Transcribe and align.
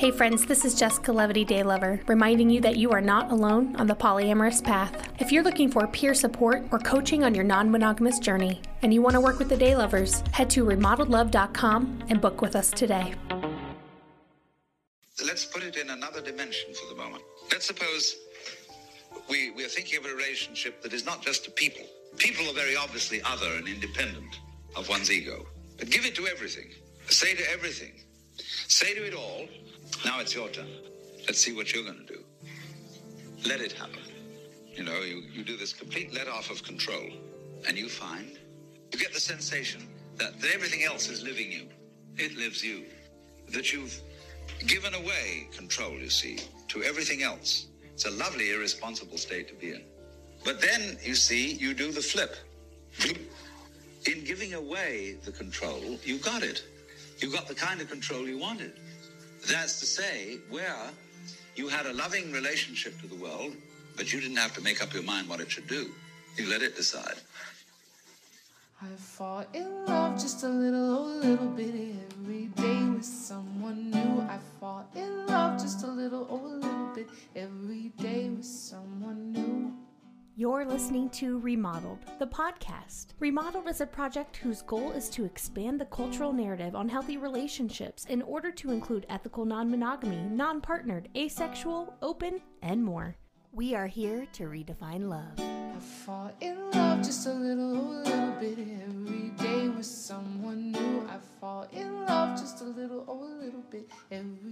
Hey 0.00 0.10
friends, 0.10 0.46
this 0.46 0.64
is 0.64 0.74
Jessica 0.74 1.12
Levity 1.12 1.44
Day 1.44 1.62
Lover, 1.62 2.00
reminding 2.06 2.48
you 2.48 2.62
that 2.62 2.78
you 2.78 2.90
are 2.90 3.02
not 3.02 3.30
alone 3.30 3.76
on 3.76 3.86
the 3.86 3.94
polyamorous 3.94 4.64
path. 4.64 5.10
If 5.18 5.30
you're 5.30 5.42
looking 5.42 5.70
for 5.70 5.86
peer 5.86 6.14
support 6.14 6.64
or 6.72 6.78
coaching 6.78 7.22
on 7.22 7.34
your 7.34 7.44
non 7.44 7.70
monogamous 7.70 8.18
journey, 8.18 8.62
and 8.80 8.94
you 8.94 9.02
want 9.02 9.12
to 9.12 9.20
work 9.20 9.38
with 9.38 9.50
the 9.50 9.58
Day 9.58 9.76
Lovers, 9.76 10.24
head 10.32 10.48
to 10.56 10.64
remodeledlove.com 10.64 12.04
and 12.08 12.18
book 12.18 12.40
with 12.40 12.56
us 12.56 12.70
today. 12.70 13.12
Let's 15.22 15.44
put 15.44 15.64
it 15.64 15.76
in 15.76 15.90
another 15.90 16.22
dimension 16.22 16.72
for 16.72 16.94
the 16.94 16.98
moment. 16.98 17.22
Let's 17.52 17.66
suppose 17.66 18.16
we, 19.28 19.50
we 19.50 19.66
are 19.66 19.68
thinking 19.68 19.98
of 19.98 20.06
a 20.06 20.14
relationship 20.14 20.80
that 20.82 20.94
is 20.94 21.04
not 21.04 21.20
just 21.20 21.44
to 21.44 21.50
people. 21.50 21.84
People 22.16 22.48
are 22.48 22.54
very 22.54 22.74
obviously 22.74 23.20
other 23.26 23.52
and 23.58 23.68
independent 23.68 24.40
of 24.76 24.88
one's 24.88 25.12
ego. 25.12 25.44
But 25.76 25.90
give 25.90 26.06
it 26.06 26.14
to 26.14 26.26
everything. 26.26 26.70
Say 27.08 27.34
to 27.34 27.52
everything. 27.52 27.92
Say 28.68 28.94
to 28.94 29.06
it 29.06 29.12
all, 29.12 29.46
now 30.04 30.20
it's 30.20 30.34
your 30.34 30.48
turn. 30.48 30.68
Let's 31.26 31.38
see 31.38 31.54
what 31.54 31.72
you're 31.72 31.84
going 31.84 32.06
to 32.06 32.12
do. 32.12 32.24
Let 33.46 33.60
it 33.60 33.72
happen. 33.72 34.00
You 34.74 34.84
know, 34.84 35.00
you, 35.00 35.22
you 35.32 35.44
do 35.44 35.56
this 35.56 35.72
complete 35.72 36.14
let 36.14 36.28
off 36.28 36.50
of 36.50 36.62
control, 36.62 37.10
and 37.66 37.76
you 37.76 37.88
find 37.88 38.38
you 38.92 38.98
get 38.98 39.12
the 39.12 39.20
sensation 39.20 39.86
that, 40.16 40.40
that 40.40 40.54
everything 40.54 40.84
else 40.84 41.08
is 41.08 41.22
living 41.22 41.50
you. 41.50 41.66
It 42.16 42.36
lives 42.36 42.62
you. 42.62 42.84
That 43.52 43.72
you've 43.72 44.00
given 44.66 44.94
away 44.94 45.48
control, 45.56 45.92
you 45.92 46.10
see, 46.10 46.38
to 46.68 46.82
everything 46.82 47.22
else. 47.22 47.66
It's 47.92 48.06
a 48.06 48.10
lovely, 48.10 48.52
irresponsible 48.52 49.18
state 49.18 49.48
to 49.48 49.54
be 49.54 49.70
in. 49.70 49.82
But 50.44 50.60
then, 50.60 50.96
you 51.02 51.14
see, 51.14 51.52
you 51.54 51.74
do 51.74 51.92
the 51.92 52.00
flip. 52.00 52.36
In 54.06 54.24
giving 54.24 54.54
away 54.54 55.16
the 55.24 55.32
control, 55.32 55.98
you 56.04 56.18
got 56.18 56.42
it. 56.42 56.64
You 57.18 57.30
got 57.30 57.46
the 57.46 57.54
kind 57.54 57.80
of 57.80 57.90
control 57.90 58.26
you 58.26 58.38
wanted. 58.38 58.72
That's 59.48 59.80
to 59.80 59.86
say, 59.86 60.38
where 60.50 60.76
you 61.56 61.68
had 61.68 61.86
a 61.86 61.92
loving 61.92 62.32
relationship 62.32 63.00
to 63.00 63.06
the 63.06 63.16
world, 63.16 63.54
but 63.96 64.12
you 64.12 64.20
didn't 64.20 64.36
have 64.36 64.54
to 64.54 64.60
make 64.60 64.82
up 64.82 64.92
your 64.92 65.02
mind 65.02 65.28
what 65.28 65.40
it 65.40 65.50
should 65.50 65.66
do. 65.66 65.90
You 66.36 66.48
let 66.48 66.62
it 66.62 66.76
decide. 66.76 67.16
I 68.82 68.86
fall 68.96 69.44
in 69.52 69.84
love 69.84 70.14
just 70.14 70.42
a 70.42 70.48
little, 70.48 70.96
oh, 70.96 71.20
little 71.26 71.48
bit 71.48 71.74
every 71.74 72.46
day 72.46 72.82
with 72.84 73.04
someone 73.04 73.90
new. 73.90 74.22
I 74.22 74.38
fall 74.58 74.88
in 74.94 75.26
love 75.26 75.60
just 75.60 75.82
a 75.84 75.86
little, 75.86 76.26
oh, 76.30 76.46
a 76.46 76.54
little 76.64 76.94
bit 76.94 77.08
every 77.36 77.92
day 77.98 78.30
with 78.30 78.46
someone 78.46 79.32
new. 79.32 79.79
You're 80.36 80.64
listening 80.64 81.10
to 81.10 81.38
Remodeled, 81.40 81.98
the 82.18 82.26
podcast. 82.26 83.08
Remodeled 83.18 83.68
is 83.68 83.80
a 83.80 83.86
project 83.86 84.36
whose 84.36 84.62
goal 84.62 84.92
is 84.92 85.10
to 85.10 85.24
expand 85.24 85.80
the 85.80 85.84
cultural 85.86 86.32
narrative 86.32 86.74
on 86.74 86.88
healthy 86.88 87.16
relationships 87.18 88.06
in 88.06 88.22
order 88.22 88.50
to 88.52 88.70
include 88.70 89.06
ethical 89.10 89.44
non 89.44 89.70
monogamy, 89.70 90.22
non 90.30 90.60
partnered, 90.60 91.08
asexual, 91.16 91.94
open, 92.00 92.40
and 92.62 92.82
more. 92.82 93.16
We 93.52 93.74
are 93.74 93.88
here 93.88 94.26
to 94.34 94.44
redefine 94.44 95.08
love. 95.08 95.38
I 95.38 95.78
fall 95.80 96.30
in 96.40 96.70
love 96.70 96.98
just 97.02 97.26
a 97.26 97.32
little, 97.32 97.74
little 98.02 98.32
bit 98.40 98.58
every 98.58 99.30
day 99.30 99.68
with 99.68 99.84
someone 99.84 100.70
new. 100.72 101.08
I 101.08 101.18
fall 101.40 101.66
in 101.72 102.06
love 102.06 102.38
just 102.38 102.60
a 102.60 102.64
little, 102.64 103.04
oh, 103.08 103.24
a 103.24 103.44
little 103.44 103.64
bit 103.70 103.90
every 104.10 104.49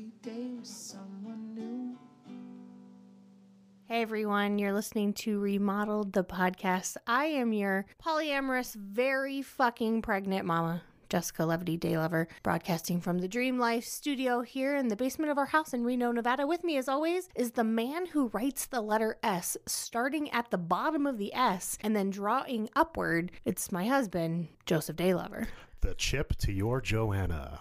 everyone, 4.09 4.59
you're 4.59 4.73
listening 4.73 5.12
to 5.12 5.39
Remodeled 5.39 6.14
the 6.14 6.25
podcast. 6.25 6.97
I 7.06 7.27
am 7.27 7.53
your 7.53 7.84
polyamorous, 8.03 8.75
very 8.75 9.42
fucking 9.42 10.00
pregnant 10.00 10.47
mama, 10.47 10.81
Jessica 11.11 11.45
Levity 11.45 11.77
Day 11.77 11.98
Lover, 11.98 12.27
broadcasting 12.42 13.03
from 13.03 13.19
the 13.19 13.28
Dream 13.28 13.59
Life 13.59 13.84
studio 13.84 14.41
here 14.41 14.75
in 14.77 14.89
the 14.89 14.97
basement 14.97 15.31
of 15.31 15.37
our 15.37 15.45
house 15.45 15.75
in 15.75 15.84
Reno, 15.84 16.11
Nevada. 16.11 16.47
With 16.47 16.65
me, 16.65 16.78
as 16.78 16.89
always, 16.89 17.28
is 17.37 17.50
the 17.50 17.65
man 17.65 18.06
who 18.06 18.28
writes 18.28 18.65
the 18.65 18.81
letter 18.81 19.19
S, 19.23 19.59
starting 19.67 20.31
at 20.31 20.50
the 20.50 20.56
bottom 20.56 21.06
of 21.06 21.19
the 21.19 21.34
S 21.34 21.77
and 21.83 21.95
then 21.95 22.09
drawing 22.09 22.70
upward. 22.75 23.31
It's 23.44 23.71
my 23.71 23.84
husband, 23.84 24.49
Joseph 24.65 24.97
Day 24.97 25.12
Lover. 25.12 25.49
The 25.83 25.93
chip 25.93 26.34
to 26.37 26.50
your 26.50 26.81
Joanna. 26.81 27.60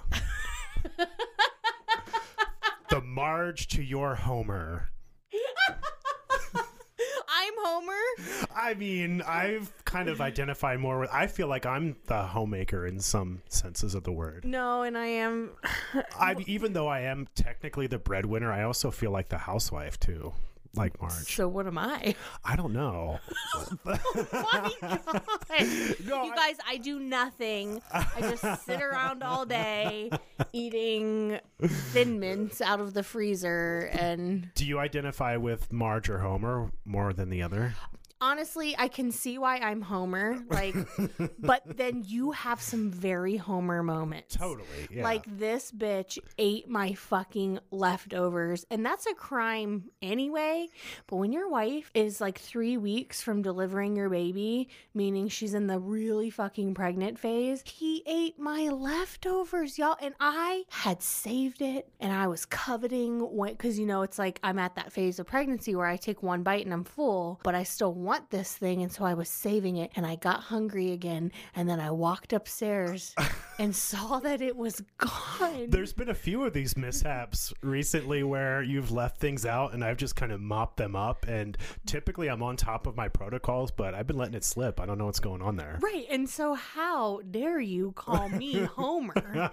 the 2.90 3.02
Marge 3.02 3.68
to 3.68 3.84
your 3.84 4.16
Homer. 4.16 4.92
Homer. 7.60 8.48
I 8.56 8.74
mean, 8.74 9.22
I've 9.22 9.72
kind 9.86 10.10
of 10.10 10.22
identified 10.22 10.80
more 10.80 11.00
with. 11.00 11.10
I 11.12 11.28
feel 11.28 11.48
like 11.48 11.66
I'm 11.66 11.96
the 12.06 12.24
homemaker 12.24 12.86
in 12.86 13.00
some 13.00 13.42
senses 13.50 13.96
of 13.96 14.04
the 14.04 14.12
word. 14.12 14.46
No, 14.46 14.84
and 14.84 14.98
I 14.98 15.08
am. 15.08 15.52
I 16.20 16.36
even 16.48 16.74
though 16.74 16.88
I 16.88 17.02
am 17.02 17.28
technically 17.36 17.88
the 17.88 18.00
breadwinner, 18.00 18.52
I 18.52 18.64
also 18.64 18.92
feel 18.92 19.12
like 19.12 19.30
the 19.30 19.38
housewife 19.38 20.00
too, 20.00 20.34
like 20.78 21.00
Marge. 21.02 21.36
So 21.36 21.48
what 21.48 21.68
am 21.68 21.78
I? 21.78 22.16
I 22.46 22.56
don't 22.56 22.74
know. 22.74 23.20
Oh 23.86 24.00
my 24.34 24.72
God. 24.82 25.22
No, 26.06 26.24
you 26.24 26.32
I- 26.32 26.36
guys, 26.36 26.56
I 26.68 26.78
do 26.78 27.00
nothing. 27.00 27.82
I 27.92 28.06
just 28.22 28.66
sit 28.66 28.82
around 28.82 29.24
all 29.24 29.46
day 29.46 30.10
eating 30.54 31.40
thin 31.62 32.20
mints 32.20 32.62
out 32.62 32.80
of 32.80 32.94
the 32.94 33.04
freezer. 33.04 33.90
And 33.94 34.50
Do 34.56 34.66
you 34.66 34.80
identify 34.80 35.38
with 35.38 35.72
Marge 35.74 36.10
or 36.10 36.20
Homer 36.20 36.72
more 36.86 37.14
than 37.14 37.30
the 37.30 37.42
other? 37.44 37.74
Honestly, 38.22 38.76
I 38.78 38.88
can 38.88 39.12
see 39.12 39.38
why 39.38 39.58
I'm 39.58 39.82
Homer. 39.82 40.38
Like, 40.50 40.76
but 41.40 41.78
then 41.78 42.04
you 42.06 42.32
have 42.32 42.62
some 42.62 42.92
very 42.92 43.38
Homer 43.38 43.84
moments. 43.84 44.36
Totally. 44.36 44.68
Yeah. 44.92 45.04
Like 45.04 45.26
this 45.38 45.72
bitch 45.72 46.18
ate 46.38 46.70
my 46.70 46.94
fucking 46.94 47.60
leftovers. 47.72 48.66
And 48.72 48.86
that's 48.86 49.06
a 49.06 49.14
crime 49.14 49.90
anyway. 50.02 50.68
But 51.08 51.18
when 51.18 51.32
your 51.32 51.50
wife 51.50 51.92
is 51.94 52.22
like 52.22 52.40
three 52.40 52.78
weeks 52.78 53.22
from 53.22 53.42
delivering 53.42 53.96
your 53.96 54.10
baby, 54.10 54.70
meaning 54.94 55.28
she's 55.28 55.54
in 55.54 55.68
the 55.68 55.80
really 55.80 56.30
fucking 56.30 56.74
pregnant 56.74 57.20
phase, 57.20 57.64
he 57.66 58.04
ate 58.06 58.40
my 58.40 58.70
leftovers, 58.70 59.78
y'all. 59.78 59.98
And 60.02 60.16
I 60.20 60.64
had 60.70 61.02
saved 61.02 61.62
it 61.62 61.90
and 62.00 62.12
I 62.12 62.28
was 62.28 62.46
coveting 62.46 63.20
when, 63.20 63.56
cause 63.56 63.78
you 63.78 63.86
know, 63.86 64.02
it's 64.02 64.20
like 64.20 64.40
I'm 64.44 64.60
at 64.60 64.76
that 64.76 64.92
phase 64.92 65.20
of 65.20 65.28
pregnancy 65.28 65.76
where 65.76 65.88
I 65.88 65.98
take 65.98 66.24
one 66.24 66.44
bite 66.44 66.66
and 66.66 66.74
I'm 66.74 66.84
full, 66.84 67.40
but 67.44 67.56
I 67.56 67.64
still 67.64 67.94
want 68.08 68.30
this 68.30 68.56
thing. 68.56 68.82
And 68.82 68.92
so 68.92 69.04
I 69.04 69.14
was 69.14 69.28
saving 69.28 69.76
it 69.76 69.92
and 69.98 70.06
I 70.06 70.16
got 70.16 70.40
hungry 70.40 70.94
again. 70.94 71.32
And 71.54 71.70
then 71.70 71.82
I 71.82 71.92
walked 71.92 72.32
upstairs 72.32 73.14
and 73.60 73.76
saw 73.76 74.20
that 74.20 74.42
it 74.42 74.56
was 74.56 74.82
gone. 74.98 75.70
There's 75.70 75.92
been 75.92 76.10
a 76.10 76.16
few 76.16 76.46
of 76.46 76.54
these 76.54 76.78
mishaps 76.78 77.54
recently 77.62 78.24
where 78.24 78.64
you've 78.64 78.92
left 78.92 79.20
things 79.20 79.46
out 79.46 79.74
and 79.74 79.84
I've 79.84 79.98
just 79.98 80.16
kind 80.16 80.32
of 80.32 80.40
mopped 80.40 80.78
them 80.78 80.96
up. 80.96 81.28
And 81.28 81.58
typically 81.86 82.30
I'm 82.30 82.42
on 82.42 82.56
top 82.56 82.88
of 82.88 82.96
my 82.96 83.10
protocols, 83.10 83.72
but 83.72 83.94
I've 83.94 84.08
been 84.08 84.18
letting 84.18 84.36
it 84.36 84.46
slip. 84.46 84.80
I 84.80 84.86
don't 84.86 84.98
know 84.98 85.06
what's 85.06 85.20
going 85.20 85.42
on 85.42 85.58
there. 85.58 85.78
Right. 85.82 86.06
And 86.10 86.30
so, 86.30 86.54
how 86.54 87.20
dare 87.30 87.60
you 87.60 87.92
call 87.92 88.30
me 88.30 88.54
Homer? 88.76 89.52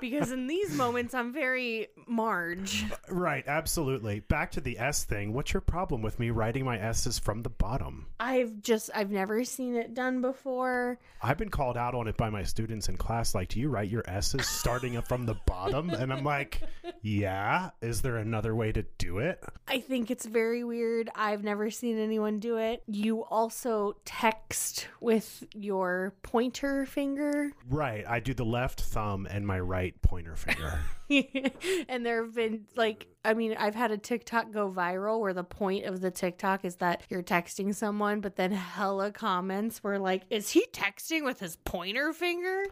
because 0.00 0.32
in 0.32 0.48
these 0.48 0.74
moments, 0.74 1.14
I'm 1.14 1.32
very 1.32 1.86
Marge. 2.08 2.84
Right, 3.08 3.44
absolutely. 3.46 4.20
Back 4.20 4.50
to 4.52 4.60
the 4.60 4.78
S 4.78 5.04
thing. 5.04 5.32
What's 5.32 5.52
your 5.52 5.60
problem 5.60 6.02
with 6.02 6.18
me 6.18 6.30
writing 6.30 6.64
my 6.64 6.78
S's 6.78 7.18
from 7.20 7.42
the 7.42 7.50
bottom? 7.50 7.91
Um, 7.92 8.06
I've 8.18 8.62
just, 8.62 8.90
I've 8.94 9.10
never 9.10 9.44
seen 9.44 9.74
it 9.74 9.94
done 9.94 10.20
before. 10.20 10.98
I've 11.20 11.38
been 11.38 11.48
called 11.48 11.76
out 11.76 11.94
on 11.94 12.06
it 12.06 12.16
by 12.16 12.30
my 12.30 12.44
students 12.44 12.88
in 12.88 12.96
class. 12.96 13.34
Like, 13.34 13.48
do 13.48 13.58
you 13.58 13.68
write 13.68 13.90
your 13.90 14.04
S's 14.06 14.46
starting 14.46 14.96
up 14.96 15.08
from 15.08 15.26
the 15.26 15.34
bottom? 15.46 15.90
And 15.90 16.12
I'm 16.12 16.24
like, 16.24 16.62
yeah. 17.02 17.70
Is 17.80 18.02
there 18.02 18.16
another 18.16 18.54
way 18.54 18.70
to 18.72 18.84
do 18.98 19.18
it? 19.18 19.42
I 19.66 19.80
think 19.80 20.10
it's 20.10 20.24
very 20.24 20.62
weird. 20.62 21.10
I've 21.16 21.42
never 21.42 21.70
seen 21.70 21.98
anyone 21.98 22.38
do 22.38 22.58
it. 22.58 22.82
You 22.86 23.24
also 23.24 23.96
text 24.04 24.88
with 25.00 25.44
your 25.54 26.14
pointer 26.22 26.86
finger. 26.86 27.52
Right. 27.68 28.04
I 28.06 28.20
do 28.20 28.34
the 28.34 28.44
left 28.44 28.80
thumb 28.82 29.26
and 29.28 29.46
my 29.46 29.58
right 29.58 30.00
pointer 30.02 30.36
finger. 30.36 30.80
and 31.88 32.04
there 32.04 32.24
have 32.24 32.34
been 32.34 32.66
like 32.76 33.08
I 33.24 33.34
mean, 33.34 33.54
I've 33.56 33.74
had 33.74 33.92
a 33.92 33.98
TikTok 33.98 34.50
go 34.50 34.68
viral 34.70 35.20
where 35.20 35.32
the 35.32 35.44
point 35.44 35.84
of 35.84 36.00
the 36.00 36.10
TikTok 36.10 36.64
is 36.64 36.76
that 36.76 37.02
you're 37.08 37.22
texting 37.22 37.72
someone, 37.74 38.20
but 38.20 38.34
then 38.34 38.50
hella 38.50 39.12
comments 39.12 39.82
were 39.84 39.98
like, 39.98 40.22
"Is 40.30 40.50
he 40.50 40.66
texting 40.72 41.24
with 41.24 41.38
his 41.38 41.56
pointer 41.56 42.12
finger?" 42.12 42.64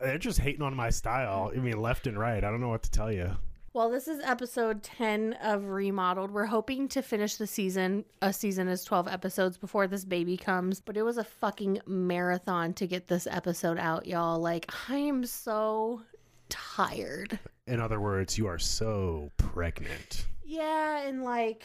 They're 0.00 0.18
just 0.18 0.38
hating 0.38 0.62
on 0.62 0.76
my 0.76 0.90
style. 0.90 1.50
I 1.54 1.58
mean, 1.58 1.80
left 1.80 2.06
and 2.06 2.16
right. 2.16 2.44
I 2.44 2.50
don't 2.50 2.60
know 2.60 2.68
what 2.68 2.84
to 2.84 2.90
tell 2.90 3.12
you. 3.12 3.36
Well, 3.74 3.90
this 3.90 4.08
is 4.08 4.20
episode 4.24 4.82
10 4.82 5.34
of 5.42 5.66
Remodeled. 5.66 6.30
We're 6.30 6.46
hoping 6.46 6.88
to 6.88 7.02
finish 7.02 7.36
the 7.36 7.46
season. 7.46 8.04
A 8.22 8.32
season 8.32 8.66
is 8.66 8.82
12 8.82 9.08
episodes 9.08 9.58
before 9.58 9.86
this 9.86 10.04
baby 10.04 10.36
comes, 10.36 10.80
but 10.80 10.96
it 10.96 11.02
was 11.02 11.18
a 11.18 11.24
fucking 11.24 11.80
marathon 11.86 12.72
to 12.74 12.86
get 12.86 13.08
this 13.08 13.26
episode 13.26 13.78
out, 13.78 14.06
y'all. 14.06 14.40
Like, 14.40 14.72
I 14.88 14.96
am 14.96 15.24
so 15.26 16.00
tired. 16.48 17.38
In 17.66 17.80
other 17.80 18.00
words, 18.00 18.38
you 18.38 18.46
are 18.46 18.58
so 18.58 19.30
pregnant. 19.36 20.26
Yeah, 20.50 21.02
and 21.02 21.24
like 21.24 21.62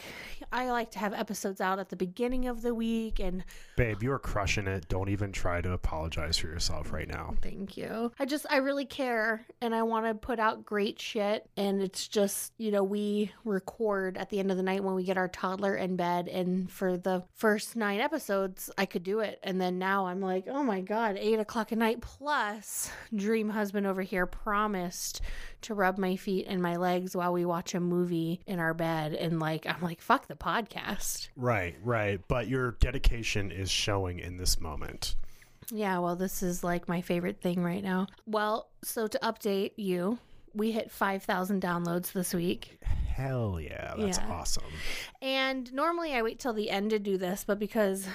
I 0.52 0.68
like 0.68 0.90
to 0.90 0.98
have 0.98 1.14
episodes 1.14 1.62
out 1.62 1.78
at 1.78 1.88
the 1.88 1.96
beginning 1.96 2.48
of 2.48 2.60
the 2.60 2.74
week 2.74 3.18
and 3.18 3.42
Babe, 3.76 4.02
you're 4.02 4.18
crushing 4.18 4.66
it. 4.66 4.88
Don't 4.88 5.08
even 5.08 5.32
try 5.32 5.62
to 5.62 5.72
apologize 5.72 6.36
for 6.36 6.48
yourself 6.48 6.92
right 6.92 7.08
now. 7.08 7.34
thank 7.40 7.78
you. 7.78 8.12
I 8.18 8.26
just 8.26 8.44
I 8.50 8.58
really 8.58 8.84
care 8.84 9.46
and 9.62 9.74
I 9.74 9.84
want 9.84 10.04
to 10.04 10.14
put 10.14 10.38
out 10.38 10.66
great 10.66 11.00
shit 11.00 11.48
and 11.56 11.80
it's 11.80 12.06
just, 12.06 12.52
you 12.58 12.70
know, 12.70 12.84
we 12.84 13.32
record 13.46 14.18
at 14.18 14.28
the 14.28 14.38
end 14.38 14.50
of 14.50 14.58
the 14.58 14.62
night 14.62 14.84
when 14.84 14.94
we 14.94 15.04
get 15.04 15.16
our 15.16 15.28
toddler 15.28 15.74
in 15.76 15.96
bed 15.96 16.28
and 16.28 16.70
for 16.70 16.98
the 16.98 17.24
first 17.32 17.76
nine 17.76 18.00
episodes 18.00 18.70
I 18.76 18.84
could 18.84 19.02
do 19.02 19.20
it 19.20 19.40
and 19.42 19.58
then 19.58 19.78
now 19.78 20.08
I'm 20.08 20.20
like, 20.20 20.44
oh 20.46 20.62
my 20.62 20.82
god, 20.82 21.16
eight 21.18 21.38
o'clock 21.38 21.72
at 21.72 21.78
night 21.78 22.02
plus 22.02 22.90
dream 23.14 23.48
husband 23.48 23.86
over 23.86 24.02
here 24.02 24.26
promised 24.26 25.22
to 25.64 25.74
rub 25.74 25.98
my 25.98 26.16
feet 26.16 26.46
and 26.48 26.62
my 26.62 26.76
legs 26.76 27.14
while 27.16 27.32
we 27.32 27.44
watch 27.44 27.74
a 27.74 27.80
movie 27.80 28.40
in 28.46 28.58
our 28.58 28.74
bed 28.74 29.12
and 29.14 29.40
like 29.40 29.66
I'm 29.66 29.80
like, 29.82 30.00
fuck 30.00 30.28
the 30.28 30.34
podcast. 30.34 31.28
Right, 31.36 31.76
right. 31.82 32.20
But 32.28 32.48
your 32.48 32.72
dedication 32.72 33.50
is 33.50 33.70
showing 33.70 34.18
in 34.18 34.36
this 34.36 34.60
moment. 34.60 35.16
Yeah, 35.70 35.98
well, 35.98 36.16
this 36.16 36.42
is 36.42 36.62
like 36.62 36.88
my 36.88 37.00
favorite 37.00 37.40
thing 37.40 37.62
right 37.62 37.82
now. 37.82 38.06
Well, 38.26 38.68
so 38.82 39.06
to 39.06 39.18
update 39.22 39.72
you, 39.76 40.18
we 40.54 40.72
hit 40.72 40.90
5,000 40.90 41.62
downloads 41.62 42.12
this 42.12 42.34
week. 42.34 42.78
Hell 42.82 43.58
yeah, 43.60 43.94
that's 43.96 44.18
Yeah. 44.18 44.28
awesome. 44.30 44.64
And 45.22 45.72
normally 45.72 46.12
I 46.14 46.22
wait 46.22 46.38
till 46.38 46.52
the 46.52 46.68
end 46.70 46.90
to 46.90 46.98
do 46.98 47.16
this, 47.16 47.44
but 47.44 47.58
because 47.58 48.06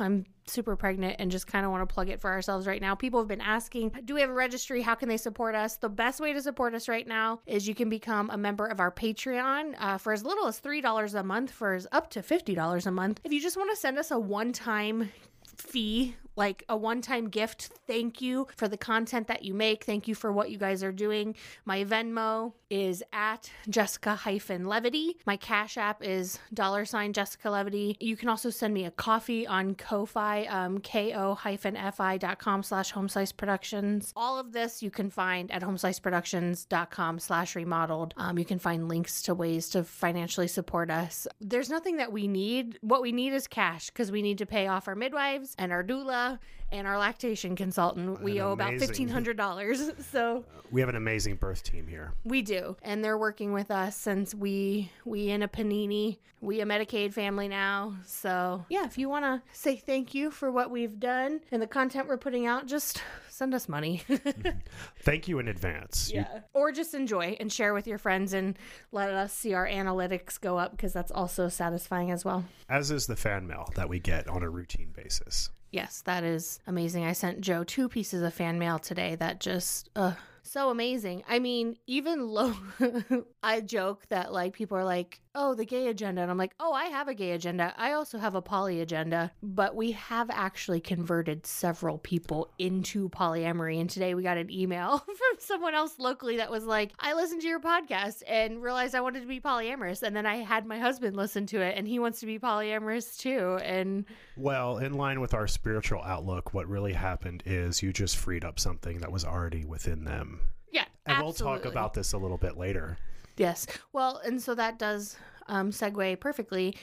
I'm 0.00 0.24
super 0.46 0.76
pregnant 0.76 1.16
and 1.18 1.30
just 1.30 1.46
kind 1.46 1.64
of 1.64 1.72
want 1.72 1.86
to 1.86 1.92
plug 1.92 2.08
it 2.08 2.20
for 2.20 2.30
ourselves 2.30 2.66
right 2.66 2.80
now. 2.80 2.94
People 2.94 3.20
have 3.20 3.28
been 3.28 3.40
asking, 3.40 3.90
do 4.04 4.14
we 4.14 4.20
have 4.20 4.30
a 4.30 4.34
registry? 4.34 4.82
How 4.82 4.94
can 4.94 5.08
they 5.08 5.16
support 5.16 5.54
us? 5.54 5.76
The 5.76 5.88
best 5.88 6.20
way 6.20 6.32
to 6.32 6.42
support 6.42 6.74
us 6.74 6.88
right 6.88 7.06
now 7.06 7.40
is 7.46 7.68
you 7.68 7.74
can 7.74 7.88
become 7.88 8.30
a 8.30 8.36
member 8.36 8.66
of 8.66 8.80
our 8.80 8.90
Patreon 8.90 9.74
uh, 9.78 9.98
for 9.98 10.12
as 10.12 10.24
little 10.24 10.46
as 10.46 10.60
$3 10.60 11.14
a 11.14 11.22
month, 11.22 11.50
for 11.50 11.74
as 11.74 11.86
up 11.92 12.10
to 12.10 12.20
$50 12.20 12.86
a 12.86 12.90
month. 12.90 13.20
If 13.24 13.32
you 13.32 13.40
just 13.40 13.56
want 13.56 13.70
to 13.70 13.76
send 13.76 13.98
us 13.98 14.10
a 14.10 14.18
one 14.18 14.52
time 14.52 15.10
fee, 15.56 16.16
like 16.38 16.64
a 16.68 16.76
one 16.76 17.02
time 17.02 17.28
gift. 17.28 17.70
Thank 17.86 18.22
you 18.22 18.46
for 18.56 18.68
the 18.68 18.76
content 18.76 19.26
that 19.26 19.44
you 19.44 19.52
make. 19.52 19.84
Thank 19.84 20.08
you 20.08 20.14
for 20.14 20.32
what 20.32 20.50
you 20.50 20.56
guys 20.56 20.82
are 20.82 20.92
doing. 20.92 21.34
My 21.64 21.84
Venmo 21.84 22.52
is 22.70 23.02
at 23.12 23.50
Jessica 23.68 24.14
hyphen 24.14 24.66
Levity. 24.66 25.16
My 25.26 25.36
Cash 25.36 25.76
App 25.76 26.02
is 26.04 26.38
dollar 26.54 26.84
sign 26.84 27.12
Jessica 27.12 27.50
Levity. 27.50 27.96
You 27.98 28.16
can 28.16 28.28
also 28.28 28.50
send 28.50 28.72
me 28.74 28.84
a 28.84 28.90
coffee 28.90 29.46
on 29.46 29.74
Ko-Fi, 29.74 30.44
um, 30.46 30.80
ko 30.80 31.34
hyphen 31.34 31.76
fi.com 31.92 32.62
slash 32.62 32.92
homeslice 32.92 33.36
productions. 33.36 34.12
All 34.14 34.38
of 34.38 34.52
this 34.52 34.82
you 34.82 34.90
can 34.90 35.10
find 35.10 35.50
at 35.50 35.62
homesliceproductions.com 35.62 37.18
slash 37.18 37.56
remodeled. 37.56 38.14
Um, 38.16 38.38
you 38.38 38.44
can 38.44 38.58
find 38.58 38.88
links 38.88 39.22
to 39.22 39.34
ways 39.34 39.68
to 39.70 39.82
financially 39.82 40.48
support 40.48 40.90
us. 40.90 41.26
There's 41.40 41.70
nothing 41.70 41.96
that 41.96 42.12
we 42.12 42.28
need. 42.28 42.78
What 42.82 43.02
we 43.02 43.12
need 43.12 43.32
is 43.32 43.48
cash 43.48 43.88
because 43.88 44.12
we 44.12 44.22
need 44.22 44.38
to 44.38 44.46
pay 44.46 44.68
off 44.68 44.86
our 44.86 44.94
midwives 44.94 45.54
and 45.58 45.72
our 45.72 45.82
doula 45.82 46.27
and 46.70 46.86
our 46.86 46.98
lactation 46.98 47.56
consultant. 47.56 48.20
We 48.22 48.38
An 48.38 48.44
owe 48.44 48.52
about 48.52 48.74
amazing- 48.74 49.08
$1,500. 49.08 50.04
So 50.12 50.44
uh, 50.54 50.60
We 50.70 50.80
have 50.82 50.90
an 50.90 50.96
amazing 50.96 51.36
birth 51.36 51.62
team 51.62 51.86
here. 51.86 52.12
we 52.24 52.42
do. 52.42 52.76
And 52.82 53.02
they're 53.02 53.16
working 53.18 53.52
with 53.52 53.70
us 53.70 53.96
since 53.96 54.34
we 54.34 54.90
we 55.04 55.30
in 55.30 55.42
a 55.42 55.48
panini. 55.48 56.18
We 56.40 56.60
a 56.60 56.66
Medicaid 56.66 57.12
family 57.14 57.48
now. 57.48 57.94
So 58.06 58.64
yeah, 58.68 58.84
if 58.84 58.98
you 58.98 59.08
wanna 59.08 59.42
say 59.52 59.76
thank 59.76 60.14
you 60.14 60.30
for 60.30 60.50
what 60.52 60.70
we've 60.70 61.00
done 61.00 61.40
and 61.50 61.60
the 61.62 61.66
content 61.66 62.06
we're 62.08 62.16
putting 62.18 62.46
out, 62.46 62.66
just 62.66 63.02
send 63.28 63.54
us 63.54 63.68
money. 63.68 64.02
Thank 65.02 65.28
you 65.28 65.38
in 65.38 65.48
advance. 65.48 66.10
You- 66.10 66.20
yeah. 66.20 66.40
Or 66.54 66.72
just 66.72 66.92
enjoy 66.94 67.36
and 67.40 67.52
share 67.52 67.72
with 67.74 67.86
your 67.86 67.98
friends 67.98 68.32
and 68.32 68.58
let 68.92 69.10
us 69.10 69.32
see 69.32 69.54
our 69.54 69.66
analytics 69.66 70.40
go 70.40 70.58
up 70.58 70.72
because 70.72 70.92
that's 70.92 71.10
also 71.12 71.48
satisfying 71.48 72.10
as 72.10 72.24
well. 72.24 72.44
as 72.68 72.90
is 72.90 73.06
the 73.06 73.16
fan 73.16 73.46
mail 73.46 73.68
that 73.76 73.88
we 73.88 73.98
get 74.00 74.28
on 74.28 74.42
a 74.42 74.50
routine 74.50 74.92
basis. 74.94 75.50
Yes, 75.70 76.02
that 76.02 76.24
is 76.24 76.60
amazing. 76.66 77.04
I 77.04 77.12
sent 77.12 77.40
Joe 77.40 77.64
two 77.64 77.88
pieces 77.88 78.22
of 78.22 78.32
fan 78.32 78.58
mail 78.58 78.78
today 78.78 79.16
that 79.16 79.40
just 79.40 79.90
uh 79.94 80.14
so 80.42 80.70
amazing. 80.70 81.22
I 81.28 81.38
mean, 81.40 81.76
even 81.86 82.26
low 82.26 82.54
I 83.42 83.60
joke 83.60 84.06
that 84.08 84.32
like 84.32 84.54
people 84.54 84.78
are 84.78 84.84
like, 84.84 85.20
"Oh, 85.40 85.54
the 85.54 85.64
gay 85.64 85.86
agenda." 85.86 86.20
And 86.20 86.30
I'm 86.30 86.36
like, 86.36 86.54
"Oh, 86.58 86.72
I 86.72 86.86
have 86.86 87.06
a 87.06 87.14
gay 87.14 87.30
agenda. 87.30 87.72
I 87.76 87.92
also 87.92 88.18
have 88.18 88.34
a 88.34 88.42
poly 88.42 88.80
agenda." 88.80 89.30
But 89.42 89.76
we 89.76 89.92
have 89.92 90.28
actually 90.30 90.80
converted 90.80 91.46
several 91.46 91.98
people 91.98 92.50
into 92.58 93.08
polyamory. 93.08 93.80
And 93.80 93.88
today 93.88 94.14
we 94.14 94.22
got 94.22 94.36
an 94.36 94.50
email 94.50 94.98
from 95.06 95.38
someone 95.38 95.74
else 95.74 95.98
locally 95.98 96.36
that 96.38 96.50
was 96.50 96.64
like, 96.64 96.92
"I 96.98 97.14
listened 97.14 97.42
to 97.42 97.48
your 97.48 97.60
podcast 97.60 98.22
and 98.26 98.62
realized 98.62 98.94
I 98.94 99.00
wanted 99.00 99.20
to 99.20 99.28
be 99.28 99.40
polyamorous." 99.40 100.02
And 100.02 100.14
then 100.16 100.26
I 100.26 100.36
had 100.36 100.66
my 100.66 100.78
husband 100.78 101.16
listen 101.16 101.46
to 101.46 101.60
it 101.60 101.76
and 101.76 101.86
he 101.86 101.98
wants 101.98 102.20
to 102.20 102.26
be 102.26 102.38
polyamorous 102.38 103.16
too. 103.16 103.58
And 103.62 104.04
Well, 104.36 104.78
in 104.78 104.94
line 104.94 105.20
with 105.20 105.34
our 105.34 105.46
spiritual 105.46 106.02
outlook, 106.02 106.52
what 106.52 106.66
really 106.66 106.94
happened 106.94 107.42
is 107.46 107.82
you 107.82 107.92
just 107.92 108.16
freed 108.16 108.44
up 108.44 108.58
something 108.58 108.98
that 108.98 109.12
was 109.12 109.24
already 109.24 109.64
within 109.64 110.04
them. 110.04 110.40
yeah, 110.72 110.84
And 111.06 111.22
we'll 111.22 111.32
talk 111.32 111.64
about 111.64 111.94
this 111.94 112.12
a 112.12 112.18
little 112.18 112.36
bit 112.38 112.56
later. 112.56 112.98
Yes. 113.38 113.66
Well, 113.92 114.20
and 114.24 114.40
so 114.42 114.54
that 114.54 114.78
does 114.78 115.16
um, 115.46 115.70
segue 115.70 116.20
perfectly. 116.20 116.76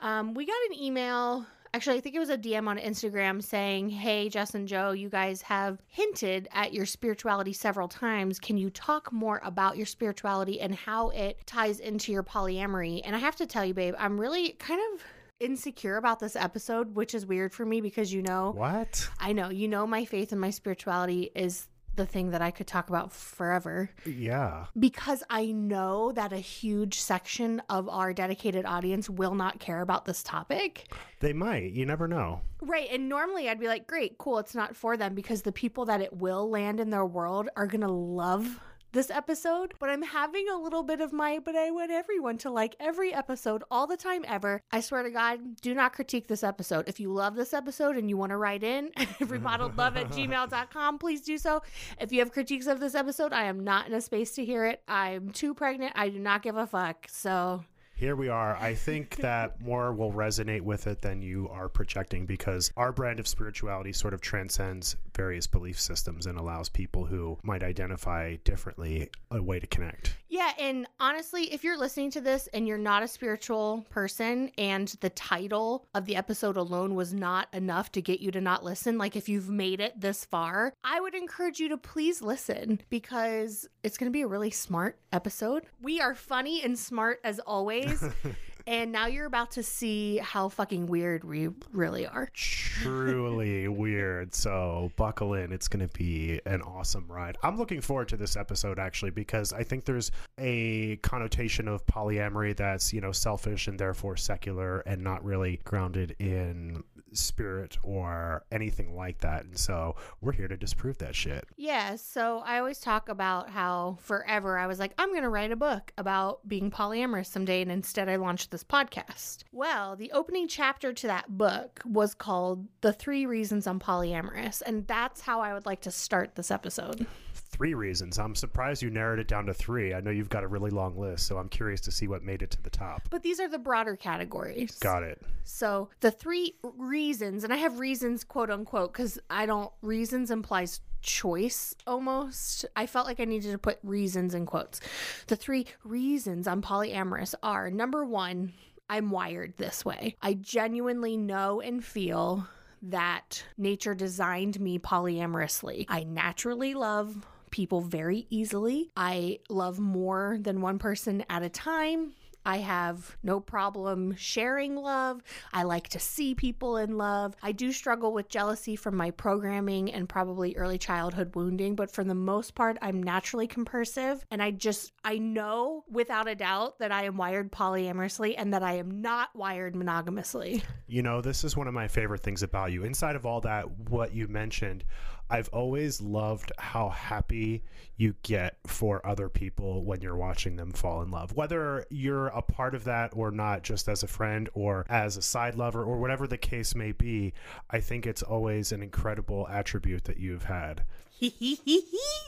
Um, 0.00 0.34
we 0.34 0.46
got 0.46 0.56
an 0.70 0.78
email. 0.78 1.46
Actually, 1.74 1.96
I 1.96 2.00
think 2.00 2.14
it 2.14 2.18
was 2.18 2.28
a 2.28 2.36
DM 2.36 2.68
on 2.68 2.78
Instagram 2.78 3.42
saying, 3.42 3.88
Hey, 3.88 4.28
Jess 4.28 4.54
and 4.54 4.68
Joe, 4.68 4.92
you 4.92 5.08
guys 5.08 5.40
have 5.42 5.78
hinted 5.86 6.48
at 6.52 6.74
your 6.74 6.84
spirituality 6.84 7.54
several 7.54 7.88
times. 7.88 8.38
Can 8.38 8.58
you 8.58 8.68
talk 8.68 9.10
more 9.10 9.40
about 9.42 9.78
your 9.78 9.86
spirituality 9.86 10.60
and 10.60 10.74
how 10.74 11.08
it 11.10 11.38
ties 11.46 11.80
into 11.80 12.12
your 12.12 12.22
polyamory? 12.22 13.00
And 13.04 13.16
I 13.16 13.18
have 13.20 13.36
to 13.36 13.46
tell 13.46 13.64
you, 13.64 13.72
babe, 13.72 13.94
I'm 13.98 14.20
really 14.20 14.50
kind 14.50 14.80
of 14.94 15.02
insecure 15.40 15.96
about 15.96 16.20
this 16.20 16.36
episode, 16.36 16.94
which 16.94 17.14
is 17.14 17.26
weird 17.26 17.52
for 17.52 17.64
me 17.64 17.80
because 17.80 18.12
you 18.12 18.22
know, 18.22 18.52
What? 18.54 19.08
I 19.18 19.32
know, 19.32 19.48
you 19.48 19.66
know, 19.66 19.86
my 19.86 20.04
faith 20.04 20.30
and 20.30 20.40
my 20.40 20.50
spirituality 20.50 21.30
is 21.34 21.68
the 21.96 22.06
thing 22.06 22.30
that 22.30 22.40
I 22.42 22.50
could 22.50 22.66
talk 22.66 22.88
about 22.88 23.12
forever 23.12 23.90
Yeah. 24.06 24.66
because 24.78 25.22
I 25.28 25.46
know 25.52 26.12
that 26.12 26.32
a 26.32 26.38
huge 26.38 26.98
section 27.00 27.60
of 27.68 27.88
our 27.88 28.12
dedicated 28.14 28.64
audience 28.64 29.10
will 29.10 29.34
not 29.34 29.60
care 29.60 29.80
about 29.82 30.04
this 30.04 30.22
topic. 30.22 30.90
They 31.20 31.32
might. 31.32 31.72
You 31.72 31.84
never 31.86 32.08
know. 32.08 32.40
Right. 32.60 32.88
And 32.90 33.08
normally 33.08 33.48
I'd 33.48 33.60
be 33.60 33.68
like, 33.68 33.86
great, 33.86 34.18
cool, 34.18 34.38
it's 34.38 34.54
not 34.54 34.74
for 34.76 34.96
them 34.96 35.14
because 35.14 35.42
the 35.42 35.52
people 35.52 35.84
that 35.86 36.00
it 36.00 36.12
will 36.16 36.48
land 36.48 36.80
in 36.80 36.90
their 36.90 37.04
world 37.06 37.48
are 37.56 37.66
going 37.66 37.80
to 37.82 37.88
love 37.92 38.60
this 38.92 39.10
episode. 39.10 39.74
But 39.78 39.90
I'm 39.90 40.02
having 40.02 40.48
a 40.48 40.56
little 40.56 40.82
bit 40.82 41.00
of 41.00 41.12
my, 41.12 41.38
but 41.38 41.56
I 41.56 41.70
want 41.70 41.90
everyone 41.90 42.38
to 42.38 42.50
like 42.50 42.76
every 42.78 43.12
episode 43.12 43.64
all 43.70 43.86
the 43.86 43.96
time 43.96 44.24
ever. 44.28 44.60
I 44.70 44.80
swear 44.80 45.02
to 45.02 45.10
God, 45.10 45.60
do 45.60 45.74
not 45.74 45.92
critique 45.92 46.28
this 46.28 46.44
episode. 46.44 46.88
If 46.88 47.00
you 47.00 47.12
love 47.12 47.34
this 47.34 47.52
episode 47.52 47.96
and 47.96 48.08
you 48.08 48.16
want 48.16 48.30
to 48.30 48.36
write 48.36 48.62
in, 48.62 48.90
remodeledlove 48.96 49.96
at 49.96 50.10
gmail.com, 50.10 50.98
please 50.98 51.22
do 51.22 51.38
so. 51.38 51.62
If 52.00 52.12
you 52.12 52.20
have 52.20 52.32
critiques 52.32 52.66
of 52.66 52.80
this 52.80 52.94
episode, 52.94 53.32
I 53.32 53.44
am 53.44 53.64
not 53.64 53.86
in 53.86 53.94
a 53.94 54.00
space 54.00 54.32
to 54.32 54.44
hear 54.44 54.66
it. 54.66 54.82
I'm 54.86 55.30
too 55.30 55.54
pregnant. 55.54 55.92
I 55.96 56.08
do 56.08 56.18
not 56.18 56.42
give 56.42 56.56
a 56.56 56.66
fuck. 56.66 57.06
So 57.10 57.64
Here 58.02 58.16
we 58.16 58.28
are. 58.28 58.56
I 58.56 58.74
think 58.74 59.14
that 59.20 59.60
more 59.60 59.92
will 59.92 60.10
resonate 60.10 60.62
with 60.62 60.88
it 60.88 61.00
than 61.02 61.22
you 61.22 61.48
are 61.52 61.68
projecting 61.68 62.26
because 62.26 62.72
our 62.76 62.90
brand 62.90 63.20
of 63.20 63.28
spirituality 63.28 63.92
sort 63.92 64.12
of 64.12 64.20
transcends 64.20 64.96
various 65.14 65.46
belief 65.46 65.80
systems 65.80 66.26
and 66.26 66.36
allows 66.36 66.68
people 66.68 67.06
who 67.06 67.38
might 67.44 67.62
identify 67.62 68.34
differently 68.42 69.08
a 69.30 69.40
way 69.40 69.60
to 69.60 69.68
connect. 69.68 70.16
Yeah, 70.28 70.50
and 70.58 70.88
honestly, 70.98 71.52
if 71.52 71.62
you're 71.62 71.78
listening 71.78 72.10
to 72.12 72.20
this 72.20 72.48
and 72.52 72.66
you're 72.66 72.76
not 72.78 73.04
a 73.04 73.08
spiritual 73.08 73.86
person 73.90 74.50
and 74.58 74.88
the 75.00 75.10
title 75.10 75.86
of 75.94 76.06
the 76.06 76.16
episode 76.16 76.56
alone 76.56 76.96
was 76.96 77.14
not 77.14 77.46
enough 77.52 77.92
to 77.92 78.02
get 78.02 78.18
you 78.18 78.32
to 78.32 78.40
not 78.40 78.64
listen, 78.64 78.98
like 78.98 79.14
if 79.14 79.28
you've 79.28 79.50
made 79.50 79.78
it 79.78 80.00
this 80.00 80.24
far, 80.24 80.72
I 80.82 81.00
would 81.00 81.14
encourage 81.14 81.60
you 81.60 81.68
to 81.68 81.76
please 81.76 82.20
listen 82.20 82.80
because 82.88 83.68
it's 83.84 83.96
going 83.96 84.10
to 84.10 84.12
be 84.12 84.22
a 84.22 84.26
really 84.26 84.50
smart 84.50 84.98
episode. 85.12 85.64
We 85.80 86.00
are 86.00 86.14
funny 86.14 86.62
and 86.64 86.78
smart 86.78 87.20
as 87.22 87.38
always 87.40 87.91
movies 88.00 88.14
and 88.66 88.92
now 88.92 89.06
you're 89.06 89.26
about 89.26 89.52
to 89.52 89.62
see 89.62 90.18
how 90.18 90.48
fucking 90.48 90.86
weird 90.86 91.24
we 91.24 91.48
really 91.72 92.06
are. 92.06 92.28
Truly 92.32 93.68
weird. 93.68 94.34
So 94.34 94.90
buckle 94.96 95.34
in. 95.34 95.52
It's 95.52 95.68
going 95.68 95.86
to 95.86 95.92
be 95.98 96.40
an 96.46 96.62
awesome 96.62 97.06
ride. 97.08 97.38
I'm 97.42 97.56
looking 97.56 97.80
forward 97.80 98.08
to 98.08 98.16
this 98.16 98.36
episode 98.36 98.78
actually 98.78 99.10
because 99.10 99.52
I 99.52 99.62
think 99.62 99.84
there's 99.84 100.10
a 100.38 100.96
connotation 100.96 101.68
of 101.68 101.84
polyamory 101.86 102.56
that's, 102.56 102.92
you 102.92 103.00
know, 103.00 103.12
selfish 103.12 103.68
and 103.68 103.78
therefore 103.78 104.16
secular 104.16 104.80
and 104.80 105.02
not 105.02 105.24
really 105.24 105.60
grounded 105.64 106.16
in 106.18 106.82
spirit 107.12 107.76
or 107.82 108.44
anything 108.50 108.96
like 108.96 109.18
that. 109.18 109.44
And 109.44 109.56
so 109.58 109.96
we're 110.20 110.32
here 110.32 110.48
to 110.48 110.56
disprove 110.56 110.98
that 110.98 111.14
shit. 111.14 111.44
Yeah, 111.56 111.96
so 111.96 112.42
I 112.44 112.58
always 112.58 112.80
talk 112.80 113.08
about 113.08 113.50
how 113.50 113.98
forever 114.00 114.56
I 114.56 114.66
was 114.66 114.78
like, 114.78 114.92
I'm 114.98 115.10
going 115.10 115.22
to 115.22 115.28
write 115.28 115.52
a 115.52 115.56
book 115.56 115.92
about 115.98 116.46
being 116.48 116.70
polyamorous 116.70 117.26
someday, 117.26 117.62
and 117.62 117.70
instead 117.70 118.08
I 118.08 118.16
launched 118.16 118.50
this 118.52 118.62
podcast. 118.62 119.38
Well, 119.50 119.96
the 119.96 120.12
opening 120.12 120.46
chapter 120.46 120.92
to 120.92 121.06
that 121.08 121.36
book 121.36 121.80
was 121.84 122.14
called 122.14 122.68
The 122.82 122.92
Three 122.92 123.26
Reasons 123.26 123.66
I'm 123.66 123.80
Polyamorous, 123.80 124.62
and 124.64 124.86
that's 124.86 125.22
how 125.22 125.40
I 125.40 125.52
would 125.52 125.66
like 125.66 125.80
to 125.80 125.90
start 125.90 126.36
this 126.36 126.52
episode. 126.52 127.04
three 127.34 127.74
reasons. 127.74 128.18
I'm 128.18 128.34
surprised 128.34 128.82
you 128.82 128.90
narrowed 128.90 129.18
it 129.18 129.28
down 129.28 129.46
to 129.46 129.54
three. 129.54 129.92
I 129.94 130.00
know 130.00 130.10
you've 130.10 130.28
got 130.28 130.44
a 130.44 130.48
really 130.48 130.70
long 130.70 130.96
list, 130.96 131.26
so 131.26 131.38
I'm 131.38 131.48
curious 131.48 131.80
to 131.82 131.90
see 131.90 132.08
what 132.08 132.22
made 132.22 132.42
it 132.42 132.50
to 132.52 132.62
the 132.62 132.70
top. 132.70 133.08
But 133.10 133.22
these 133.22 133.40
are 133.40 133.48
the 133.48 133.58
broader 133.58 133.96
categories. 133.96 134.78
Got 134.78 135.02
it. 135.02 135.20
So 135.44 135.88
the 136.00 136.10
three 136.10 136.54
reasons, 136.62 137.44
and 137.44 137.52
I 137.52 137.56
have 137.56 137.78
reasons, 137.78 138.24
quote 138.24 138.50
unquote, 138.50 138.92
because 138.92 139.18
I 139.28 139.46
don't, 139.46 139.70
reasons 139.82 140.30
implies 140.30 140.80
choice 141.02 141.74
almost. 141.86 142.64
I 142.76 142.86
felt 142.86 143.06
like 143.06 143.20
I 143.20 143.24
needed 143.24 143.52
to 143.52 143.58
put 143.58 143.78
reasons 143.82 144.34
in 144.34 144.46
quotes. 144.46 144.80
The 145.26 145.36
three 145.36 145.66
reasons 145.84 146.46
I'm 146.46 146.62
polyamorous 146.62 147.34
are 147.42 147.70
number 147.70 148.04
one, 148.04 148.52
I'm 148.88 149.10
wired 149.10 149.54
this 149.56 149.84
way. 149.84 150.16
I 150.22 150.34
genuinely 150.34 151.16
know 151.16 151.60
and 151.60 151.84
feel 151.84 152.46
that 152.82 153.44
nature 153.56 153.94
designed 153.94 154.60
me 154.60 154.78
polyamorously. 154.78 155.86
I 155.88 156.02
naturally 156.04 156.74
love 156.74 157.26
people 157.50 157.80
very 157.80 158.26
easily. 158.30 158.90
I 158.96 159.38
love 159.48 159.78
more 159.78 160.38
than 160.40 160.60
one 160.60 160.78
person 160.78 161.24
at 161.30 161.42
a 161.42 161.48
time. 161.48 162.14
I 162.44 162.58
have 162.58 163.16
no 163.22 163.40
problem 163.40 164.14
sharing 164.16 164.76
love. 164.76 165.22
I 165.52 165.62
like 165.62 165.88
to 165.88 165.98
see 165.98 166.34
people 166.34 166.76
in 166.76 166.96
love. 166.96 167.36
I 167.42 167.52
do 167.52 167.72
struggle 167.72 168.12
with 168.12 168.28
jealousy 168.28 168.76
from 168.76 168.96
my 168.96 169.10
programming 169.10 169.92
and 169.92 170.08
probably 170.08 170.56
early 170.56 170.78
childhood 170.78 171.34
wounding, 171.34 171.76
but 171.76 171.90
for 171.90 172.04
the 172.04 172.14
most 172.14 172.54
part, 172.54 172.78
I'm 172.82 173.02
naturally 173.02 173.46
compersive. 173.46 174.24
And 174.30 174.42
I 174.42 174.50
just, 174.50 174.92
I 175.04 175.18
know 175.18 175.84
without 175.90 176.28
a 176.28 176.34
doubt 176.34 176.78
that 176.80 176.92
I 176.92 177.04
am 177.04 177.16
wired 177.16 177.52
polyamorously 177.52 178.34
and 178.36 178.52
that 178.54 178.62
I 178.62 178.74
am 178.74 179.00
not 179.00 179.34
wired 179.34 179.74
monogamously. 179.74 180.62
You 180.88 181.02
know, 181.02 181.22
this 181.22 181.42
is 181.44 181.56
one 181.56 181.68
of 181.68 181.74
my 181.74 181.88
favorite 181.88 182.20
things 182.20 182.42
about 182.42 182.70
you. 182.70 182.84
Inside 182.84 183.16
of 183.16 183.24
all 183.24 183.40
that, 183.42 183.70
what 183.88 184.12
you 184.12 184.28
mentioned, 184.28 184.84
I've 185.32 185.48
always 185.48 186.00
loved 186.00 186.52
how 186.58 186.90
happy 186.90 187.62
you 187.96 188.14
get 188.22 188.58
for 188.66 189.04
other 189.06 189.28
people 189.28 189.82
when 189.84 190.00
you're 190.02 190.16
watching 190.16 190.56
them 190.56 190.72
fall 190.72 191.00
in 191.02 191.10
love. 191.10 191.34
Whether 191.34 191.86
you're 191.90 192.26
a 192.28 192.42
part 192.42 192.74
of 192.74 192.84
that 192.84 193.12
or 193.16 193.30
not, 193.30 193.62
just 193.62 193.88
as 193.88 194.02
a 194.02 194.06
friend 194.06 194.48
or 194.54 194.84
as 194.88 195.16
a 195.16 195.22
side 195.22 195.54
lover 195.54 195.82
or 195.82 195.98
whatever 195.98 196.26
the 196.26 196.36
case 196.38 196.74
may 196.74 196.92
be, 196.92 197.32
I 197.70 197.80
think 197.80 198.06
it's 198.06 198.22
always 198.22 198.72
an 198.72 198.82
incredible 198.82 199.48
attribute 199.48 200.04
that 200.04 200.18
you've 200.18 200.44
had. 200.44 200.84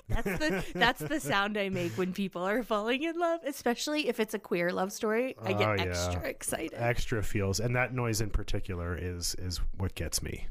that's 0.09 0.39
the 0.39 0.65
that's 0.75 1.01
the 1.01 1.19
sound 1.19 1.59
I 1.59 1.69
make 1.69 1.93
when 1.99 2.13
people 2.13 2.43
are 2.43 2.63
falling 2.63 3.03
in 3.03 3.19
love, 3.19 3.41
especially 3.45 4.09
if 4.09 4.21
it's 4.21 4.35
a 4.35 4.39
queer 4.39 4.71
love 4.73 4.93
story. 4.93 5.35
I 5.43 5.53
get 5.53 5.69
Oh, 5.69 5.75
yeah. 5.75 5.83
extra 5.83 6.23
excited. 6.23 6.75
Extra 6.75 7.23
feels, 7.23 7.59
and 7.59 7.75
that 7.75 7.93
noise 7.93 8.21
in 8.21 8.31
particular 8.31 8.97
is 8.97 9.35
is 9.41 9.61
what 9.79 9.95
gets 9.97 10.23
me. 10.23 10.47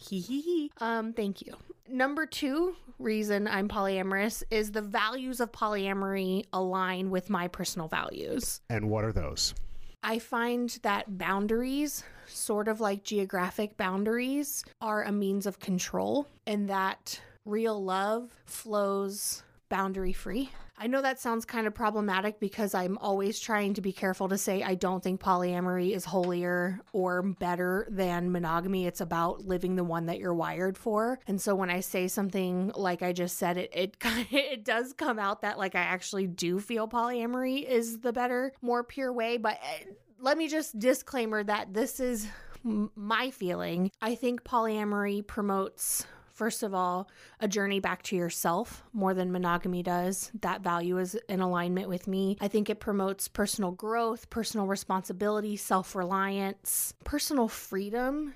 Hee 0.00 0.20
hee 0.20 0.40
hee. 0.40 0.72
Um, 0.78 1.12
thank 1.12 1.42
you. 1.42 1.54
Number 1.88 2.24
two 2.24 2.76
reason 2.98 3.48
I'm 3.48 3.68
polyamorous 3.68 4.42
is 4.50 4.72
the 4.72 4.82
values 4.82 5.40
of 5.40 5.52
polyamory 5.52 6.44
align 6.52 7.10
with 7.10 7.30
my 7.30 7.48
personal 7.48 7.88
values. 7.88 8.60
And 8.70 8.88
what 8.88 9.04
are 9.04 9.12
those? 9.12 9.54
I 10.02 10.18
find 10.18 10.70
that 10.82 11.18
boundaries, 11.18 12.04
sort 12.26 12.68
of 12.68 12.80
like 12.80 13.02
geographic 13.02 13.76
boundaries, 13.76 14.64
are 14.80 15.04
a 15.04 15.12
means 15.12 15.46
of 15.46 15.58
control, 15.58 16.26
and 16.46 16.68
that 16.70 17.20
real 17.44 17.82
love 17.82 18.30
flows 18.46 19.42
boundary 19.68 20.12
free. 20.12 20.50
I 20.82 20.86
know 20.86 21.02
that 21.02 21.20
sounds 21.20 21.44
kind 21.44 21.66
of 21.66 21.74
problematic 21.74 22.40
because 22.40 22.74
I'm 22.74 22.96
always 22.98 23.38
trying 23.38 23.74
to 23.74 23.82
be 23.82 23.92
careful 23.92 24.30
to 24.30 24.38
say 24.38 24.62
I 24.62 24.76
don't 24.76 25.04
think 25.04 25.20
polyamory 25.20 25.94
is 25.94 26.06
holier 26.06 26.80
or 26.94 27.20
better 27.20 27.86
than 27.90 28.32
monogamy. 28.32 28.86
It's 28.86 29.02
about 29.02 29.44
living 29.44 29.76
the 29.76 29.84
one 29.84 30.06
that 30.06 30.18
you're 30.18 30.32
wired 30.32 30.78
for. 30.78 31.20
And 31.26 31.38
so 31.38 31.54
when 31.54 31.68
I 31.68 31.80
say 31.80 32.08
something 32.08 32.72
like 32.74 33.02
I 33.02 33.12
just 33.12 33.36
said, 33.36 33.58
it 33.58 33.70
it 33.74 33.96
it 34.30 34.64
does 34.64 34.94
come 34.94 35.18
out 35.18 35.42
that 35.42 35.58
like 35.58 35.74
I 35.74 35.80
actually 35.80 36.26
do 36.26 36.58
feel 36.58 36.88
polyamory 36.88 37.62
is 37.62 37.98
the 38.00 38.14
better, 38.14 38.54
more 38.62 38.82
pure 38.82 39.12
way. 39.12 39.36
But 39.36 39.58
eh, 39.62 39.84
let 40.18 40.38
me 40.38 40.48
just 40.48 40.78
disclaimer 40.78 41.44
that 41.44 41.74
this 41.74 42.00
is 42.00 42.26
my 42.64 43.30
feeling. 43.30 43.90
I 44.00 44.14
think 44.14 44.44
polyamory 44.44 45.26
promotes 45.26 46.06
First 46.40 46.62
of 46.62 46.72
all, 46.72 47.06
a 47.38 47.46
journey 47.46 47.80
back 47.80 48.02
to 48.04 48.16
yourself 48.16 48.82
more 48.94 49.12
than 49.12 49.30
monogamy 49.30 49.82
does. 49.82 50.30
That 50.40 50.62
value 50.62 50.96
is 50.96 51.14
in 51.28 51.40
alignment 51.40 51.90
with 51.90 52.08
me. 52.08 52.38
I 52.40 52.48
think 52.48 52.70
it 52.70 52.80
promotes 52.80 53.28
personal 53.28 53.72
growth, 53.72 54.30
personal 54.30 54.66
responsibility, 54.66 55.56
self 55.56 55.94
reliance, 55.94 56.94
personal 57.04 57.46
freedom. 57.46 58.32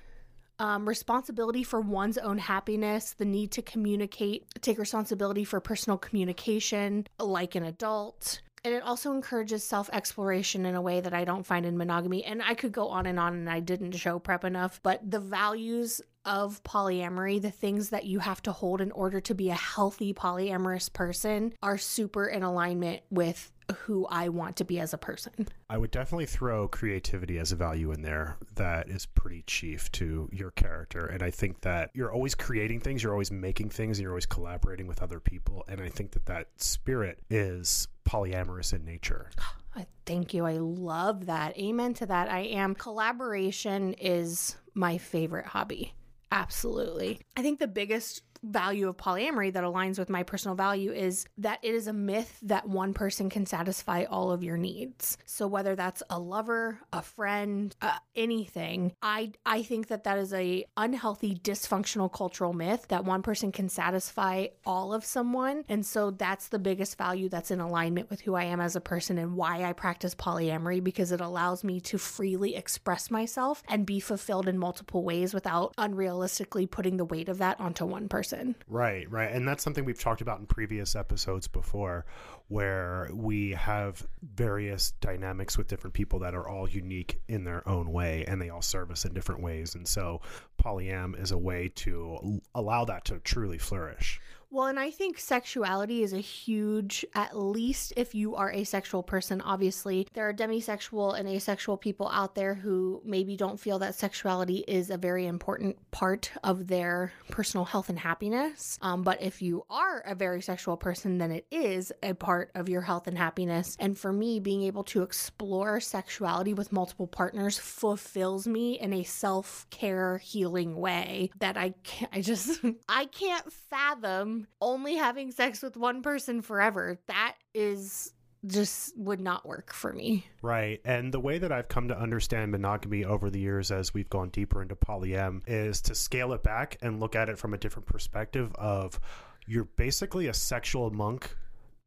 Um, 0.59 0.87
responsibility 0.87 1.63
for 1.63 1.81
one's 1.81 2.19
own 2.19 2.37
happiness, 2.37 3.13
the 3.13 3.25
need 3.25 3.51
to 3.53 3.63
communicate, 3.63 4.45
take 4.61 4.77
responsibility 4.77 5.43
for 5.43 5.59
personal 5.59 5.97
communication 5.97 7.07
like 7.19 7.55
an 7.55 7.63
adult, 7.63 8.39
and 8.63 8.73
it 8.73 8.83
also 8.83 9.13
encourages 9.13 9.63
self 9.63 9.89
exploration 9.91 10.65
in 10.65 10.75
a 10.75 10.81
way 10.81 11.01
that 11.01 11.13
I 11.13 11.23
don't 11.23 11.45
find 11.45 11.65
in 11.65 11.75
monogamy. 11.75 12.23
And 12.23 12.43
I 12.43 12.53
could 12.53 12.71
go 12.71 12.87
on 12.89 13.07
and 13.07 13.19
on, 13.19 13.33
and 13.33 13.49
I 13.49 13.61
didn't 13.61 13.93
show 13.93 14.19
prep 14.19 14.43
enough, 14.43 14.79
but 14.83 15.09
the 15.09 15.19
values 15.19 16.01
of 16.25 16.63
polyamory, 16.63 17.41
the 17.41 17.51
things 17.51 17.89
that 17.89 18.05
you 18.05 18.19
have 18.19 18.41
to 18.43 18.51
hold 18.51 18.81
in 18.81 18.91
order 18.91 19.21
to 19.21 19.33
be 19.33 19.49
a 19.49 19.55
healthy 19.55 20.13
polyamorous 20.13 20.91
person, 20.91 21.53
are 21.61 21.77
super 21.77 22.27
in 22.27 22.43
alignment 22.43 23.01
with 23.09 23.51
who 23.73 24.05
I 24.07 24.29
want 24.29 24.57
to 24.57 24.63
be 24.63 24.79
as 24.79 24.93
a 24.93 24.97
person. 24.97 25.47
I 25.69 25.77
would 25.77 25.91
definitely 25.91 26.27
throw 26.27 26.67
creativity 26.67 27.39
as 27.39 27.51
a 27.51 27.55
value 27.55 27.91
in 27.91 28.01
there 28.01 28.37
that 28.55 28.89
is 28.89 29.05
pretty 29.05 29.43
chief 29.47 29.91
to 29.93 30.29
your 30.31 30.51
character. 30.51 31.07
And 31.07 31.23
I 31.23 31.31
think 31.31 31.61
that 31.61 31.89
you're 31.93 32.11
always 32.11 32.35
creating 32.35 32.81
things, 32.81 33.01
you're 33.01 33.11
always 33.11 33.31
making 33.31 33.69
things, 33.69 33.97
and 33.97 34.03
you're 34.03 34.11
always 34.11 34.25
collaborating 34.25 34.87
with 34.87 35.01
other 35.01 35.19
people. 35.19 35.65
And 35.67 35.81
I 35.81 35.89
think 35.89 36.11
that 36.11 36.25
that 36.27 36.47
spirit 36.57 37.19
is 37.29 37.87
polyamorous 38.07 38.73
in 38.73 38.85
nature. 38.85 39.31
I 39.77 39.87
thank 40.05 40.33
you. 40.33 40.45
I 40.45 40.53
love 40.53 41.25
that. 41.25 41.57
Amen 41.57 41.93
to 41.95 42.05
that. 42.05 42.31
I 42.31 42.41
am. 42.41 42.75
Collaboration 42.75 43.93
is 43.93 44.55
my 44.73 44.97
favorite 44.97 45.47
hobby. 45.47 45.93
Absolutely. 46.31 47.21
I 47.37 47.41
think 47.41 47.59
the 47.59 47.67
biggest 47.67 48.21
value 48.51 48.87
of 48.87 48.97
polyamory 48.97 49.53
that 49.53 49.63
aligns 49.63 49.97
with 49.97 50.09
my 50.09 50.23
personal 50.23 50.55
value 50.55 50.91
is 50.91 51.25
that 51.37 51.59
it 51.61 51.73
is 51.73 51.87
a 51.87 51.93
myth 51.93 52.39
that 52.43 52.67
one 52.67 52.93
person 52.93 53.29
can 53.29 53.45
satisfy 53.45 54.03
all 54.03 54.31
of 54.31 54.43
your 54.43 54.57
needs. 54.57 55.17
So 55.25 55.47
whether 55.47 55.75
that's 55.75 56.03
a 56.09 56.19
lover, 56.19 56.79
a 56.93 57.01
friend, 57.01 57.75
uh, 57.81 57.97
anything, 58.15 58.93
I 59.01 59.31
I 59.45 59.63
think 59.63 59.87
that 59.87 60.03
that 60.03 60.17
is 60.17 60.33
a 60.33 60.65
unhealthy 60.77 61.35
dysfunctional 61.35 62.11
cultural 62.11 62.53
myth 62.53 62.85
that 62.89 63.05
one 63.05 63.21
person 63.21 63.51
can 63.51 63.69
satisfy 63.69 64.47
all 64.65 64.93
of 64.93 65.05
someone. 65.05 65.63
And 65.69 65.85
so 65.85 66.11
that's 66.11 66.47
the 66.47 66.59
biggest 66.59 66.97
value 66.97 67.29
that's 67.29 67.51
in 67.51 67.59
alignment 67.59 68.09
with 68.09 68.21
who 68.21 68.35
I 68.35 68.43
am 68.45 68.59
as 68.59 68.75
a 68.75 68.81
person 68.81 69.17
and 69.17 69.35
why 69.35 69.63
I 69.63 69.73
practice 69.73 70.15
polyamory 70.15 70.83
because 70.83 71.11
it 71.11 71.21
allows 71.21 71.63
me 71.63 71.79
to 71.81 71.97
freely 71.97 72.55
express 72.55 73.09
myself 73.09 73.63
and 73.67 73.85
be 73.85 73.99
fulfilled 73.99 74.47
in 74.47 74.57
multiple 74.57 75.03
ways 75.03 75.33
without 75.33 75.75
unrealistically 75.77 76.69
putting 76.69 76.97
the 76.97 77.05
weight 77.05 77.29
of 77.29 77.37
that 77.39 77.59
onto 77.59 77.85
one 77.85 78.07
person. 78.07 78.34
Right, 78.67 79.09
right. 79.09 79.31
And 79.31 79.47
that's 79.47 79.63
something 79.63 79.85
we've 79.85 79.99
talked 79.99 80.21
about 80.21 80.39
in 80.39 80.45
previous 80.45 80.95
episodes 80.95 81.47
before, 81.47 82.05
where 82.47 83.09
we 83.13 83.51
have 83.51 84.05
various 84.21 84.91
dynamics 85.01 85.57
with 85.57 85.67
different 85.67 85.93
people 85.93 86.19
that 86.19 86.35
are 86.35 86.47
all 86.47 86.69
unique 86.69 87.21
in 87.27 87.43
their 87.43 87.67
own 87.67 87.91
way 87.91 88.23
and 88.27 88.41
they 88.41 88.49
all 88.49 88.61
serve 88.61 88.91
us 88.91 89.05
in 89.05 89.13
different 89.13 89.41
ways. 89.41 89.75
And 89.75 89.87
so 89.87 90.21
polyam 90.63 91.19
is 91.19 91.31
a 91.31 91.37
way 91.37 91.71
to 91.75 92.41
allow 92.53 92.85
that 92.85 93.05
to 93.05 93.19
truly 93.19 93.57
flourish. 93.57 94.19
Well, 94.55 94.67
and 94.67 94.79
I 94.79 94.89
think 94.89 95.19
sexuality 95.19 96.01
is 96.01 96.13
a 96.13 96.19
huge, 96.19 97.05
at 97.13 97.37
least 97.37 97.91
if 97.97 98.15
you 98.15 98.37
are 98.37 98.49
a 98.49 98.63
sexual 98.63 99.03
person, 99.03 99.41
obviously, 99.41 100.07
there 100.13 100.29
are 100.29 100.33
demisexual 100.33 101.19
and 101.19 101.27
asexual 101.27 101.75
people 101.75 102.07
out 102.07 102.35
there 102.35 102.53
who 102.53 103.01
maybe 103.03 103.35
don't 103.35 103.59
feel 103.59 103.79
that 103.79 103.95
sexuality 103.95 104.63
is 104.65 104.91
a 104.91 104.97
very 104.97 105.25
important 105.25 105.75
part 105.91 106.31
of 106.41 106.67
their 106.67 107.11
personal 107.29 107.65
health 107.65 107.89
and 107.89 107.99
happiness. 107.99 108.79
Um, 108.81 109.03
but 109.03 109.21
if 109.21 109.41
you 109.41 109.65
are 109.69 110.01
a 110.07 110.15
very 110.15 110.41
sexual 110.41 110.77
person, 110.77 111.17
then 111.17 111.31
it 111.33 111.45
is 111.51 111.91
a 112.01 112.13
part 112.13 112.51
of 112.55 112.69
your 112.69 112.81
health 112.81 113.07
and 113.07 113.17
happiness. 113.17 113.75
And 113.77 113.97
for 113.99 114.13
me, 114.13 114.39
being 114.39 114.63
able 114.63 114.85
to 114.85 115.03
explore 115.03 115.81
sexuality 115.81 116.53
with 116.53 116.71
multiple 116.71 117.07
partners 117.07 117.57
fulfills 117.57 118.47
me 118.47 118.79
in 118.79 118.93
a 118.93 119.03
self 119.03 119.67
care 119.69 120.17
healing 120.19 120.77
way 120.77 121.29
that 121.39 121.57
I 121.57 121.73
can't, 121.83 122.11
I 122.13 122.21
just, 122.21 122.61
I 122.87 123.03
can't 123.07 123.51
fathom 123.51 124.44
only 124.61 124.95
having 124.95 125.31
sex 125.31 125.61
with 125.61 125.77
one 125.77 126.01
person 126.01 126.41
forever. 126.41 126.99
That 127.07 127.35
is 127.53 128.13
just 128.45 128.97
would 128.97 129.19
not 129.19 129.45
work 129.45 129.73
for 129.73 129.91
me. 129.91 130.25
Right. 130.41 130.79
And 130.85 131.13
the 131.13 131.19
way 131.19 131.37
that 131.39 131.51
I've 131.51 131.67
come 131.67 131.87
to 131.87 131.97
understand 131.97 132.51
monogamy 132.51 133.03
over 133.03 133.29
the 133.29 133.39
years 133.39 133.71
as 133.71 133.93
we've 133.93 134.09
gone 134.09 134.29
deeper 134.29 134.61
into 134.61 134.75
polyam 134.75 135.41
is 135.47 135.81
to 135.83 135.95
scale 135.95 136.33
it 136.33 136.43
back 136.43 136.77
and 136.81 136.99
look 136.99 137.15
at 137.15 137.29
it 137.29 137.37
from 137.37 137.53
a 137.53 137.57
different 137.57 137.87
perspective 137.87 138.53
of 138.55 138.99
you're 139.47 139.65
basically 139.65 140.27
a 140.27 140.33
sexual 140.33 140.91
monk, 140.91 141.35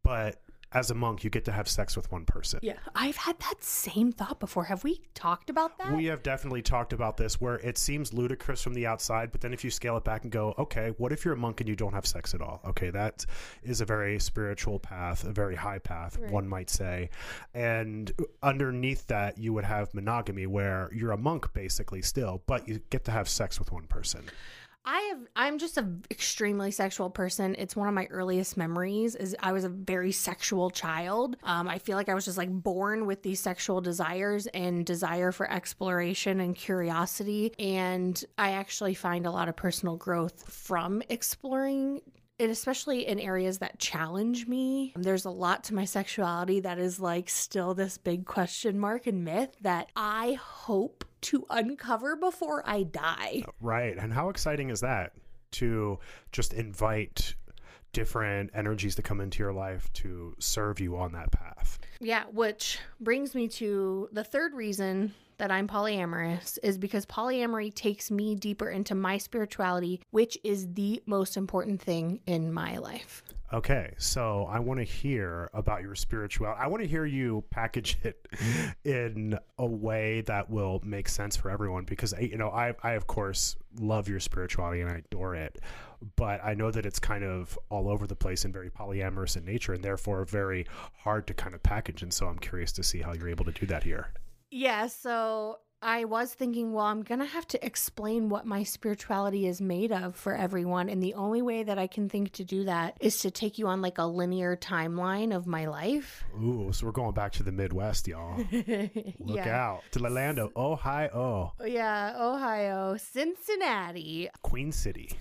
but 0.02 0.40
as 0.72 0.90
a 0.90 0.94
monk, 0.94 1.24
you 1.24 1.30
get 1.30 1.44
to 1.46 1.52
have 1.52 1.66
sex 1.68 1.96
with 1.96 2.10
one 2.12 2.24
person. 2.26 2.60
Yeah, 2.62 2.74
I've 2.94 3.16
had 3.16 3.38
that 3.40 3.64
same 3.64 4.12
thought 4.12 4.38
before. 4.38 4.64
Have 4.64 4.84
we 4.84 5.00
talked 5.14 5.48
about 5.48 5.78
that? 5.78 5.92
We 5.92 6.06
have 6.06 6.22
definitely 6.22 6.60
talked 6.60 6.92
about 6.92 7.16
this 7.16 7.40
where 7.40 7.56
it 7.56 7.78
seems 7.78 8.12
ludicrous 8.12 8.62
from 8.62 8.74
the 8.74 8.86
outside, 8.86 9.32
but 9.32 9.40
then 9.40 9.54
if 9.54 9.64
you 9.64 9.70
scale 9.70 9.96
it 9.96 10.04
back 10.04 10.24
and 10.24 10.32
go, 10.32 10.54
okay, 10.58 10.92
what 10.98 11.10
if 11.10 11.24
you're 11.24 11.34
a 11.34 11.38
monk 11.38 11.60
and 11.60 11.68
you 11.68 11.74
don't 11.76 11.94
have 11.94 12.06
sex 12.06 12.34
at 12.34 12.42
all? 12.42 12.60
Okay, 12.66 12.90
that 12.90 13.24
is 13.62 13.80
a 13.80 13.86
very 13.86 14.18
spiritual 14.18 14.78
path, 14.78 15.24
a 15.24 15.32
very 15.32 15.56
high 15.56 15.78
path, 15.78 16.18
Right. 16.18 16.30
one 16.30 16.46
might 16.46 16.68
say. 16.68 17.08
And 17.54 18.12
underneath 18.42 19.06
that, 19.06 19.38
you 19.38 19.54
would 19.54 19.64
have 19.64 19.94
monogamy 19.94 20.46
where 20.46 20.90
you're 20.92 21.12
a 21.12 21.16
monk 21.18 21.52
basically 21.54 22.02
still, 22.02 22.42
but 22.46 22.68
you 22.68 22.80
get 22.90 23.04
to 23.06 23.10
have 23.10 23.28
sex 23.28 23.58
with 23.58 23.72
one 23.72 23.86
person. 23.86 24.24
I 24.90 25.00
have 25.10 25.18
I'm 25.36 25.58
just 25.58 25.76
a 25.76 25.86
extremely 26.10 26.70
sexual 26.70 27.10
person. 27.10 27.54
It's 27.58 27.76
one 27.76 27.88
of 27.88 27.94
my 27.94 28.06
earliest 28.06 28.56
memories 28.56 29.14
is 29.16 29.36
I 29.38 29.52
was 29.52 29.64
a 29.64 29.68
very 29.68 30.12
sexual 30.12 30.70
child. 30.70 31.36
Um, 31.42 31.68
I 31.68 31.78
feel 31.78 31.98
like 31.98 32.08
I 32.08 32.14
was 32.14 32.24
just 32.24 32.38
like 32.38 32.50
born 32.50 33.04
with 33.04 33.22
these 33.22 33.38
sexual 33.38 33.82
desires 33.82 34.46
and 34.46 34.86
desire 34.86 35.30
for 35.30 35.50
exploration 35.50 36.40
and 36.40 36.56
curiosity. 36.56 37.52
And 37.58 38.24
I 38.38 38.52
actually 38.52 38.94
find 38.94 39.26
a 39.26 39.30
lot 39.30 39.50
of 39.50 39.56
personal 39.56 39.96
growth 39.96 40.50
from 40.50 41.02
exploring 41.10 42.00
and 42.40 42.50
especially 42.50 43.06
in 43.06 43.20
areas 43.20 43.58
that 43.58 43.78
challenge 43.78 44.46
me. 44.46 44.94
There's 44.96 45.26
a 45.26 45.30
lot 45.30 45.64
to 45.64 45.74
my 45.74 45.84
sexuality 45.84 46.60
that 46.60 46.78
is 46.78 46.98
like 46.98 47.28
still 47.28 47.74
this 47.74 47.98
big 47.98 48.24
question 48.24 48.78
mark 48.78 49.06
and 49.06 49.22
myth 49.22 49.50
that 49.60 49.90
I 49.94 50.38
hope 50.40 51.04
to 51.22 51.44
uncover 51.50 52.16
before 52.16 52.62
I 52.66 52.84
die. 52.84 53.42
Uh, 53.46 53.50
right. 53.60 53.96
And 53.96 54.12
how 54.12 54.28
exciting 54.28 54.70
is 54.70 54.80
that 54.80 55.12
to 55.52 55.98
just 56.32 56.52
invite 56.52 57.34
different 57.92 58.50
energies 58.54 58.94
to 58.96 59.02
come 59.02 59.20
into 59.20 59.42
your 59.42 59.52
life 59.52 59.90
to 59.94 60.34
serve 60.38 60.80
you 60.80 60.96
on 60.96 61.12
that 61.12 61.30
path? 61.30 61.78
Yeah, 62.00 62.24
which 62.32 62.78
brings 63.00 63.34
me 63.34 63.48
to 63.48 64.08
the 64.12 64.24
third 64.24 64.54
reason 64.54 65.14
that 65.38 65.50
I'm 65.50 65.66
polyamorous 65.66 66.58
is 66.62 66.78
because 66.78 67.06
polyamory 67.06 67.74
takes 67.74 68.10
me 68.10 68.34
deeper 68.34 68.68
into 68.68 68.94
my 68.94 69.18
spirituality, 69.18 70.00
which 70.10 70.36
is 70.44 70.72
the 70.74 71.02
most 71.06 71.36
important 71.36 71.80
thing 71.80 72.20
in 72.26 72.52
my 72.52 72.76
life. 72.78 73.22
Okay, 73.50 73.94
so 73.96 74.44
I 74.50 74.58
want 74.58 74.78
to 74.78 74.84
hear 74.84 75.48
about 75.54 75.80
your 75.80 75.94
spirituality. 75.94 76.60
I 76.62 76.66
want 76.66 76.82
to 76.82 76.88
hear 76.88 77.06
you 77.06 77.42
package 77.48 77.96
it 78.02 78.26
in 78.84 79.38
a 79.58 79.64
way 79.64 80.20
that 80.22 80.50
will 80.50 80.82
make 80.84 81.08
sense 81.08 81.34
for 81.34 81.50
everyone 81.50 81.84
because 81.84 82.12
I- 82.12 82.20
you 82.20 82.36
know 82.36 82.50
I 82.50 82.74
I 82.82 82.92
of 82.92 83.06
course 83.06 83.56
love 83.80 84.06
your 84.06 84.20
spirituality 84.20 84.82
and 84.82 84.90
I 84.90 84.96
adore 84.96 85.34
it, 85.34 85.58
but 86.16 86.44
I 86.44 86.52
know 86.54 86.70
that 86.70 86.84
it's 86.84 86.98
kind 86.98 87.24
of 87.24 87.58
all 87.70 87.88
over 87.88 88.06
the 88.06 88.16
place 88.16 88.44
and 88.44 88.52
very 88.52 88.68
polyamorous 88.68 89.34
in 89.36 89.46
nature 89.46 89.72
and 89.72 89.82
therefore 89.82 90.26
very 90.26 90.66
hard 90.98 91.26
to 91.28 91.32
kind 91.34 91.54
of 91.54 91.62
package. 91.62 92.02
And 92.02 92.12
so 92.12 92.26
I'm 92.26 92.38
curious 92.38 92.72
to 92.72 92.82
see 92.82 93.00
how 93.00 93.14
you're 93.14 93.30
able 93.30 93.46
to 93.46 93.52
do 93.52 93.64
that 93.66 93.82
here. 93.82 94.08
Yeah, 94.50 94.86
so 94.86 95.58
I 95.80 96.06
was 96.06 96.34
thinking, 96.34 96.72
well, 96.72 96.86
I'm 96.86 97.02
going 97.02 97.20
to 97.20 97.26
have 97.26 97.46
to 97.48 97.64
explain 97.64 98.28
what 98.28 98.44
my 98.44 98.64
spirituality 98.64 99.46
is 99.46 99.60
made 99.60 99.92
of 99.92 100.16
for 100.16 100.34
everyone. 100.34 100.88
And 100.88 101.00
the 101.00 101.14
only 101.14 101.40
way 101.40 101.62
that 101.62 101.78
I 101.78 101.86
can 101.86 102.08
think 102.08 102.32
to 102.32 102.44
do 102.44 102.64
that 102.64 102.96
is 103.00 103.18
to 103.20 103.30
take 103.30 103.58
you 103.58 103.68
on 103.68 103.80
like 103.80 103.98
a 103.98 104.04
linear 104.04 104.56
timeline 104.56 105.34
of 105.34 105.46
my 105.46 105.66
life. 105.66 106.24
Ooh, 106.42 106.72
so 106.72 106.86
we're 106.86 106.92
going 106.92 107.14
back 107.14 107.32
to 107.32 107.44
the 107.44 107.52
Midwest, 107.52 108.08
y'all. 108.08 108.38
Look 108.52 109.36
yeah. 109.36 109.56
out 109.56 109.82
to 109.92 110.02
Orlando, 110.02 110.50
Ohio, 110.56 111.52
Yeah, 111.64 112.16
Ohio, 112.18 112.96
Cincinnati. 112.96 114.30
Queen 114.42 114.72
City. 114.72 115.12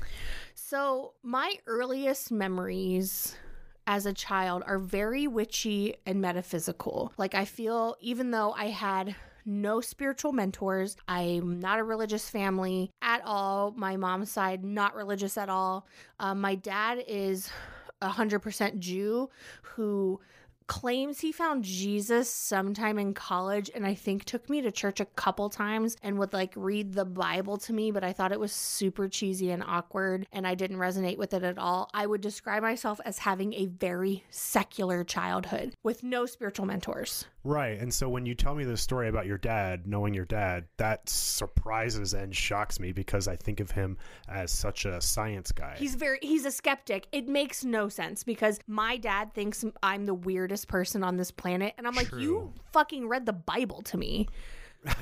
So, 0.56 1.14
my 1.22 1.54
earliest 1.68 2.32
memories 2.32 3.38
as 3.88 4.06
a 4.06 4.14
child 4.14 4.64
are 4.68 4.78
very 4.78 5.28
witchy 5.28 5.96
and 6.06 6.22
metaphysical. 6.22 7.14
Like, 7.18 7.34
I 7.34 7.46
feel 7.46 7.96
even 8.02 8.32
though 8.32 8.52
I 8.52 8.66
had 8.66 9.16
no 9.46 9.80
spiritual 9.80 10.34
mentors, 10.34 10.98
I'm 11.08 11.62
not 11.62 11.80
a 11.80 11.84
religious 11.84 12.30
family 12.30 12.92
at 13.02 13.22
all. 13.24 13.72
My 13.72 13.96
mom's 13.96 14.30
side, 14.30 14.64
not 14.64 14.94
religious 14.94 15.38
at 15.38 15.48
all. 15.48 15.88
Um, 16.20 16.42
my 16.42 16.56
dad 16.56 17.02
is 17.08 17.50
100% 18.02 18.80
Jew 18.80 19.30
who 19.62 20.20
claims 20.68 21.22
he 21.22 21.32
found 21.32 21.64
Jesus 21.64 22.30
sometime 22.30 23.00
in 23.00 23.14
college 23.14 23.72
and 23.74 23.86
I 23.86 23.94
think 23.94 24.26
took 24.26 24.50
me 24.50 24.62
to 24.62 24.72
church 24.72 25.00
a 25.00 25.06
couple 25.06 25.50
times 25.50 25.96
and 26.04 26.20
would 26.20 26.34
like 26.34 26.54
read 26.56 26.94
the 26.94 27.06
Bible 27.06 27.58
to 27.60 27.74
me, 27.74 27.92
but 27.92 28.04
I 28.04 28.14
thought 28.14 28.32
it 28.32 28.40
was 28.40 28.52
super 28.52 29.08
cheesy 29.08 29.50
and 29.52 29.64
awkward 29.66 30.28
and 30.32 30.46
I 30.46 30.56
didn't 30.56 30.78
resonate 30.78 31.18
with 31.18 31.34
it 31.34 31.44
at 31.44 31.58
all. 31.58 31.90
I 31.94 32.06
would 32.06 32.22
describe 32.22 32.64
myself 32.64 33.00
as 33.06 33.20
having 33.20 33.54
a 33.54 33.66
very 33.66 34.24
secular 34.30 35.04
childhood 35.04 35.74
with 35.84 36.04
no 36.04 36.26
spiritual 36.26 36.66
mentors. 36.66 37.26
Right. 37.48 37.80
And 37.80 37.94
so 37.94 38.10
when 38.10 38.26
you 38.26 38.36
tell 38.36 38.54
me 38.56 38.66
this 38.66 38.82
story 38.82 39.08
about 39.08 39.26
your 39.26 39.38
dad, 39.38 39.88
knowing 39.88 40.14
your 40.14 40.26
dad, 40.26 40.66
that 40.76 41.08
surprises 41.08 42.14
and 42.14 42.36
shocks 42.36 42.78
me 42.78 42.92
because 42.92 43.30
I 43.30 43.38
think 43.38 43.62
of 43.62 43.72
him 43.72 43.98
as 44.28 44.52
such 44.52 44.84
a 44.86 45.00
science 45.00 45.54
guy. 45.54 45.76
He's 45.78 45.96
very 45.96 46.20
he's 46.22 46.46
a 46.46 46.52
skeptic. 46.52 47.08
It 47.14 47.30
makes 47.30 47.64
no 47.64 47.88
sense 47.88 48.26
because 48.26 48.60
my 48.68 48.98
dad 48.98 49.34
thinks 49.34 49.64
I'm 49.82 50.06
the 50.06 50.14
weirdest 50.14 50.68
person 50.68 51.06
on 51.06 51.16
this 51.16 51.32
planet 51.32 51.74
and 51.78 51.88
I'm 51.88 51.96
like, 51.96 52.10
True. 52.10 52.22
"You 52.22 52.54
fucking 52.74 53.08
read 53.08 53.26
the 53.26 53.34
Bible 53.34 53.82
to 53.84 53.98
me." 53.98 54.28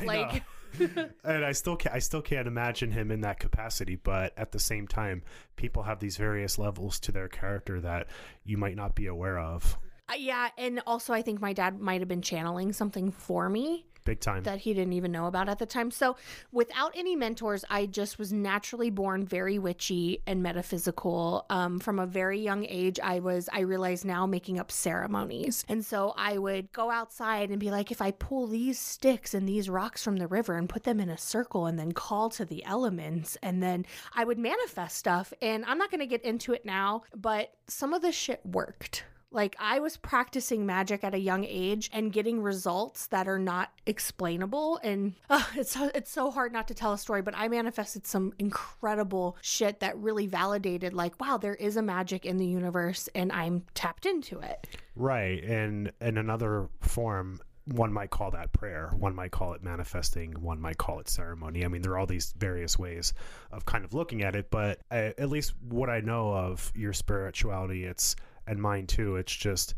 Like 0.03 0.43
and 1.23 1.45
I 1.45 1.51
still 1.51 1.75
can't, 1.75 1.95
I 1.95 1.99
still 1.99 2.21
can't 2.21 2.47
imagine 2.47 2.91
him 2.91 3.11
in 3.11 3.21
that 3.21 3.39
capacity, 3.39 3.95
but 3.95 4.33
at 4.37 4.51
the 4.51 4.59
same 4.59 4.87
time, 4.87 5.23
people 5.55 5.83
have 5.83 5.99
these 5.99 6.17
various 6.17 6.57
levels 6.57 6.99
to 7.01 7.11
their 7.11 7.27
character 7.27 7.79
that 7.81 8.07
you 8.43 8.57
might 8.57 8.75
not 8.75 8.95
be 8.95 9.07
aware 9.07 9.37
of. 9.37 9.77
Uh, 10.09 10.15
yeah, 10.17 10.49
and 10.57 10.81
also 10.85 11.13
I 11.13 11.21
think 11.21 11.41
my 11.41 11.53
dad 11.53 11.79
might 11.79 12.01
have 12.01 12.07
been 12.07 12.21
channeling 12.21 12.73
something 12.73 13.11
for 13.11 13.49
me 13.49 13.85
Big 14.05 14.19
time. 14.19 14.43
that 14.43 14.59
he 14.59 14.73
didn't 14.75 14.93
even 14.93 15.11
know 15.11 15.25
about 15.25 15.49
at 15.49 15.57
the 15.57 15.65
time. 15.65 15.89
So, 15.89 16.15
without 16.51 16.91
any 16.95 17.15
mentors, 17.15 17.65
I 17.71 17.87
just 17.87 18.19
was 18.19 18.31
naturally 18.31 18.91
born 18.91 19.25
very 19.25 19.57
witchy 19.57 20.21
and 20.27 20.43
metaphysical. 20.43 21.47
Um, 21.49 21.79
from 21.79 21.97
a 21.97 22.05
very 22.05 22.39
young 22.39 22.67
age, 22.69 22.99
I 22.99 23.19
was, 23.19 23.49
I 23.51 23.61
realize 23.61 24.05
now, 24.05 24.27
making 24.27 24.59
up 24.59 24.71
ceremonies. 24.71 25.65
And 25.67 25.83
so 25.83 26.13
I 26.15 26.37
would 26.37 26.71
go 26.71 26.91
outside 26.91 27.49
and 27.49 27.59
be 27.59 27.71
like, 27.71 27.91
if 27.91 27.99
I 27.99 28.11
pull 28.11 28.45
these 28.45 28.77
sticks 28.77 29.33
and 29.33 29.49
these 29.49 29.69
rocks 29.69 30.03
from 30.03 30.17
the 30.17 30.27
river 30.27 30.55
and 30.55 30.69
put 30.69 30.83
them 30.83 30.99
in 30.99 31.09
a 31.09 31.17
circle 31.17 31.65
and 31.65 31.79
then 31.79 31.91
call 31.91 32.29
to 32.31 32.45
the 32.45 32.63
elements, 32.63 33.37
and 33.41 33.63
then 33.63 33.87
I 34.13 34.23
would 34.23 34.37
manifest 34.37 34.97
stuff. 34.97 35.33
And 35.41 35.65
I'm 35.65 35.79
not 35.79 35.89
going 35.89 36.01
to 36.01 36.05
get 36.05 36.23
into 36.23 36.53
it 36.53 36.63
now, 36.63 37.01
but 37.15 37.53
some 37.67 37.91
of 37.91 38.03
the 38.03 38.11
shit 38.11 38.41
worked. 38.45 39.03
Like 39.35 39.57
I 39.59 39.79
was 39.79 39.97
practicing 39.97 40.65
magic 40.65 41.03
at 41.03 41.13
a 41.13 41.19
young 41.19 41.43
age 41.43 41.89
and 41.91 42.11
getting 42.11 42.41
results 42.41 43.07
that 43.07 43.27
are 43.27 43.37
not 43.37 43.69
explainable, 43.85 44.79
and 44.81 45.13
it's 45.55 45.75
it's 45.93 46.09
so 46.09 46.31
hard 46.31 46.53
not 46.53 46.69
to 46.69 46.73
tell 46.73 46.93
a 46.93 46.97
story. 46.97 47.21
But 47.21 47.35
I 47.35 47.49
manifested 47.49 48.07
some 48.07 48.33
incredible 48.39 49.35
shit 49.41 49.81
that 49.81 49.97
really 49.97 50.25
validated, 50.25 50.93
like, 50.93 51.19
wow, 51.19 51.37
there 51.37 51.55
is 51.55 51.75
a 51.75 51.81
magic 51.81 52.25
in 52.25 52.37
the 52.37 52.45
universe, 52.45 53.09
and 53.13 53.29
I'm 53.33 53.65
tapped 53.73 54.05
into 54.05 54.39
it. 54.39 54.67
Right. 54.95 55.43
And 55.43 55.91
in 55.99 56.17
another 56.17 56.69
form, 56.79 57.41
one 57.65 57.91
might 57.91 58.11
call 58.11 58.31
that 58.31 58.53
prayer. 58.53 58.93
One 58.97 59.15
might 59.15 59.31
call 59.31 59.53
it 59.53 59.63
manifesting. 59.63 60.31
One 60.33 60.61
might 60.61 60.77
call 60.77 60.99
it 60.99 61.09
ceremony. 61.09 61.65
I 61.65 61.67
mean, 61.67 61.81
there 61.81 61.91
are 61.91 61.97
all 61.97 62.05
these 62.05 62.33
various 62.37 62.79
ways 62.79 63.13
of 63.51 63.65
kind 63.65 63.83
of 63.83 63.93
looking 63.93 64.23
at 64.23 64.35
it. 64.35 64.49
But 64.49 64.79
uh, 64.89 65.11
at 65.17 65.29
least 65.29 65.53
what 65.67 65.89
I 65.89 65.99
know 65.99 66.31
of 66.31 66.71
your 66.73 66.93
spirituality, 66.93 67.83
it's 67.83 68.15
and 68.47 68.61
mine 68.61 68.87
too. 68.87 69.15
It's 69.15 69.35
just 69.35 69.75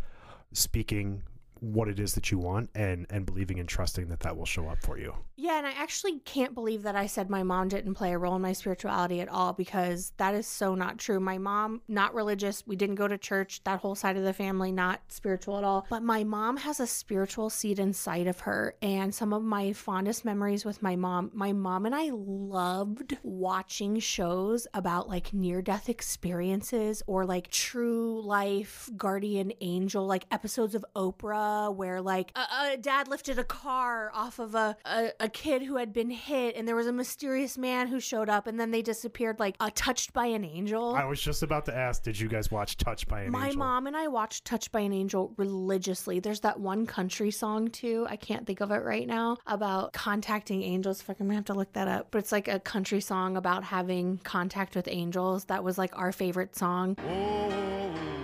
speaking 0.53 1.23
what 1.61 1.87
it 1.87 1.99
is 1.99 2.13
that 2.13 2.31
you 2.31 2.37
want 2.37 2.69
and 2.75 3.05
and 3.09 3.25
believing 3.25 3.59
and 3.59 3.67
trusting 3.67 4.09
that 4.09 4.21
that 4.21 4.37
will 4.37 4.45
show 4.45 4.67
up 4.67 4.79
for 4.81 4.97
you. 4.97 5.13
Yeah, 5.35 5.57
and 5.59 5.67
I 5.67 5.71
actually 5.71 6.19
can't 6.19 6.53
believe 6.53 6.83
that 6.83 6.95
I 6.95 7.05
said 7.05 7.29
my 7.29 7.43
mom 7.43 7.67
didn't 7.67 7.93
play 7.93 8.11
a 8.11 8.17
role 8.17 8.35
in 8.35 8.41
my 8.41 8.53
spirituality 8.53 9.21
at 9.21 9.29
all 9.29 9.53
because 9.53 10.11
that 10.17 10.33
is 10.33 10.47
so 10.47 10.73
not 10.75 10.97
true. 10.97 11.19
My 11.19 11.37
mom, 11.37 11.81
not 11.87 12.13
religious, 12.13 12.65
we 12.65 12.75
didn't 12.75 12.95
go 12.95 13.07
to 13.07 13.17
church, 13.17 13.63
that 13.63 13.79
whole 13.79 13.95
side 13.95 14.17
of 14.17 14.23
the 14.23 14.33
family, 14.33 14.71
not 14.71 15.01
spiritual 15.09 15.57
at 15.57 15.63
all. 15.63 15.85
But 15.89 16.03
my 16.03 16.23
mom 16.23 16.57
has 16.57 16.79
a 16.79 16.87
spiritual 16.87 17.49
seed 17.49 17.79
inside 17.79 18.27
of 18.27 18.41
her. 18.41 18.75
And 18.81 19.13
some 19.13 19.31
of 19.31 19.43
my 19.43 19.73
fondest 19.73 20.25
memories 20.25 20.65
with 20.65 20.81
my 20.81 20.95
mom, 20.95 21.31
my 21.33 21.53
mom 21.53 21.85
and 21.85 21.93
I 21.93 22.09
loved 22.11 23.17
watching 23.23 23.99
shows 23.99 24.67
about 24.73 25.07
like 25.07 25.33
near 25.33 25.61
death 25.61 25.87
experiences 25.87 27.03
or 27.05 27.25
like 27.25 27.49
true 27.49 28.21
life 28.21 28.89
guardian 28.97 29.53
angel, 29.61 30.05
like 30.05 30.25
episodes 30.31 30.73
of 30.75 30.85
Oprah 30.95 31.46
where 31.69 32.01
like 32.01 32.31
a, 32.35 32.73
a 32.73 32.77
dad 32.77 33.07
lifted 33.07 33.39
a 33.39 33.43
car 33.43 34.11
off 34.13 34.39
of 34.39 34.55
a, 34.55 34.75
a, 34.85 35.09
a 35.19 35.29
kid 35.29 35.63
who 35.63 35.77
had 35.77 35.93
been 35.93 36.09
hit 36.09 36.55
and 36.55 36.67
there 36.67 36.75
was 36.75 36.87
a 36.87 36.93
mysterious 36.93 37.57
man 37.57 37.87
who 37.87 37.99
showed 37.99 38.29
up 38.29 38.47
and 38.47 38.59
then 38.59 38.71
they 38.71 38.81
disappeared 38.81 39.39
like 39.39 39.55
uh, 39.59 39.69
touched 39.75 40.13
by 40.13 40.25
an 40.25 40.43
angel. 40.43 40.95
I 40.95 41.05
was 41.05 41.21
just 41.21 41.43
about 41.43 41.65
to 41.65 41.75
ask, 41.75 42.03
did 42.03 42.19
you 42.19 42.27
guys 42.27 42.51
watch 42.51 42.77
Touched 42.77 43.07
by 43.07 43.21
an 43.21 43.31
My 43.31 43.47
Angel? 43.47 43.59
My 43.59 43.65
mom 43.65 43.87
and 43.87 43.97
I 43.97 44.07
watched 44.07 44.45
Touched 44.45 44.71
by 44.71 44.81
an 44.81 44.93
Angel 44.93 45.33
religiously. 45.37 46.19
There's 46.19 46.41
that 46.41 46.59
one 46.59 46.85
country 46.85 47.31
song 47.31 47.69
too. 47.69 48.05
I 48.09 48.15
can't 48.15 48.45
think 48.45 48.61
of 48.61 48.71
it 48.71 48.83
right 48.83 49.07
now 49.07 49.37
about 49.45 49.93
contacting 49.93 50.63
angels. 50.63 51.01
Fuck, 51.01 51.19
I'm 51.19 51.27
gonna 51.27 51.35
have 51.35 51.45
to 51.45 51.53
look 51.53 51.73
that 51.73 51.87
up. 51.87 52.07
But 52.11 52.19
it's 52.19 52.31
like 52.31 52.47
a 52.47 52.59
country 52.59 53.01
song 53.01 53.37
about 53.37 53.63
having 53.63 54.19
contact 54.23 54.75
with 54.75 54.87
angels. 54.89 55.45
That 55.45 55.63
was 55.63 55.77
like 55.77 55.97
our 55.97 56.11
favorite 56.11 56.55
song. 56.55 56.97
Oh, 57.07 58.16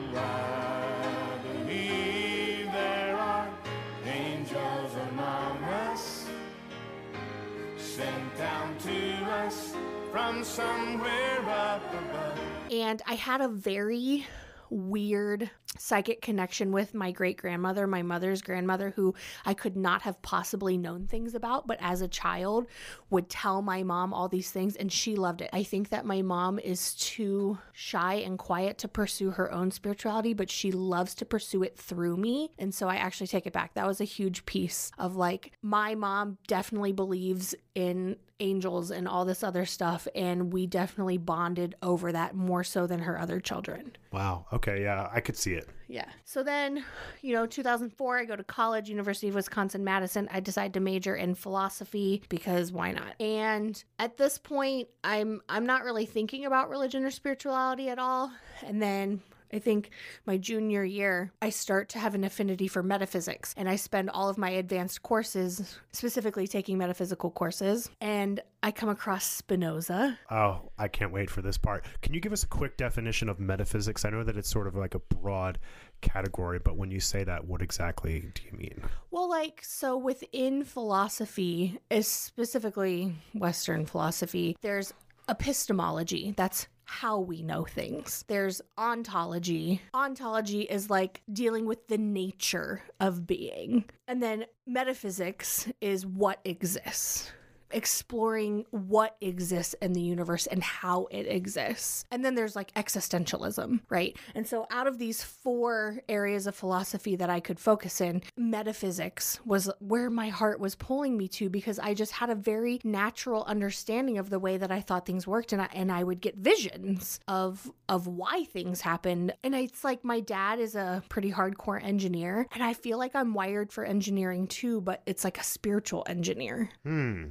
somewhere 10.41 11.39
up 11.49 11.83
above. 11.93 12.39
And 12.71 13.01
I 13.05 13.15
had 13.15 13.41
a 13.41 13.47
very 13.47 14.25
weird 14.69 15.49
psychic 15.77 16.21
connection 16.21 16.71
with 16.71 16.93
my 16.93 17.11
great 17.11 17.37
grandmother, 17.37 17.87
my 17.87 18.01
mother's 18.01 18.41
grandmother, 18.41 18.91
who 18.95 19.13
I 19.45 19.53
could 19.53 19.75
not 19.75 20.03
have 20.03 20.21
possibly 20.21 20.77
known 20.77 21.07
things 21.07 21.35
about, 21.35 21.67
but 21.67 21.77
as 21.81 22.01
a 22.01 22.07
child 22.07 22.67
would 23.09 23.29
tell 23.29 23.61
my 23.61 23.83
mom 23.83 24.13
all 24.13 24.27
these 24.27 24.51
things 24.51 24.75
and 24.75 24.91
she 24.91 25.15
loved 25.15 25.41
it. 25.41 25.49
I 25.53 25.63
think 25.63 25.89
that 25.89 26.05
my 26.05 26.21
mom 26.21 26.59
is 26.59 26.93
too 26.95 27.57
shy 27.71 28.15
and 28.15 28.37
quiet 28.37 28.77
to 28.79 28.87
pursue 28.87 29.31
her 29.31 29.51
own 29.51 29.71
spirituality, 29.71 30.33
but 30.33 30.49
she 30.49 30.71
loves 30.71 31.15
to 31.15 31.25
pursue 31.25 31.63
it 31.63 31.77
through 31.77 32.17
me. 32.17 32.51
And 32.57 32.73
so 32.73 32.87
I 32.87 32.95
actually 32.95 33.27
take 33.27 33.45
it 33.45 33.53
back. 33.53 33.73
That 33.73 33.87
was 33.87 34.01
a 34.01 34.05
huge 34.05 34.45
piece 34.45 34.91
of 34.97 35.15
like, 35.15 35.51
my 35.61 35.95
mom 35.95 36.37
definitely 36.47 36.91
believes 36.91 37.55
in 37.75 38.17
angels 38.39 38.91
and 38.91 39.07
all 39.07 39.25
this 39.25 39.43
other 39.43 39.65
stuff. 39.65 40.07
And 40.15 40.51
we 40.51 40.67
definitely 40.67 41.17
bonded 41.17 41.75
over 41.81 42.11
that 42.11 42.35
more 42.35 42.63
so 42.63 42.87
than 42.87 42.99
her 42.99 43.19
other 43.19 43.39
children. 43.39 43.95
Wow. 44.11 44.45
Okay. 44.51 44.83
Yeah, 44.83 45.09
I 45.11 45.21
could 45.21 45.37
see 45.37 45.53
it. 45.53 45.62
Yeah. 45.87 46.05
So 46.25 46.43
then, 46.43 46.83
you 47.21 47.33
know, 47.33 47.45
2004, 47.45 48.17
I 48.17 48.25
go 48.25 48.35
to 48.35 48.43
college, 48.43 48.89
University 48.89 49.27
of 49.27 49.35
Wisconsin 49.35 49.83
Madison. 49.83 50.27
I 50.31 50.39
decide 50.39 50.73
to 50.73 50.79
major 50.79 51.15
in 51.15 51.35
philosophy 51.35 52.23
because 52.29 52.71
why 52.71 52.91
not? 52.91 53.19
And 53.19 53.81
at 53.99 54.17
this 54.17 54.37
point, 54.37 54.87
I'm 55.03 55.41
I'm 55.49 55.65
not 55.65 55.83
really 55.83 56.05
thinking 56.05 56.45
about 56.45 56.69
religion 56.69 57.03
or 57.03 57.11
spirituality 57.11 57.89
at 57.89 57.99
all. 57.99 58.31
And 58.65 58.81
then 58.81 59.21
I 59.53 59.59
think 59.59 59.91
my 60.25 60.37
junior 60.37 60.83
year, 60.83 61.31
I 61.41 61.49
start 61.49 61.89
to 61.89 61.99
have 61.99 62.15
an 62.15 62.23
affinity 62.23 62.67
for 62.67 62.81
metaphysics, 62.81 63.53
and 63.55 63.69
I 63.69 63.75
spend 63.75 64.09
all 64.09 64.29
of 64.29 64.37
my 64.37 64.49
advanced 64.49 65.03
courses 65.03 65.77
specifically 65.91 66.47
taking 66.47 66.77
metaphysical 66.77 67.29
courses. 67.29 67.89
And 68.01 68.41
I 68.63 68.71
come 68.71 68.89
across 68.89 69.25
Spinoza. 69.25 70.17
Oh, 70.31 70.71
I 70.77 70.87
can't 70.87 71.11
wait 71.11 71.29
for 71.29 71.41
this 71.41 71.57
part. 71.57 71.85
Can 72.01 72.13
you 72.13 72.19
give 72.19 72.33
us 72.33 72.43
a 72.43 72.47
quick 72.47 72.77
definition 72.77 73.29
of 73.29 73.39
metaphysics? 73.39 74.05
I 74.05 74.09
know 74.09 74.23
that 74.23 74.37
it's 74.37 74.49
sort 74.49 74.67
of 74.67 74.75
like 74.75 74.95
a 74.95 74.99
broad 74.99 75.59
category, 76.01 76.59
but 76.59 76.77
when 76.77 76.89
you 76.89 76.99
say 76.99 77.23
that, 77.23 77.45
what 77.45 77.61
exactly 77.61 78.31
do 78.33 78.41
you 78.43 78.57
mean? 78.57 78.81
Well, 79.11 79.29
like, 79.29 79.61
so 79.63 79.97
within 79.97 80.63
philosophy, 80.63 81.79
is 81.89 82.07
specifically 82.07 83.15
Western 83.33 83.85
philosophy, 83.85 84.57
there's 84.61 84.93
epistemology. 85.29 86.33
That's 86.35 86.67
how 86.85 87.19
we 87.19 87.41
know 87.41 87.63
things. 87.63 88.23
There's 88.27 88.61
ontology. 88.77 89.81
Ontology 89.93 90.61
is 90.61 90.89
like 90.89 91.21
dealing 91.31 91.65
with 91.65 91.87
the 91.87 91.97
nature 91.97 92.81
of 92.99 93.25
being. 93.25 93.85
And 94.07 94.21
then 94.21 94.45
metaphysics 94.65 95.67
is 95.81 96.05
what 96.05 96.39
exists 96.45 97.31
exploring 97.73 98.65
what 98.71 99.15
exists 99.21 99.75
in 99.81 99.93
the 99.93 100.01
universe 100.01 100.47
and 100.47 100.63
how 100.63 101.07
it 101.11 101.23
exists. 101.23 102.05
And 102.11 102.23
then 102.23 102.35
there's 102.35 102.55
like 102.55 102.73
existentialism, 102.73 103.81
right? 103.89 104.17
And 104.35 104.47
so 104.47 104.67
out 104.71 104.87
of 104.87 104.97
these 104.97 105.23
four 105.23 105.99
areas 106.07 106.47
of 106.47 106.55
philosophy 106.55 107.15
that 107.15 107.29
I 107.29 107.39
could 107.39 107.59
focus 107.59 108.01
in, 108.01 108.21
metaphysics 108.37 109.39
was 109.45 109.69
where 109.79 110.09
my 110.09 110.29
heart 110.29 110.59
was 110.59 110.75
pulling 110.75 111.17
me 111.17 111.27
to 111.29 111.49
because 111.49 111.79
I 111.79 111.93
just 111.93 112.13
had 112.13 112.29
a 112.29 112.35
very 112.35 112.79
natural 112.83 113.43
understanding 113.43 114.17
of 114.17 114.29
the 114.29 114.39
way 114.39 114.57
that 114.57 114.71
I 114.71 114.81
thought 114.81 115.05
things 115.05 115.27
worked 115.27 115.53
and 115.53 115.61
I, 115.61 115.69
and 115.73 115.91
I 115.91 116.03
would 116.03 116.21
get 116.21 116.37
visions 116.37 117.19
of 117.27 117.71
of 117.89 118.07
why 118.07 118.45
things 118.45 118.81
happened. 118.81 119.33
And 119.43 119.53
it's 119.55 119.83
like 119.83 120.03
my 120.03 120.19
dad 120.19 120.59
is 120.59 120.75
a 120.75 121.03
pretty 121.09 121.31
hardcore 121.31 121.83
engineer 121.83 122.47
and 122.53 122.63
I 122.63 122.73
feel 122.73 122.97
like 122.97 123.15
I'm 123.15 123.33
wired 123.33 123.71
for 123.71 123.83
engineering 123.83 124.47
too, 124.47 124.81
but 124.81 125.01
it's 125.05 125.23
like 125.23 125.39
a 125.39 125.43
spiritual 125.43 126.03
engineer. 126.07 126.69
Hmm. 126.83 127.25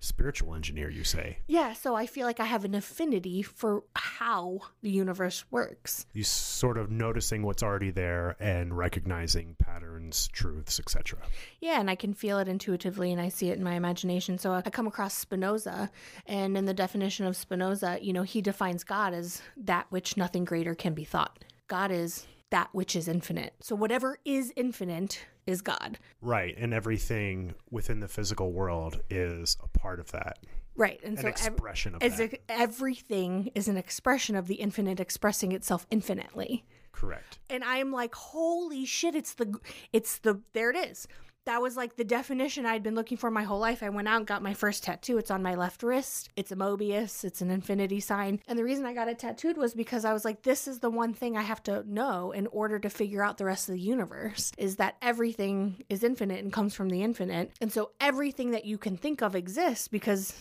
Spiritual 0.00 0.54
engineer, 0.54 0.90
you 0.90 1.04
say? 1.04 1.38
Yeah, 1.46 1.72
so 1.72 1.94
I 1.94 2.06
feel 2.06 2.26
like 2.26 2.40
I 2.40 2.44
have 2.44 2.64
an 2.64 2.74
affinity 2.74 3.42
for 3.42 3.84
how 3.94 4.60
the 4.82 4.90
universe 4.90 5.44
works. 5.50 6.06
You 6.12 6.24
sort 6.24 6.78
of 6.78 6.90
noticing 6.90 7.42
what's 7.42 7.62
already 7.62 7.90
there 7.90 8.36
and 8.40 8.76
recognizing 8.76 9.56
patterns, 9.58 10.28
truths, 10.28 10.78
etc. 10.78 11.18
Yeah, 11.60 11.80
and 11.80 11.90
I 11.90 11.94
can 11.94 12.14
feel 12.14 12.38
it 12.38 12.48
intuitively 12.48 13.12
and 13.12 13.20
I 13.20 13.28
see 13.28 13.50
it 13.50 13.58
in 13.58 13.64
my 13.64 13.74
imagination. 13.74 14.38
So 14.38 14.52
I 14.52 14.62
come 14.62 14.86
across 14.86 15.14
Spinoza, 15.14 15.90
and 16.26 16.56
in 16.56 16.64
the 16.64 16.74
definition 16.74 17.26
of 17.26 17.36
Spinoza, 17.36 17.98
you 18.00 18.12
know, 18.12 18.22
he 18.22 18.40
defines 18.40 18.84
God 18.84 19.14
as 19.14 19.42
that 19.56 19.86
which 19.90 20.16
nothing 20.16 20.44
greater 20.44 20.74
can 20.74 20.94
be 20.94 21.04
thought. 21.04 21.44
God 21.68 21.90
is 21.90 22.26
that 22.50 22.68
which 22.72 22.94
is 22.94 23.08
infinite. 23.08 23.54
So 23.60 23.74
whatever 23.74 24.18
is 24.24 24.52
infinite 24.54 25.24
is 25.46 25.60
God. 25.62 25.98
Right, 26.20 26.54
and 26.56 26.72
everything 26.74 27.54
within 27.70 28.00
the 28.00 28.08
physical 28.08 28.52
world 28.52 29.00
is 29.10 29.56
a 29.62 29.68
part 29.68 30.00
of 30.00 30.10
that. 30.12 30.38
Right, 30.76 31.00
and 31.04 31.16
An 31.18 31.22
so 31.22 31.28
ev- 31.28 31.32
expression 31.54 31.94
of 31.94 32.02
is 32.02 32.16
that. 32.18 32.32
it- 32.34 32.42
everything 32.48 33.50
is 33.54 33.68
an 33.68 33.76
expression 33.76 34.34
of 34.36 34.48
the 34.48 34.56
infinite 34.56 34.98
expressing 35.00 35.52
itself 35.52 35.86
infinitely. 35.90 36.64
Correct. 36.92 37.38
and 37.50 37.64
I'm 37.64 37.90
like, 37.90 38.14
holy 38.14 38.84
shit, 38.84 39.14
it's 39.16 39.34
the, 39.34 39.52
it's 39.92 40.18
the, 40.18 40.40
there 40.52 40.70
it 40.70 40.76
is. 40.76 41.08
That 41.46 41.60
was 41.60 41.76
like 41.76 41.96
the 41.96 42.04
definition 42.04 42.64
I'd 42.64 42.82
been 42.82 42.94
looking 42.94 43.18
for 43.18 43.30
my 43.30 43.42
whole 43.42 43.58
life. 43.58 43.82
I 43.82 43.90
went 43.90 44.08
out 44.08 44.18
and 44.18 44.26
got 44.26 44.42
my 44.42 44.54
first 44.54 44.82
tattoo. 44.82 45.18
It's 45.18 45.30
on 45.30 45.42
my 45.42 45.54
left 45.54 45.82
wrist. 45.82 46.30
It's 46.36 46.52
a 46.52 46.56
Mobius. 46.56 47.24
It's 47.24 47.42
an 47.42 47.50
infinity 47.50 48.00
sign. 48.00 48.40
And 48.48 48.58
the 48.58 48.64
reason 48.64 48.86
I 48.86 48.94
got 48.94 49.08
it 49.08 49.18
tattooed 49.18 49.56
was 49.56 49.74
because 49.74 50.04
I 50.04 50.12
was 50.12 50.24
like, 50.24 50.42
this 50.42 50.66
is 50.66 50.78
the 50.78 50.90
one 50.90 51.12
thing 51.12 51.36
I 51.36 51.42
have 51.42 51.62
to 51.64 51.84
know 51.86 52.32
in 52.32 52.46
order 52.48 52.78
to 52.78 52.88
figure 52.88 53.22
out 53.22 53.38
the 53.38 53.44
rest 53.44 53.68
of 53.68 53.74
the 53.74 53.80
universe 53.80 54.52
is 54.56 54.76
that 54.76 54.96
everything 55.02 55.84
is 55.88 56.02
infinite 56.02 56.42
and 56.42 56.52
comes 56.52 56.74
from 56.74 56.88
the 56.88 57.02
infinite. 57.02 57.52
And 57.60 57.72
so 57.72 57.90
everything 58.00 58.52
that 58.52 58.64
you 58.64 58.78
can 58.78 58.96
think 58.96 59.22
of 59.22 59.36
exists 59.36 59.88
because 59.88 60.34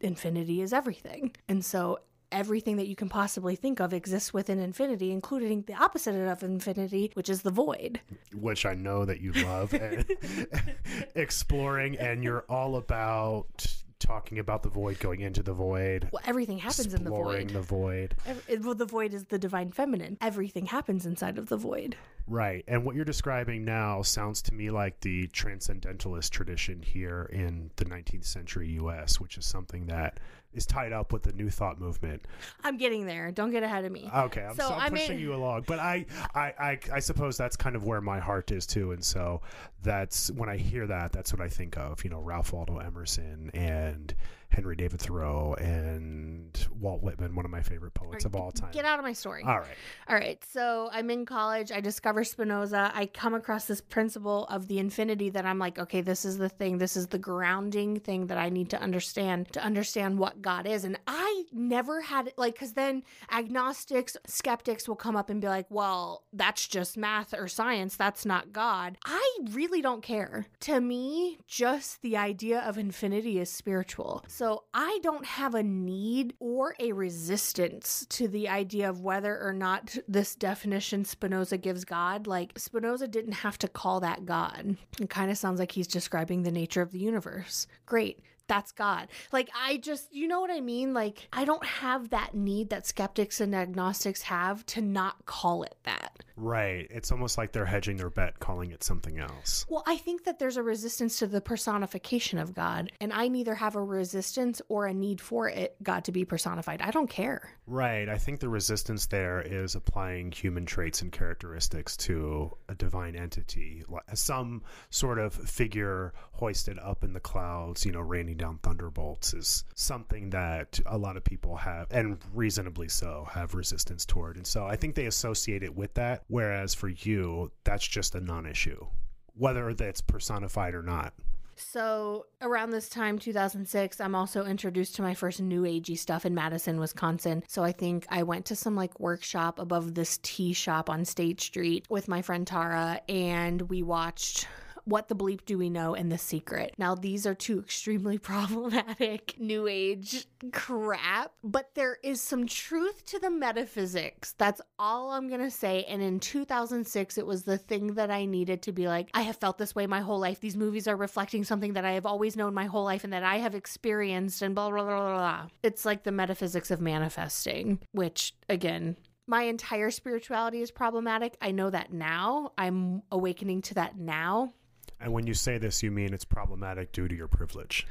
infinity 0.00 0.62
is 0.62 0.72
everything. 0.72 1.34
And 1.48 1.64
so 1.64 1.98
everything 2.32 2.76
that 2.76 2.86
you 2.86 2.96
can 2.96 3.08
possibly 3.08 3.56
think 3.56 3.80
of 3.80 3.92
exists 3.92 4.32
within 4.34 4.58
infinity, 4.58 5.10
including 5.12 5.62
the 5.62 5.74
opposite 5.74 6.14
of 6.14 6.42
infinity, 6.42 7.10
which 7.14 7.28
is 7.28 7.42
the 7.42 7.50
void. 7.50 8.00
Which 8.34 8.66
I 8.66 8.74
know 8.74 9.04
that 9.04 9.20
you 9.20 9.32
love 9.32 9.72
eh, 9.74 10.02
and 10.02 10.46
exploring, 11.14 11.96
and 11.98 12.22
you're 12.22 12.44
all 12.48 12.76
about 12.76 13.66
talking 13.98 14.38
about 14.38 14.62
the 14.62 14.68
void, 14.68 15.00
going 15.00 15.20
into 15.20 15.42
the 15.42 15.52
void, 15.52 16.08
Well, 16.12 16.22
everything 16.24 16.58
happens 16.58 16.94
in 16.94 17.02
the 17.02 17.10
exploring 17.10 17.48
void. 17.48 17.54
the 17.56 17.62
void. 17.62 18.14
Ev- 18.26 18.44
it- 18.48 18.62
well, 18.62 18.76
the 18.76 18.84
void 18.86 19.12
is 19.12 19.24
the 19.24 19.40
divine 19.40 19.72
feminine. 19.72 20.16
Everything 20.20 20.66
happens 20.66 21.04
inside 21.04 21.36
of 21.36 21.48
the 21.48 21.56
void. 21.56 21.96
Right. 22.28 22.62
And 22.68 22.84
what 22.84 22.94
you're 22.94 23.04
describing 23.04 23.64
now 23.64 24.02
sounds 24.02 24.40
to 24.42 24.54
me 24.54 24.70
like 24.70 25.00
the 25.00 25.26
transcendentalist 25.28 26.32
tradition 26.32 26.80
here 26.80 27.28
in 27.32 27.72
the 27.76 27.86
19th 27.86 28.24
century 28.26 28.68
US, 28.80 29.18
which 29.20 29.36
is 29.36 29.44
something 29.46 29.86
that 29.86 30.20
is 30.54 30.66
tied 30.66 30.92
up 30.92 31.12
with 31.12 31.22
the 31.22 31.32
New 31.32 31.50
Thought 31.50 31.78
movement. 31.80 32.26
I'm 32.64 32.76
getting 32.76 33.06
there. 33.06 33.30
Don't 33.30 33.50
get 33.50 33.62
ahead 33.62 33.84
of 33.84 33.92
me. 33.92 34.10
Okay, 34.14 34.42
I'm, 34.42 34.54
So, 34.56 34.68
so 34.68 34.74
I'm 34.74 34.92
pushing 34.92 35.16
mean- 35.16 35.20
you 35.24 35.34
along, 35.34 35.64
but 35.66 35.78
I, 35.78 36.06
I, 36.34 36.52
I, 36.58 36.78
I 36.94 36.98
suppose 37.00 37.36
that's 37.36 37.56
kind 37.56 37.76
of 37.76 37.84
where 37.84 38.00
my 38.00 38.18
heart 38.18 38.50
is 38.50 38.66
too, 38.66 38.92
and 38.92 39.04
so 39.04 39.40
that's 39.82 40.30
when 40.32 40.48
I 40.48 40.56
hear 40.56 40.86
that, 40.86 41.12
that's 41.12 41.32
what 41.32 41.42
I 41.42 41.48
think 41.48 41.76
of. 41.76 42.02
You 42.02 42.10
know, 42.10 42.20
Ralph 42.20 42.52
Waldo 42.52 42.78
Emerson 42.78 43.50
and 43.54 44.14
Henry 44.50 44.74
David 44.74 45.00
Thoreau 45.00 45.54
and 45.54 46.66
Walt 46.80 47.02
Whitman, 47.02 47.34
one 47.36 47.44
of 47.44 47.50
my 47.50 47.62
favorite 47.62 47.94
poets 47.94 48.24
of 48.24 48.34
all 48.34 48.50
time. 48.50 48.70
Get 48.72 48.84
out 48.84 48.98
of 48.98 49.04
my 49.04 49.12
story. 49.12 49.42
All 49.44 49.58
right. 49.58 49.76
All 50.08 50.16
right. 50.16 50.42
So 50.52 50.88
I'm 50.92 51.10
in 51.10 51.26
college. 51.26 51.70
I 51.70 51.80
discover 51.80 52.24
Spinoza. 52.24 52.90
I 52.94 53.06
come 53.06 53.34
across 53.34 53.66
this 53.66 53.80
principle 53.80 54.46
of 54.46 54.66
the 54.66 54.78
infinity 54.78 55.30
that 55.30 55.46
I'm 55.46 55.58
like, 55.58 55.78
okay, 55.78 56.00
this 56.00 56.24
is 56.24 56.38
the 56.38 56.48
thing. 56.48 56.78
This 56.78 56.96
is 56.96 57.06
the 57.06 57.18
grounding 57.18 58.00
thing 58.00 58.26
that 58.28 58.38
I 58.38 58.48
need 58.48 58.70
to 58.70 58.80
understand 58.80 59.52
to 59.52 59.62
understand 59.62 60.18
what 60.18 60.42
God 60.42 60.66
is. 60.66 60.84
And 60.84 60.98
I 61.06 61.44
never 61.52 62.00
had, 62.00 62.32
like, 62.36 62.54
because 62.54 62.72
then 62.72 63.04
agnostics, 63.30 64.16
skeptics 64.26 64.88
will 64.88 64.96
come 64.96 65.16
up 65.16 65.30
and 65.30 65.40
be 65.40 65.48
like, 65.48 65.66
well, 65.70 66.24
that's 66.32 66.66
just 66.66 66.96
math 66.96 67.32
or 67.32 67.46
science. 67.48 67.96
That's 67.96 68.26
not 68.26 68.52
God. 68.52 68.98
I 69.04 69.38
really 69.50 69.82
don't 69.82 70.02
care. 70.02 70.46
To 70.60 70.80
me, 70.80 71.38
just 71.46 72.02
the 72.02 72.16
idea 72.16 72.60
of 72.60 72.78
infinity 72.78 73.38
is 73.38 73.50
spiritual. 73.50 74.24
So 74.38 74.62
I 74.72 75.00
don't 75.02 75.26
have 75.26 75.56
a 75.56 75.64
need 75.64 76.34
or 76.38 76.76
a 76.78 76.92
resistance 76.92 78.06
to 78.10 78.28
the 78.28 78.48
idea 78.48 78.88
of 78.88 79.00
whether 79.00 79.36
or 79.36 79.52
not 79.52 79.96
this 80.06 80.36
definition 80.36 81.04
Spinoza 81.04 81.58
gives 81.58 81.84
God. 81.84 82.28
Like, 82.28 82.56
Spinoza 82.56 83.08
didn't 83.08 83.32
have 83.32 83.58
to 83.58 83.66
call 83.66 83.98
that 83.98 84.26
God. 84.26 84.76
It 85.00 85.10
kind 85.10 85.32
of 85.32 85.38
sounds 85.38 85.58
like 85.58 85.72
he's 85.72 85.88
describing 85.88 86.44
the 86.44 86.52
nature 86.52 86.82
of 86.82 86.92
the 86.92 87.00
universe. 87.00 87.66
Great. 87.84 88.20
That's 88.48 88.72
God. 88.72 89.08
Like, 89.30 89.50
I 89.56 89.76
just, 89.76 90.12
you 90.12 90.26
know 90.26 90.40
what 90.40 90.50
I 90.50 90.60
mean? 90.60 90.94
Like, 90.94 91.28
I 91.32 91.44
don't 91.44 91.64
have 91.64 92.10
that 92.10 92.34
need 92.34 92.70
that 92.70 92.86
skeptics 92.86 93.40
and 93.40 93.54
agnostics 93.54 94.22
have 94.22 94.64
to 94.66 94.80
not 94.80 95.26
call 95.26 95.62
it 95.62 95.76
that. 95.84 96.24
Right. 96.36 96.86
It's 96.90 97.12
almost 97.12 97.36
like 97.36 97.52
they're 97.52 97.66
hedging 97.66 97.96
their 97.96 98.10
bet, 98.10 98.38
calling 98.38 98.70
it 98.70 98.82
something 98.82 99.18
else. 99.18 99.66
Well, 99.68 99.82
I 99.86 99.96
think 99.96 100.24
that 100.24 100.38
there's 100.38 100.56
a 100.56 100.62
resistance 100.62 101.18
to 101.18 101.26
the 101.26 101.40
personification 101.40 102.38
of 102.38 102.54
God, 102.54 102.90
and 103.00 103.12
I 103.12 103.28
neither 103.28 103.54
have 103.54 103.76
a 103.76 103.82
resistance 103.82 104.62
or 104.68 104.86
a 104.86 104.94
need 104.94 105.20
for 105.20 105.48
it, 105.48 105.76
God 105.82 106.04
to 106.04 106.12
be 106.12 106.24
personified. 106.24 106.80
I 106.80 106.90
don't 106.90 107.10
care. 107.10 107.50
Right. 107.66 108.08
I 108.08 108.16
think 108.16 108.40
the 108.40 108.48
resistance 108.48 109.06
there 109.06 109.42
is 109.42 109.74
applying 109.74 110.32
human 110.32 110.64
traits 110.64 111.02
and 111.02 111.12
characteristics 111.12 111.96
to 111.98 112.56
a 112.68 112.74
divine 112.74 113.14
entity, 113.14 113.84
some 114.14 114.62
sort 114.88 115.18
of 115.18 115.34
figure 115.34 116.14
hoisted 116.32 116.78
up 116.78 117.04
in 117.04 117.12
the 117.12 117.20
clouds, 117.20 117.84
you 117.84 117.92
know, 117.92 118.00
raining 118.00 118.37
down 118.38 118.58
thunderbolts 118.62 119.34
is 119.34 119.64
something 119.74 120.30
that 120.30 120.80
a 120.86 120.96
lot 120.96 121.16
of 121.16 121.24
people 121.24 121.56
have, 121.56 121.88
and 121.90 122.18
reasonably 122.32 122.88
so, 122.88 123.28
have 123.30 123.54
resistance 123.54 124.04
toward. 124.06 124.36
And 124.36 124.46
so 124.46 124.66
I 124.66 124.76
think 124.76 124.94
they 124.94 125.06
associate 125.06 125.62
it 125.62 125.74
with 125.74 125.94
that. 125.94 126.22
Whereas 126.28 126.74
for 126.74 126.88
you, 126.88 127.52
that's 127.64 127.86
just 127.86 128.14
a 128.14 128.20
non 128.20 128.46
issue, 128.46 128.86
whether 129.34 129.74
that's 129.74 130.00
personified 130.00 130.74
or 130.74 130.82
not. 130.82 131.12
So 131.60 132.26
around 132.40 132.70
this 132.70 132.88
time, 132.88 133.18
2006, 133.18 134.00
I'm 134.00 134.14
also 134.14 134.44
introduced 134.44 134.94
to 134.96 135.02
my 135.02 135.14
first 135.14 135.40
new 135.40 135.62
agey 135.62 135.98
stuff 135.98 136.24
in 136.24 136.34
Madison, 136.34 136.78
Wisconsin. 136.78 137.42
So 137.48 137.64
I 137.64 137.72
think 137.72 138.06
I 138.08 138.22
went 138.22 138.46
to 138.46 138.56
some 138.56 138.76
like 138.76 139.00
workshop 139.00 139.58
above 139.58 139.94
this 139.94 140.20
tea 140.22 140.52
shop 140.52 140.88
on 140.88 141.04
State 141.04 141.40
Street 141.40 141.84
with 141.90 142.06
my 142.06 142.22
friend 142.22 142.46
Tara, 142.46 143.00
and 143.08 143.62
we 143.62 143.82
watched 143.82 144.46
what 144.88 145.08
the 145.08 145.14
bleep 145.14 145.44
do 145.44 145.58
we 145.58 145.68
know 145.68 145.94
and 145.94 146.10
The 146.10 146.18
Secret. 146.18 146.74
Now, 146.78 146.94
these 146.94 147.26
are 147.26 147.34
two 147.34 147.58
extremely 147.68 148.18
problematic 148.18 149.34
new 149.38 149.66
age 149.66 150.26
crap, 150.52 151.32
but 151.44 151.74
there 151.74 151.98
is 152.02 152.20
some 152.20 152.46
truth 152.46 153.04
to 153.06 153.18
the 153.18 153.30
metaphysics. 153.30 154.34
That's 154.38 154.60
all 154.78 155.10
I'm 155.10 155.28
going 155.28 155.40
to 155.40 155.50
say. 155.50 155.84
And 155.84 156.00
in 156.00 156.20
2006, 156.20 157.18
it 157.18 157.26
was 157.26 157.42
the 157.42 157.58
thing 157.58 157.94
that 157.94 158.10
I 158.10 158.24
needed 158.24 158.62
to 158.62 158.72
be 158.72 158.88
like, 158.88 159.10
I 159.12 159.22
have 159.22 159.36
felt 159.36 159.58
this 159.58 159.74
way 159.74 159.86
my 159.86 160.00
whole 160.00 160.18
life. 160.18 160.40
These 160.40 160.56
movies 160.56 160.88
are 160.88 160.96
reflecting 160.96 161.44
something 161.44 161.74
that 161.74 161.84
I 161.84 161.92
have 161.92 162.06
always 162.06 162.36
known 162.36 162.54
my 162.54 162.64
whole 162.64 162.84
life 162.84 163.04
and 163.04 163.12
that 163.12 163.24
I 163.24 163.36
have 163.36 163.54
experienced, 163.54 164.42
and 164.42 164.54
blah, 164.54 164.70
blah, 164.70 164.84
blah, 164.84 165.00
blah, 165.00 165.16
blah. 165.16 165.46
It's 165.62 165.84
like 165.84 166.04
the 166.04 166.12
metaphysics 166.12 166.70
of 166.70 166.80
manifesting, 166.80 167.80
which, 167.92 168.34
again, 168.48 168.96
my 169.28 169.42
entire 169.42 169.90
spirituality 169.90 170.62
is 170.62 170.70
problematic. 170.70 171.36
I 171.42 171.50
know 171.50 171.68
that 171.68 171.92
now. 171.92 172.52
I'm 172.56 173.02
awakening 173.12 173.60
to 173.62 173.74
that 173.74 173.98
now. 173.98 174.54
And 175.00 175.12
when 175.12 175.26
you 175.26 175.34
say 175.34 175.58
this, 175.58 175.82
you 175.82 175.90
mean 175.90 176.12
it's 176.12 176.24
problematic 176.24 176.92
due 176.92 177.08
to 177.08 177.14
your 177.14 177.28
privilege. 177.28 177.86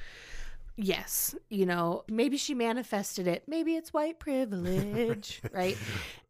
Yes, 0.79 1.33
you 1.49 1.65
know, 1.65 2.03
maybe 2.07 2.37
she 2.37 2.53
manifested 2.53 3.25
it. 3.27 3.43
Maybe 3.47 3.75
it's 3.75 3.91
white 3.91 4.19
privilege, 4.19 5.41
right? 5.51 5.75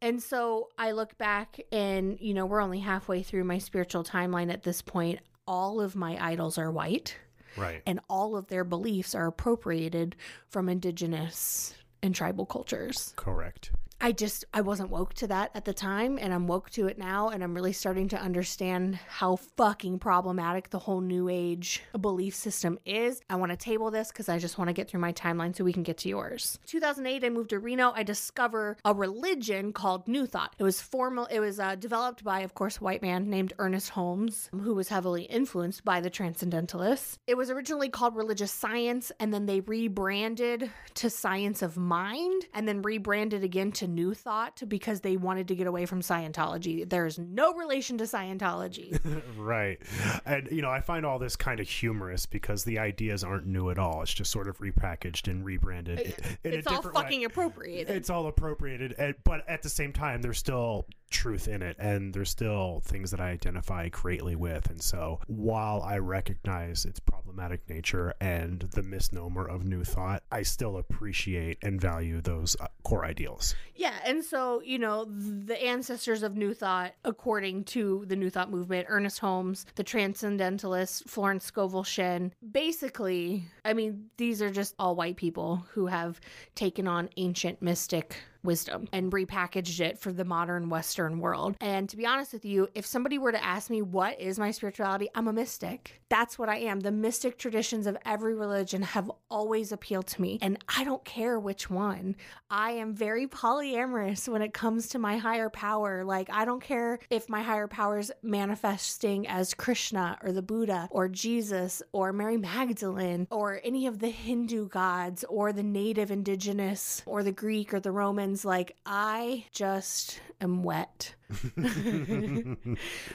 And 0.01 0.23
so 0.23 0.69
I 0.77 0.91
look 0.91 1.17
back 1.17 1.59
and, 1.71 2.17
you 2.21 2.33
know, 2.33 2.45
we're 2.45 2.61
only 2.61 2.79
halfway 2.79 3.23
through 3.23 3.43
my 3.43 3.57
spiritual 3.57 4.05
timeline 4.05 4.51
at 4.51 4.63
this 4.63 4.81
point. 4.81 5.19
All 5.47 5.81
of 5.81 5.95
my 5.97 6.17
idols 6.25 6.57
are 6.57 6.71
white, 6.71 7.17
Right. 7.57 7.81
and 7.85 7.99
all 8.09 8.37
of 8.37 8.47
their 8.47 8.63
beliefs 8.63 9.15
are 9.15 9.27
appropriated 9.27 10.15
from 10.47 10.69
indigenous 10.69 11.73
and 12.01 12.15
tribal 12.15 12.45
cultures. 12.45 13.13
Correct. 13.17 13.71
I 13.99 14.11
just 14.11 14.45
I 14.53 14.61
wasn't 14.61 14.91
woke 14.91 15.15
to 15.15 15.27
that 15.27 15.49
at 15.55 15.65
the 15.65 15.73
time 15.73 16.19
and 16.21 16.31
I'm 16.31 16.45
woke 16.45 16.69
to 16.71 16.87
it 16.87 16.99
now 16.99 17.29
and 17.29 17.43
I'm 17.43 17.55
really 17.55 17.73
starting 17.73 18.07
to 18.09 18.21
understand 18.21 18.99
how 19.07 19.37
fucking 19.37 19.97
problematic 19.97 20.69
the 20.69 20.77
whole 20.79 21.01
new 21.01 21.29
age 21.29 21.81
belief 21.99 22.35
system 22.35 22.77
is. 22.85 23.21
I 23.27 23.35
want 23.37 23.51
to 23.51 23.57
table 23.57 23.89
this 23.89 24.11
cuz 24.11 24.29
I 24.29 24.37
just 24.37 24.59
want 24.59 24.67
to 24.67 24.73
get 24.73 24.87
through 24.87 24.99
my 24.99 25.13
timeline 25.13 25.55
so 25.55 25.63
we 25.63 25.73
can 25.73 25.81
get 25.81 25.97
to 25.99 26.09
yours. 26.09 26.59
2008 26.67 27.23
I 27.23 27.29
moved 27.29 27.49
to 27.49 27.59
Reno. 27.59 27.91
I 27.95 28.03
discover 28.03 28.77
a 28.85 28.93
religion 28.93 29.73
called 29.73 30.07
New 30.07 30.27
Thought. 30.27 30.55
It 30.59 30.63
was 30.63 30.79
formal 30.79 31.25
it 31.25 31.39
was 31.39 31.59
uh, 31.59 31.73
developed 31.75 32.23
by 32.23 32.41
of 32.41 32.53
course 32.53 32.77
a 32.77 32.83
white 32.83 33.01
man 33.01 33.31
named 33.31 33.53
Ernest 33.57 33.89
Holmes 33.89 34.51
who 34.51 34.75
was 34.75 34.89
heavily 34.89 35.23
influenced 35.23 35.83
by 35.83 36.01
the 36.01 36.11
transcendentalists. 36.11 37.17
It 37.25 37.35
was 37.35 37.49
originally 37.49 37.89
called 37.89 38.15
religious 38.15 38.51
science 38.51 39.11
and 39.19 39.33
then 39.33 39.47
they 39.47 39.61
rebranded 39.61 40.69
to 40.93 41.09
science 41.09 41.63
of 41.63 41.77
mind 41.77 42.45
and 42.53 42.67
then 42.67 42.83
rebranded 42.83 43.43
again 43.43 43.71
to 43.71 43.86
New 43.87 44.13
Thought 44.13 44.61
because 44.67 45.01
they 45.01 45.17
wanted 45.17 45.47
to 45.47 45.55
get 45.55 45.67
away 45.67 45.85
from 45.85 46.01
Scientology. 46.01 46.87
There's 46.87 47.17
no 47.17 47.53
relation 47.53 47.97
to 47.99 48.05
Scientology. 48.05 48.97
Right. 49.37 49.79
And, 50.25 50.47
you 50.51 50.61
know, 50.61 50.69
I 50.69 50.81
find 50.81 51.05
all 51.05 51.19
this 51.19 51.35
kind 51.35 51.59
of 51.59 51.67
humorous 51.67 52.25
because 52.25 52.63
the 52.63 52.79
ideas 52.79 53.23
aren't 53.23 53.45
new 53.45 53.69
at 53.69 53.79
all. 53.79 54.01
It's 54.01 54.13
just 54.13 54.31
sort 54.31 54.47
of 54.47 54.57
repackaged 54.59 55.29
and 55.29 55.45
rebranded. 55.45 55.99
in 56.43 56.53
a 56.53 56.55
it's 56.55 56.67
all 56.67 56.75
different 56.75 56.97
way. 56.97 57.03
fucking 57.03 57.25
appropriated. 57.25 57.95
It's 57.95 58.09
all 58.09 58.27
appropriated, 58.27 58.95
and, 58.97 59.15
but 59.23 59.47
at 59.47 59.63
the 59.63 59.69
same 59.69 59.93
time, 59.93 60.21
there's 60.21 60.37
still 60.37 60.85
truth 61.09 61.47
in 61.47 61.61
it, 61.61 61.75
and 61.79 62.13
there's 62.13 62.29
still 62.29 62.81
things 62.85 63.11
that 63.11 63.21
I 63.21 63.29
identify 63.29 63.89
greatly 63.89 64.35
with. 64.35 64.69
And 64.69 64.81
so, 64.81 65.19
while 65.27 65.81
I 65.81 65.97
recognize 65.97 66.85
its 66.85 66.99
problematic 66.99 67.67
nature 67.69 68.13
and 68.19 68.61
the 68.73 68.83
misnomer 68.83 69.47
of 69.47 69.65
New 69.65 69.83
Thought, 69.83 70.23
I 70.31 70.43
still 70.43 70.77
appreciate 70.77 71.57
and 71.61 71.79
value 71.79 72.21
those 72.21 72.55
uh, 72.59 72.67
core 72.83 73.05
ideals. 73.05 73.55
Yeah, 73.77 73.93
and 74.03 74.23
so, 74.23 74.61
you 74.65 74.79
know, 74.79 75.05
the 75.05 75.61
ancestors 75.63 76.23
of 76.23 76.35
New 76.35 76.55
Thought, 76.55 76.93
according 77.05 77.65
to 77.65 78.05
the 78.07 78.15
New 78.15 78.31
Thought 78.31 78.49
movement, 78.49 78.87
Ernest 78.89 79.19
Holmes, 79.19 79.67
the 79.75 79.83
Transcendentalists, 79.83 81.03
Florence 81.07 81.45
Scovel 81.45 81.83
Shinn, 81.83 82.33
basically, 82.51 83.43
I 83.63 83.73
mean, 83.73 84.09
these 84.17 84.41
are 84.41 84.49
just 84.49 84.73
all 84.79 84.95
white 84.95 85.15
people 85.15 85.63
who 85.73 85.85
have 85.85 86.19
taken 86.55 86.87
on 86.87 87.09
ancient 87.17 87.61
mystic 87.61 88.17
wisdom 88.43 88.87
and 88.91 89.11
repackaged 89.11 89.79
it 89.79 89.99
for 89.99 90.11
the 90.11 90.25
modern 90.25 90.69
Western 90.69 91.19
world. 91.19 91.55
And 91.61 91.89
to 91.89 91.97
be 91.97 92.05
honest 92.05 92.33
with 92.33 92.45
you, 92.45 92.67
if 92.75 92.85
somebody 92.85 93.17
were 93.17 93.31
to 93.31 93.43
ask 93.43 93.69
me 93.69 93.81
what 93.81 94.19
is 94.19 94.39
my 94.39 94.51
spirituality, 94.51 95.09
I'm 95.15 95.27
a 95.27 95.33
mystic. 95.33 96.01
That's 96.09 96.39
what 96.39 96.49
I 96.49 96.57
am. 96.57 96.79
The 96.79 96.91
mystic 96.91 97.37
traditions 97.37 97.85
of 97.85 97.97
every 98.05 98.33
religion 98.33 98.81
have 98.81 99.11
always 99.29 99.71
appealed 99.71 100.07
to 100.07 100.21
me, 100.21 100.39
and 100.41 100.57
I 100.73 100.83
don't 100.83 101.03
care 101.03 101.39
which 101.39 101.69
one. 101.69 102.15
I 102.49 102.71
am 102.71 102.93
very 102.93 103.27
polyamorous 103.27 104.27
when 104.27 104.41
it 104.41 104.53
comes 104.53 104.87
to 104.89 104.99
my 104.99 105.17
higher 105.17 105.49
power. 105.49 106.05
Like, 106.05 106.29
I 106.31 106.45
don't 106.45 106.61
care 106.61 106.99
if 107.09 107.27
my 107.27 107.41
higher 107.41 107.67
power 107.67 107.97
is 107.97 108.11
manifesting 108.23 109.27
as 109.27 109.53
Krishna 109.53 110.17
or 110.23 110.31
the 110.31 110.41
Buddha 110.41 110.87
or 110.91 111.09
Jesus 111.09 111.81
or 111.91 112.13
Mary 112.13 112.37
Magdalene 112.37 113.27
or 113.29 113.59
any 113.63 113.87
of 113.87 113.99
the 113.99 114.09
Hindu 114.09 114.69
gods 114.69 115.25
or 115.27 115.51
the 115.51 115.63
native 115.63 116.09
indigenous 116.09 117.01
or 117.05 117.23
the 117.23 117.31
Greek 117.31 117.73
or 117.73 117.79
the 117.79 117.91
Romans. 118.27 118.45
Like, 118.45 118.75
I 118.85 119.45
just 119.51 120.19
am 120.41 120.63
wet 120.63 121.15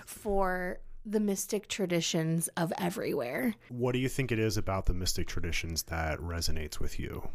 for 0.06 0.80
the 1.04 1.20
mystic 1.20 1.66
traditions 1.68 2.48
of 2.56 2.72
everywhere 2.78 3.54
What 3.68 3.90
do 3.92 3.98
you 3.98 4.08
think 4.08 4.30
it 4.30 4.38
is 4.38 4.56
about 4.56 4.86
the 4.86 4.94
mystic 4.94 5.26
traditions 5.26 5.82
that 5.84 6.18
resonates 6.20 6.78
with 6.78 6.98
you? 6.98 7.28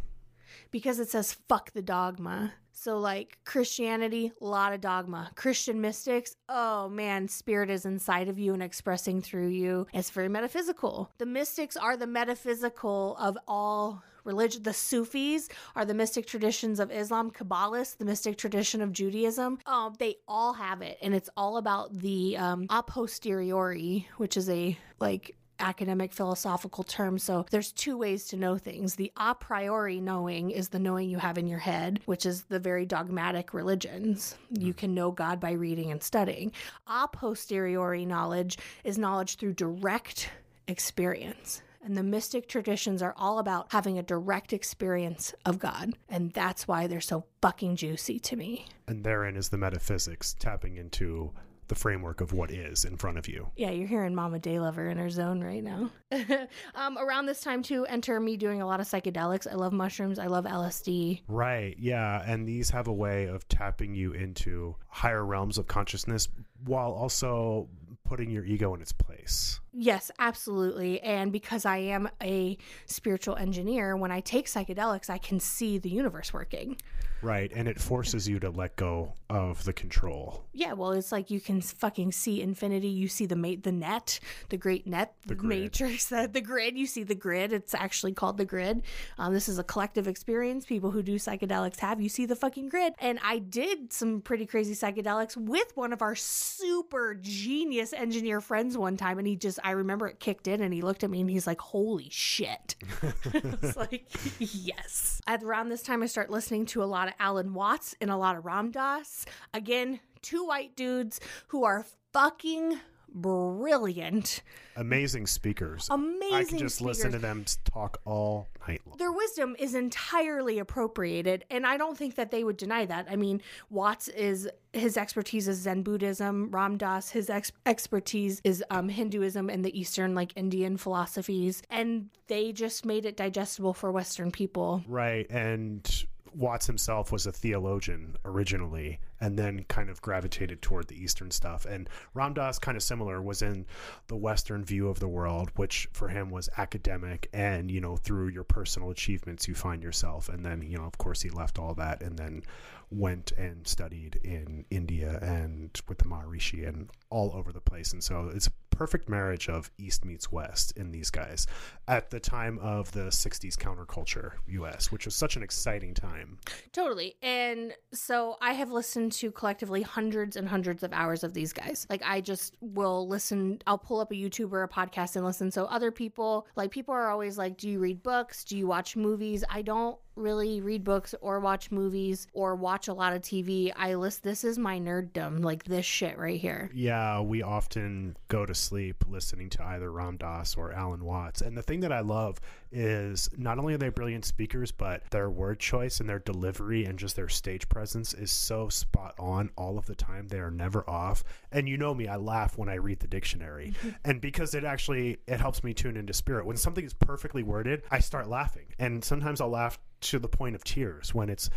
because 0.71 0.99
it 0.99 1.09
says 1.09 1.33
fuck 1.47 1.71
the 1.73 1.81
dogma. 1.81 2.51
So, 2.73 2.97
like 2.97 3.37
Christianity, 3.45 4.31
a 4.41 4.45
lot 4.45 4.73
of 4.73 4.81
dogma. 4.81 5.31
Christian 5.35 5.79
mystics, 5.81 6.35
oh 6.49 6.89
man, 6.89 7.27
spirit 7.27 7.69
is 7.69 7.85
inside 7.85 8.27
of 8.27 8.37
you 8.39 8.53
and 8.53 8.61
expressing 8.63 9.21
through 9.21 9.47
you. 9.49 9.87
It's 9.93 10.09
very 10.09 10.29
metaphysical. 10.29 11.11
The 11.19 11.25
mystics 11.25 11.77
are 11.77 11.95
the 11.95 12.07
metaphysical 12.07 13.15
of 13.17 13.37
all 13.47 14.03
religion. 14.27 14.61
The 14.63 14.73
Sufis 14.73 15.49
are 15.75 15.85
the 15.85 15.93
mystic 15.93 16.27
traditions 16.27 16.79
of 16.79 16.91
Islam, 16.91 17.31
Kabbalists, 17.31 17.97
the 17.97 18.05
mystic 18.05 18.37
tradition 18.37 18.81
of 18.81 18.91
Judaism. 18.91 19.59
Um, 19.65 19.95
they 19.97 20.17
all 20.27 20.53
have 20.53 20.81
it, 20.81 20.97
and 21.01 21.15
it's 21.15 21.29
all 21.35 21.57
about 21.57 21.97
the 21.97 22.37
um, 22.37 22.67
a 22.69 22.83
posteriori, 22.83 24.07
which 24.17 24.37
is 24.37 24.49
a 24.49 24.77
like 24.99 25.35
academic 25.59 26.13
philosophical 26.13 26.83
term. 26.83 27.17
So 27.17 27.45
there's 27.49 27.71
two 27.71 27.97
ways 27.97 28.25
to 28.27 28.37
know 28.37 28.57
things. 28.57 28.95
The 28.95 29.11
a 29.17 29.33
priori 29.33 29.99
knowing 29.99 30.51
is 30.51 30.69
the 30.69 30.79
knowing 30.79 31.09
you 31.09 31.17
have 31.17 31.37
in 31.37 31.47
your 31.47 31.59
head, 31.59 31.99
which 32.05 32.25
is 32.25 32.43
the 32.43 32.59
very 32.59 32.85
dogmatic 32.85 33.53
religions. 33.53 34.35
You 34.51 34.73
can 34.73 34.93
know 34.93 35.11
God 35.11 35.39
by 35.39 35.51
reading 35.51 35.91
and 35.91 36.01
studying. 36.01 36.51
A 36.87 37.07
posteriori 37.07 38.05
knowledge 38.05 38.57
is 38.83 38.97
knowledge 38.97 39.37
through 39.37 39.53
direct 39.53 40.29
experience. 40.67 41.61
And 41.83 41.97
the 41.97 42.03
mystic 42.03 42.47
traditions 42.47 43.01
are 43.01 43.13
all 43.17 43.39
about 43.39 43.71
having 43.71 43.97
a 43.97 44.03
direct 44.03 44.53
experience 44.53 45.33
of 45.45 45.59
God. 45.59 45.93
And 46.09 46.31
that's 46.33 46.67
why 46.67 46.87
they're 46.87 47.01
so 47.01 47.25
fucking 47.41 47.75
juicy 47.77 48.19
to 48.19 48.35
me. 48.35 48.65
And 48.87 49.03
therein 49.03 49.35
is 49.35 49.49
the 49.49 49.57
metaphysics 49.57 50.35
tapping 50.39 50.77
into 50.77 51.31
the 51.67 51.75
framework 51.75 52.21
of 52.21 52.33
what 52.33 52.51
is 52.51 52.85
in 52.85 52.97
front 52.97 53.17
of 53.17 53.27
you. 53.27 53.49
Yeah, 53.55 53.71
you're 53.71 53.87
hearing 53.87 54.15
Mama 54.15 54.39
Day 54.39 54.59
Lover 54.59 54.87
in 54.89 54.97
her 54.97 55.09
zone 55.09 55.43
right 55.43 55.63
now. 55.63 55.91
um, 56.75 56.97
around 56.97 57.25
this 57.25 57.41
time, 57.41 57.61
too, 57.61 57.85
enter 57.85 58.19
me 58.19 58.37
doing 58.37 58.61
a 58.61 58.65
lot 58.65 58.79
of 58.79 58.87
psychedelics. 58.87 59.51
I 59.51 59.55
love 59.55 59.73
mushrooms. 59.73 60.19
I 60.19 60.27
love 60.27 60.45
LSD. 60.45 61.21
Right. 61.27 61.75
Yeah. 61.77 62.23
And 62.25 62.47
these 62.47 62.69
have 62.69 62.87
a 62.87 62.93
way 62.93 63.25
of 63.25 63.47
tapping 63.49 63.93
you 63.93 64.13
into 64.13 64.75
higher 64.87 65.25
realms 65.25 65.57
of 65.57 65.67
consciousness 65.67 66.29
while 66.65 66.91
also 66.91 67.67
putting 68.03 68.31
your 68.31 68.45
ego 68.45 68.73
in 68.73 68.81
its 68.81 68.93
place. 68.93 69.59
Yes, 69.73 70.11
absolutely. 70.19 70.99
And 71.01 71.31
because 71.31 71.65
I 71.65 71.77
am 71.77 72.09
a 72.21 72.57
spiritual 72.85 73.35
engineer, 73.35 73.95
when 73.95 74.11
I 74.11 74.21
take 74.21 74.47
psychedelics, 74.47 75.09
I 75.09 75.17
can 75.17 75.39
see 75.39 75.77
the 75.77 75.89
universe 75.89 76.33
working. 76.33 76.77
Right. 77.21 77.51
And 77.55 77.67
it 77.67 77.79
forces 77.79 78.27
you 78.27 78.39
to 78.39 78.49
let 78.49 78.75
go 78.75 79.13
of 79.29 79.63
the 79.63 79.73
control. 79.73 80.45
Yeah, 80.53 80.73
well, 80.73 80.91
it's 80.91 81.11
like 81.11 81.31
you 81.31 81.39
can 81.39 81.61
fucking 81.61 82.11
see 82.11 82.41
infinity. 82.41 82.87
You 82.89 83.07
see 83.07 83.25
the 83.25 83.35
ma- 83.35 83.55
the 83.61 83.71
net, 83.71 84.19
the 84.49 84.57
great 84.57 84.85
net, 84.87 85.13
the 85.25 85.35
grid. 85.35 85.61
matrix, 85.61 86.05
the, 86.09 86.29
the 86.31 86.41
grid. 86.41 86.77
You 86.77 86.85
see 86.85 87.03
the 87.03 87.15
grid. 87.15 87.53
It's 87.53 87.73
actually 87.73 88.13
called 88.13 88.37
the 88.37 88.45
grid. 88.45 88.83
Um, 89.17 89.33
this 89.33 89.49
is 89.49 89.57
a 89.59 89.63
collective 89.63 90.07
experience. 90.07 90.65
People 90.65 90.91
who 90.91 91.01
do 91.01 91.15
psychedelics 91.15 91.79
have. 91.79 91.99
You 91.99 92.09
see 92.09 92.25
the 92.25 92.35
fucking 92.35 92.69
grid. 92.69 92.93
And 92.99 93.19
I 93.23 93.39
did 93.39 93.91
some 93.91 94.21
pretty 94.21 94.45
crazy 94.45 94.73
psychedelics 94.73 95.35
with 95.35 95.75
one 95.75 95.93
of 95.93 96.01
our 96.01 96.15
super 96.15 97.15
genius 97.15 97.93
engineer 97.93 98.41
friends 98.41 98.77
one 98.77 98.95
time, 98.95 99.17
and 99.17 99.27
he 99.27 99.35
just 99.35 99.56
just 99.57 99.67
I 99.67 99.71
remember 99.71 100.07
it 100.07 100.19
kicked 100.19 100.47
in 100.47 100.61
and 100.61 100.73
he 100.73 100.81
looked 100.81 101.03
at 101.03 101.09
me 101.09 101.21
and 101.21 101.29
he's 101.29 101.47
like, 101.47 101.61
"Holy 101.61 102.09
shit!" 102.09 102.75
I 103.03 103.55
was 103.61 103.75
like, 103.75 104.05
"Yes." 104.39 105.21
At 105.27 105.43
around 105.43 105.69
this 105.69 105.81
time, 105.81 106.03
I 106.03 106.05
start 106.05 106.29
listening 106.29 106.65
to 106.67 106.83
a 106.83 106.85
lot 106.85 107.07
of 107.07 107.13
Alan 107.19 107.53
Watts 107.53 107.95
and 108.01 108.09
a 108.09 108.17
lot 108.17 108.37
of 108.37 108.45
Ram 108.45 108.71
Dass. 108.71 109.25
Again, 109.53 109.99
two 110.21 110.45
white 110.45 110.75
dudes 110.75 111.19
who 111.47 111.63
are 111.63 111.85
fucking 112.13 112.79
brilliant. 113.21 114.41
Amazing 114.75 115.27
speakers. 115.27 115.87
Amazing 115.89 116.33
I 116.35 116.43
can 116.43 116.57
just 116.57 116.81
listen 116.81 117.11
to 117.11 117.19
them 117.19 117.45
talk 117.65 117.99
all 118.05 118.47
night 118.67 118.81
long. 118.85 118.97
their 118.97 119.11
wisdom 119.11 119.55
is 119.59 119.73
entirely 119.75 120.59
appropriated 120.59 121.45
and 121.49 121.65
i 121.65 121.77
don't 121.77 121.97
think 121.97 122.15
that 122.15 122.31
they 122.31 122.43
would 122.43 122.57
deny 122.57 122.85
that 122.85 123.07
i 123.09 123.15
mean 123.15 123.41
watts 123.69 124.07
is 124.09 124.47
his 124.73 124.97
expertise 124.97 125.47
is 125.47 125.57
zen 125.59 125.83
buddhism 125.83 126.49
ram 126.51 126.77
dass 126.77 127.09
his 127.09 127.29
ex- 127.29 127.51
expertise 127.65 128.41
is 128.43 128.63
um, 128.69 128.89
hinduism 128.89 129.49
and 129.49 129.63
the 129.63 129.79
eastern 129.79 130.13
like 130.13 130.33
indian 130.35 130.75
philosophies 130.75 131.63
and 131.69 132.09
they 132.27 132.51
just 132.51 132.85
made 132.85 133.05
it 133.05 133.15
digestible 133.15 133.73
for 133.73 133.91
western 133.91 134.31
people 134.31 134.83
Right. 134.87 135.25
And 135.29 136.05
Watts 136.35 136.67
himself 136.67 137.11
was 137.11 137.25
a 137.25 137.31
theologian 137.31 138.15
originally 138.25 138.99
and 139.19 139.37
then 139.37 139.65
kind 139.67 139.89
of 139.89 140.01
gravitated 140.01 140.61
toward 140.61 140.87
the 140.87 141.01
Eastern 141.01 141.31
stuff. 141.31 141.65
And 141.65 141.89
Ram 142.13 142.33
Dass, 142.33 142.59
kind 142.59 142.77
of 142.77 142.83
similar, 142.83 143.21
was 143.21 143.41
in 143.41 143.65
the 144.07 144.15
Western 144.15 144.63
view 144.63 144.89
of 144.89 144.99
the 144.99 145.07
world, 145.07 145.51
which 145.55 145.87
for 145.93 146.09
him 146.09 146.29
was 146.29 146.49
academic 146.57 147.29
and, 147.33 147.71
you 147.71 147.81
know, 147.81 147.97
through 147.97 148.29
your 148.29 148.43
personal 148.43 148.89
achievements, 148.89 149.47
you 149.47 149.55
find 149.55 149.83
yourself. 149.83 150.29
And 150.29 150.45
then, 150.45 150.61
you 150.61 150.77
know, 150.77 150.85
of 150.85 150.97
course, 150.97 151.21
he 151.21 151.29
left 151.29 151.59
all 151.59 151.73
that 151.75 152.01
and 152.01 152.17
then 152.17 152.43
went 152.89 153.33
and 153.33 153.67
studied 153.67 154.19
in 154.23 154.65
India 154.69 155.19
and 155.21 155.81
with 155.89 155.97
the 155.97 156.05
Maharishi 156.05 156.67
and 156.67 156.89
all 157.09 157.31
over 157.35 157.51
the 157.51 157.59
place. 157.59 157.91
And 157.91 158.03
so 158.03 158.31
it's 158.33 158.47
a 158.47 158.51
perfect 158.69 159.09
marriage 159.09 159.49
of 159.49 159.71
East 159.77 160.05
meets 160.05 160.31
West 160.31 160.71
in 160.77 160.91
these 160.91 161.09
guys 161.09 161.47
at 161.87 162.11
the 162.11 162.19
time 162.19 162.59
of 162.59 162.91
the 162.91 163.05
60s 163.05 163.55
counterculture 163.55 164.33
US, 164.47 164.91
which 164.91 165.05
was 165.05 165.15
such 165.15 165.35
an 165.35 165.43
exciting 165.43 165.93
time. 165.93 166.37
Totally. 166.71 167.15
And 167.21 167.73
so 167.93 168.37
I 168.39 168.53
have 168.53 168.71
listened 168.71 169.06
to 169.11 169.31
collectively 169.31 169.81
hundreds 169.81 170.35
and 170.35 170.47
hundreds 170.47 170.83
of 170.83 170.93
hours 170.93 171.23
of 171.23 171.33
these 171.33 171.53
guys. 171.53 171.85
Like 171.89 172.01
I 172.05 172.21
just 172.21 172.55
will 172.61 173.07
listen, 173.07 173.61
I'll 173.67 173.77
pull 173.77 173.99
up 173.99 174.11
a 174.11 174.15
YouTube 174.15 174.51
or 174.51 174.63
a 174.63 174.69
podcast 174.69 175.15
and 175.15 175.25
listen. 175.25 175.51
So 175.51 175.65
other 175.65 175.91
people, 175.91 176.47
like 176.55 176.71
people 176.71 176.93
are 176.93 177.09
always 177.09 177.37
like, 177.37 177.57
do 177.57 177.69
you 177.69 177.79
read 177.79 178.03
books? 178.03 178.43
Do 178.43 178.57
you 178.57 178.67
watch 178.67 178.95
movies? 178.95 179.43
I 179.49 179.61
don't 179.61 179.97
really 180.17 180.61
read 180.61 180.83
books 180.83 181.13
or 181.21 181.39
watch 181.39 181.71
movies 181.71 182.27
or 182.33 182.55
watch 182.55 182.87
a 182.87 182.93
lot 182.93 183.13
of 183.13 183.21
TV. 183.21 183.71
I 183.75 183.95
list 183.95 184.23
this 184.23 184.43
is 184.43 184.57
my 184.57 184.79
nerddom, 184.79 185.43
like 185.43 185.63
this 185.63 185.85
shit 185.85 186.17
right 186.17 186.39
here. 186.39 186.69
Yeah, 186.73 187.21
we 187.21 187.41
often 187.41 188.17
go 188.27 188.45
to 188.45 188.55
sleep 188.55 189.03
listening 189.07 189.49
to 189.51 189.63
either 189.63 189.91
Ram 189.91 190.17
Dass 190.17 190.55
or 190.55 190.73
Alan 190.73 191.03
Watts. 191.03 191.41
And 191.41 191.57
the 191.57 191.61
thing 191.61 191.81
that 191.81 191.91
I 191.91 192.01
love 192.01 192.39
is 192.71 193.29
not 193.37 193.59
only 193.59 193.73
are 193.73 193.77
they 193.77 193.89
brilliant 193.89 194.25
speakers, 194.25 194.71
but 194.71 195.03
their 195.11 195.29
word 195.29 195.59
choice 195.59 195.99
and 195.99 196.09
their 196.09 196.19
delivery 196.19 196.85
and 196.85 196.99
just 196.99 197.15
their 197.15 197.29
stage 197.29 197.69
presence 197.69 198.13
is 198.13 198.31
so 198.31 198.69
spot 198.69 199.13
on 199.17 199.49
all 199.57 199.77
of 199.77 199.85
the 199.85 199.95
time. 199.95 200.27
They 200.27 200.39
are 200.39 200.51
never 200.51 200.87
off. 200.89 201.23
And 201.51 201.69
you 201.69 201.77
know 201.77 201.93
me, 201.93 202.07
I 202.07 202.17
laugh 202.17 202.57
when 202.57 202.69
I 202.69 202.75
read 202.75 202.99
the 202.99 203.07
dictionary. 203.07 203.73
and 204.05 204.19
because 204.19 204.53
it 204.53 204.63
actually 204.63 205.17
it 205.27 205.39
helps 205.39 205.63
me 205.63 205.73
tune 205.73 205.97
into 205.97 206.13
spirit. 206.13 206.45
When 206.45 206.57
something 206.57 206.85
is 206.85 206.93
perfectly 206.93 207.43
worded, 207.43 207.83
I 207.91 207.99
start 207.99 208.27
laughing. 208.27 208.65
And 208.79 209.03
sometimes 209.03 209.41
I'll 209.41 209.49
laugh 209.49 209.79
to 210.01 210.19
the 210.19 210.27
point 210.27 210.55
of 210.55 210.63
tears 210.63 211.13
when 211.13 211.29
it's 211.29 211.49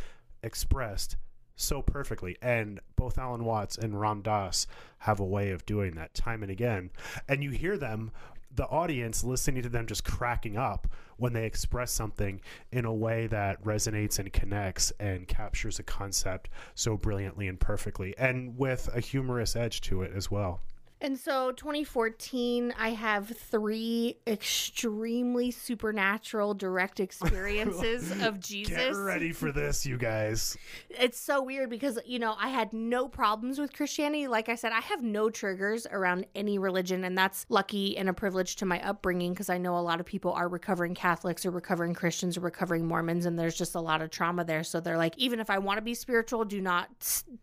expressed 0.42 1.16
so 1.56 1.82
perfectly. 1.82 2.36
And 2.40 2.80
both 2.96 3.18
Alan 3.18 3.44
Watts 3.44 3.76
and 3.76 4.00
Ram 4.00 4.22
Dass 4.22 4.66
have 4.98 5.20
a 5.20 5.24
way 5.24 5.50
of 5.50 5.66
doing 5.66 5.94
that 5.94 6.14
time 6.14 6.42
and 6.42 6.50
again. 6.50 6.90
And 7.28 7.42
you 7.42 7.50
hear 7.50 7.76
them, 7.76 8.10
the 8.54 8.66
audience, 8.66 9.22
listening 9.22 9.62
to 9.62 9.68
them 9.68 9.86
just 9.86 10.04
cracking 10.04 10.56
up 10.56 10.88
when 11.18 11.32
they 11.34 11.44
express 11.44 11.92
something 11.92 12.40
in 12.72 12.84
a 12.84 12.94
way 12.94 13.26
that 13.26 13.62
resonates 13.62 14.18
and 14.18 14.32
connects 14.32 14.90
and 14.98 15.28
captures 15.28 15.78
a 15.78 15.82
concept 15.82 16.48
so 16.74 16.96
brilliantly 16.96 17.46
and 17.46 17.60
perfectly, 17.60 18.14
and 18.18 18.56
with 18.58 18.88
a 18.94 19.00
humorous 19.00 19.54
edge 19.54 19.82
to 19.82 20.02
it 20.02 20.12
as 20.14 20.30
well. 20.30 20.60
And 21.02 21.18
so 21.18 21.52
2014, 21.52 22.74
I 22.78 22.90
have 22.90 23.28
three 23.28 24.18
extremely 24.26 25.50
supernatural 25.50 26.52
direct 26.54 27.00
experiences 27.06 28.10
of 28.22 28.38
Jesus. 28.40 28.76
Get 28.76 28.96
ready 28.96 29.32
for 29.32 29.50
this, 29.50 29.86
you 29.86 29.96
guys. 29.96 30.56
it's 30.90 31.18
so 31.18 31.42
weird 31.42 31.70
because 31.70 31.98
you 32.04 32.18
know 32.18 32.34
i 32.38 32.48
had 32.48 32.72
no 32.72 33.08
problems 33.08 33.58
with 33.58 33.72
christianity 33.72 34.26
like 34.26 34.48
i 34.48 34.54
said 34.54 34.72
i 34.72 34.80
have 34.80 35.02
no 35.02 35.30
triggers 35.30 35.86
around 35.90 36.26
any 36.34 36.58
religion 36.58 37.04
and 37.04 37.16
that's 37.16 37.46
lucky 37.48 37.96
and 37.96 38.08
a 38.08 38.12
privilege 38.12 38.56
to 38.56 38.66
my 38.66 38.80
upbringing 38.86 39.32
because 39.32 39.48
i 39.48 39.56
know 39.56 39.76
a 39.76 39.80
lot 39.80 40.00
of 40.00 40.06
people 40.06 40.32
are 40.32 40.48
recovering 40.48 40.94
catholics 40.94 41.46
or 41.46 41.50
recovering 41.50 41.94
christians 41.94 42.36
or 42.36 42.40
recovering 42.40 42.86
mormons 42.86 43.24
and 43.26 43.38
there's 43.38 43.56
just 43.56 43.74
a 43.74 43.80
lot 43.80 44.02
of 44.02 44.10
trauma 44.10 44.44
there 44.44 44.64
so 44.64 44.80
they're 44.80 44.98
like 44.98 45.16
even 45.16 45.38
if 45.40 45.48
i 45.48 45.58
want 45.58 45.78
to 45.78 45.82
be 45.82 45.94
spiritual 45.94 46.44
do 46.44 46.60
not 46.60 46.88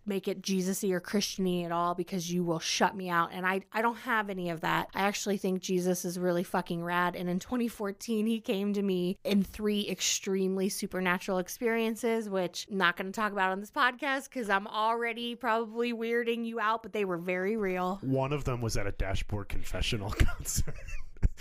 make 0.06 0.28
it 0.28 0.41
jesus-y 0.41 0.91
or 0.91 1.00
christiany 1.00 1.65
at 1.65 1.72
all 1.72 1.96
because 1.96 2.32
you 2.32 2.43
will 2.43 2.60
shut 2.60 2.96
me 2.96 3.10
out 3.10 3.30
and 3.32 3.46
I, 3.48 3.62
I 3.72 3.82
don't 3.82 3.98
have 3.98 4.30
any 4.30 4.50
of 4.50 4.62
that 4.62 4.90
i 4.94 5.02
actually 5.02 5.38
think 5.38 5.62
jesus 5.62 6.06
is 6.06 6.20
really 6.20 6.44
fucking 6.44 6.84
rad 6.84 7.16
and 7.16 7.30
in 7.30 7.40
2014 7.40 8.26
he 8.28 8.40
came 8.40 8.74
to 8.74 8.82
me 8.82 9.18
in 9.24 9.44
three 9.44 9.88
extremely 9.90 10.70
supernatural 10.70 11.38
experiences 11.38 12.30
which 12.30 12.68
I'm 12.70 12.78
not 12.78 12.98
going 12.98 13.12
to 13.12 13.16
talk 13.16 13.32
about 13.32 13.52
on 13.52 13.60
this 13.60 13.72
podcast 13.72 14.26
because 14.26 14.50
i'm 14.50 14.68
already 14.68 15.36
probably 15.36 15.94
weirding 15.94 16.46
you 16.46 16.60
out 16.60 16.84
but 16.84 16.94
they 16.94 17.06
were 17.06 17.18
very 17.18 17.56
real 17.58 18.00
One 18.02 18.34
of 18.34 18.44
them 18.44 18.62
was 18.62 18.76
at 18.78 18.88
a 18.88 18.92
Dashboard 18.92 19.50
Confessional 19.50 20.10
concert. 20.18 20.76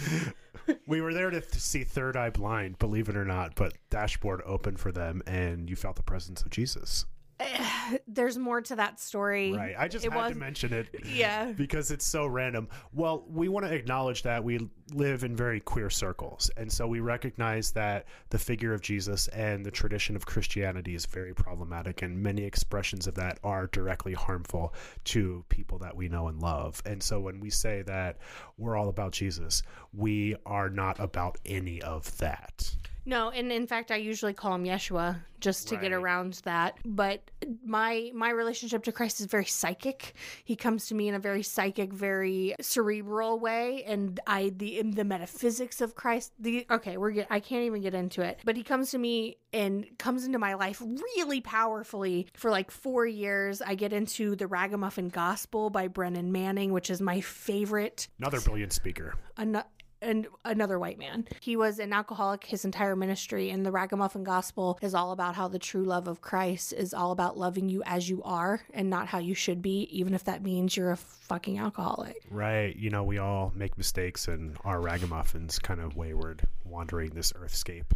we 0.87 1.01
were 1.01 1.15
there 1.15 1.31
to 1.31 1.41
th- 1.41 1.55
see 1.55 1.85
Third 1.85 2.17
Eye 2.17 2.31
Blind, 2.31 2.79
believe 2.79 3.09
it 3.09 3.17
or 3.17 3.25
not, 3.25 3.55
but 3.55 3.75
Dashboard 3.91 4.43
opened 4.45 4.79
for 4.79 4.93
them, 4.93 5.23
and 5.27 5.69
you 5.71 5.77
felt 5.77 5.97
the 5.97 6.03
presence 6.03 6.43
of 6.43 6.51
Jesus. 6.51 7.07
there's 8.09 8.39
more 8.39 8.61
to 8.63 8.77
that 8.77 8.99
story 8.99 9.53
Right. 9.53 9.75
I 9.79 9.89
just 9.89 10.05
It 10.05 10.13
had 10.13 10.19
was- 10.19 10.33
to 10.33 10.39
mention 10.39 10.73
it. 10.73 10.89
Yeah. 11.07 11.53
Because 11.53 11.91
it's 11.91 12.05
so 12.05 12.27
random. 12.27 12.69
Well, 12.93 13.25
we 13.29 13.49
want 13.49 13.65
to 13.67 13.73
acknowledge 13.73 14.23
that 14.23 14.43
we 14.43 14.69
live 14.93 15.25
in 15.25 15.37
very 15.37 15.61
queer 15.61 15.89
circles. 15.89 16.51
And 16.57 16.71
so 16.71 16.87
we 16.87 17.01
recognize 17.01 17.71
that 17.73 18.07
the 18.31 18.39
figure 18.39 18.73
of 18.75 18.81
Jesus 18.81 19.29
and 19.29 19.65
the 19.65 19.71
tradition 19.71 20.17
of 20.17 20.27
Christianity 20.27 20.95
is 20.95 21.07
very 21.07 21.35
problematic. 21.35 22.03
And 22.03 22.23
many 22.23 22.43
expressions 22.45 23.07
of 23.07 23.15
that 23.15 23.39
are 23.45 23.67
directly 23.69 24.15
harmful 24.15 24.75
to 25.05 25.45
people 25.49 25.79
that 25.79 25.97
we 25.97 26.09
know 26.09 26.29
and 26.29 26.41
love. 26.41 26.83
And 26.87 27.03
so 27.03 27.21
when 27.21 27.41
we 27.41 27.51
say 27.51 27.83
that 27.83 28.19
we're 28.59 28.77
all 28.77 28.89
about 28.89 29.13
Jesus, 29.13 29.63
we 29.93 30.37
are 30.45 30.69
not 30.69 30.99
about 31.01 31.39
any 31.47 31.81
of 31.83 32.17
that. 32.19 32.75
No, 33.07 33.31
and 33.31 33.51
in 33.53 33.67
fact, 33.67 33.91
I 33.91 33.97
usually 33.97 34.35
call 34.35 34.55
him 34.55 34.65
Yeshua 34.65 35.21
just 35.39 35.69
to 35.69 35.77
get 35.77 35.93
around 35.93 36.41
that. 36.45 36.77
But 36.85 37.31
my 37.65 38.11
my 38.15 38.31
relationship 38.31 38.83
to 38.85 38.93
Christ 38.93 39.21
is 39.21 39.27
very 39.27 39.45
psychic. 39.45 40.15
He 40.45 40.57
comes 40.57 40.87
to 40.87 40.95
me 40.95 41.09
in 41.09 41.15
a 41.15 41.19
very 41.19 41.43
psychic, 41.43 41.93
very 41.93 42.55
cerebral 42.61 43.39
way, 43.39 43.85
and 43.85 44.19
I 44.27 44.51
the 44.57 44.79
in 44.79 44.93
the 44.93 45.05
metaphysics 45.05 45.81
of 45.81 45.95
Christ. 45.95 46.33
The 46.41 46.67
okay, 46.71 46.97
we're 46.97 47.13
get, 47.13 47.29
I 47.31 47.41
can't 47.41 47.63
even 47.65 47.81
get 47.83 47.95
into 47.95 48.23
it, 48.23 48.41
but 48.45 48.57
he 48.57 48.63
comes 48.65 48.91
to 48.91 48.99
me 48.99 49.39
and 49.53 49.87
comes 49.99 50.25
into 50.27 50.39
my 50.39 50.55
life 50.55 50.83
really 50.83 51.41
powerfully 51.41 52.27
for 52.35 52.51
like 52.51 52.71
four 52.71 53.07
years. 53.07 53.63
I 53.63 53.75
get 53.77 53.93
into 53.93 54.35
the 54.37 54.47
Ragamuffin 54.47 55.09
Gospel 55.11 55.71
by 55.71 55.87
Brennan 55.89 56.33
Manning, 56.33 56.73
which 56.73 56.91
is 56.91 57.01
my 57.01 57.21
favorite 57.21 58.09
Another 58.19 58.41
brilliant 58.41 58.73
speaker. 58.73 59.15
ano- 59.37 59.65
and 60.01 60.27
another 60.45 60.79
white 60.79 60.99
man. 60.99 61.27
He 61.41 61.57
was 61.57 61.79
an 61.79 61.93
alcoholic 61.93 62.45
his 62.45 62.65
entire 62.65 62.97
ministry, 62.97 63.51
and 63.51 63.65
the 63.65 63.71
Ragamuffin 63.71 64.25
Gospel 64.25 64.79
is 64.83 64.95
all 64.95 65.13
about 65.13 65.35
how 65.35 65.49
the 65.49 65.59
true 65.59 65.85
love 65.85 66.09
of 66.09 66.21
Christ 66.21 66.73
is 66.73 66.95
all 66.95 67.13
about 67.13 67.39
loving 67.39 67.69
you 67.69 67.83
as 67.87 68.09
you 68.09 68.23
are 68.23 68.63
and 68.73 68.91
not 68.91 69.09
how 69.09 69.19
you 69.19 69.35
should 69.35 69.63
be, 69.63 69.89
even 69.91 70.15
if 70.15 70.25
that 70.25 70.43
means 70.43 70.77
you're 70.77 70.93
a 70.93 70.97
fucking 70.97 71.59
alcoholic. 71.59 72.17
Right. 72.31 72.77
You 72.77 72.91
know, 72.91 73.05
we 73.05 73.19
all 73.19 73.53
make 73.55 73.77
mistakes 73.77 74.29
and 74.29 74.57
are 74.65 74.81
ragamuffins, 74.81 75.59
kind 75.59 75.81
of 75.81 75.97
wayward, 75.97 76.43
wandering 76.65 77.11
this 77.11 77.33
earthscape. 77.33 77.91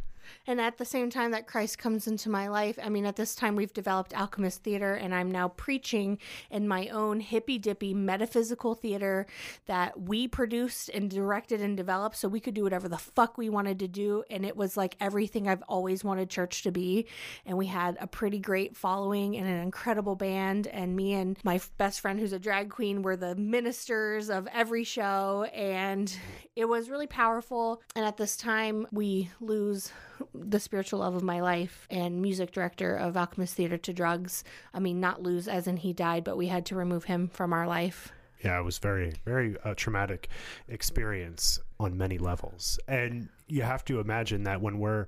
And 0.46 0.60
at 0.60 0.78
the 0.78 0.84
same 0.84 1.10
time 1.10 1.30
that 1.32 1.46
Christ 1.46 1.78
comes 1.78 2.06
into 2.06 2.28
my 2.28 2.48
life, 2.48 2.78
I 2.82 2.88
mean, 2.88 3.06
at 3.06 3.16
this 3.16 3.34
time 3.34 3.56
we've 3.56 3.72
developed 3.72 4.14
Alchemist 4.14 4.62
Theater, 4.62 4.94
and 4.94 5.14
I'm 5.14 5.30
now 5.30 5.48
preaching 5.48 6.18
in 6.50 6.66
my 6.66 6.88
own 6.88 7.20
hippy 7.20 7.58
dippy 7.58 7.94
metaphysical 7.94 8.74
theater 8.74 9.26
that 9.66 10.00
we 10.00 10.28
produced 10.28 10.88
and 10.90 11.10
directed 11.10 11.60
and 11.60 11.76
developed 11.76 12.16
so 12.16 12.28
we 12.28 12.40
could 12.40 12.54
do 12.54 12.62
whatever 12.62 12.88
the 12.88 12.98
fuck 12.98 13.38
we 13.38 13.48
wanted 13.48 13.78
to 13.80 13.88
do. 13.88 14.24
And 14.30 14.44
it 14.44 14.56
was 14.56 14.76
like 14.76 14.96
everything 15.00 15.48
I've 15.48 15.62
always 15.68 16.04
wanted 16.04 16.30
church 16.30 16.62
to 16.62 16.70
be. 16.70 17.06
And 17.46 17.56
we 17.56 17.66
had 17.66 17.96
a 18.00 18.06
pretty 18.06 18.38
great 18.38 18.76
following 18.76 19.36
and 19.36 19.46
an 19.46 19.60
incredible 19.62 20.16
band. 20.16 20.66
And 20.66 20.96
me 20.96 21.14
and 21.14 21.38
my 21.44 21.60
best 21.78 22.00
friend, 22.00 22.18
who's 22.18 22.32
a 22.32 22.38
drag 22.38 22.70
queen, 22.70 23.02
were 23.02 23.16
the 23.16 23.34
ministers 23.34 24.30
of 24.30 24.48
every 24.52 24.84
show. 24.84 25.44
And 25.54 26.14
it 26.56 26.66
was 26.66 26.90
really 26.90 27.06
powerful. 27.06 27.82
And 27.94 28.04
at 28.04 28.16
this 28.16 28.36
time, 28.36 28.86
we 28.92 29.30
lose 29.40 29.92
the 30.34 30.60
spiritual 30.60 31.00
love 31.00 31.14
of 31.14 31.22
my 31.22 31.40
life 31.40 31.86
and 31.90 32.20
music 32.22 32.52
director 32.52 32.96
of 32.96 33.16
Alchemist 33.16 33.54
Theater 33.54 33.76
to 33.78 33.92
drugs. 33.92 34.44
I 34.74 34.80
mean, 34.80 35.00
not 35.00 35.22
lose 35.22 35.48
as 35.48 35.66
in 35.66 35.78
he 35.78 35.92
died, 35.92 36.24
but 36.24 36.36
we 36.36 36.48
had 36.48 36.66
to 36.66 36.76
remove 36.76 37.04
him 37.04 37.28
from 37.28 37.52
our 37.52 37.66
life. 37.66 38.12
Yeah, 38.44 38.58
it 38.58 38.62
was 38.62 38.78
very, 38.78 39.12
very 39.26 39.56
uh, 39.64 39.74
traumatic 39.76 40.28
experience 40.68 41.60
on 41.78 41.98
many 41.98 42.16
levels. 42.16 42.78
And 42.88 43.28
you 43.48 43.62
have 43.62 43.84
to 43.86 44.00
imagine 44.00 44.44
that 44.44 44.62
when 44.62 44.78
we're 44.78 45.06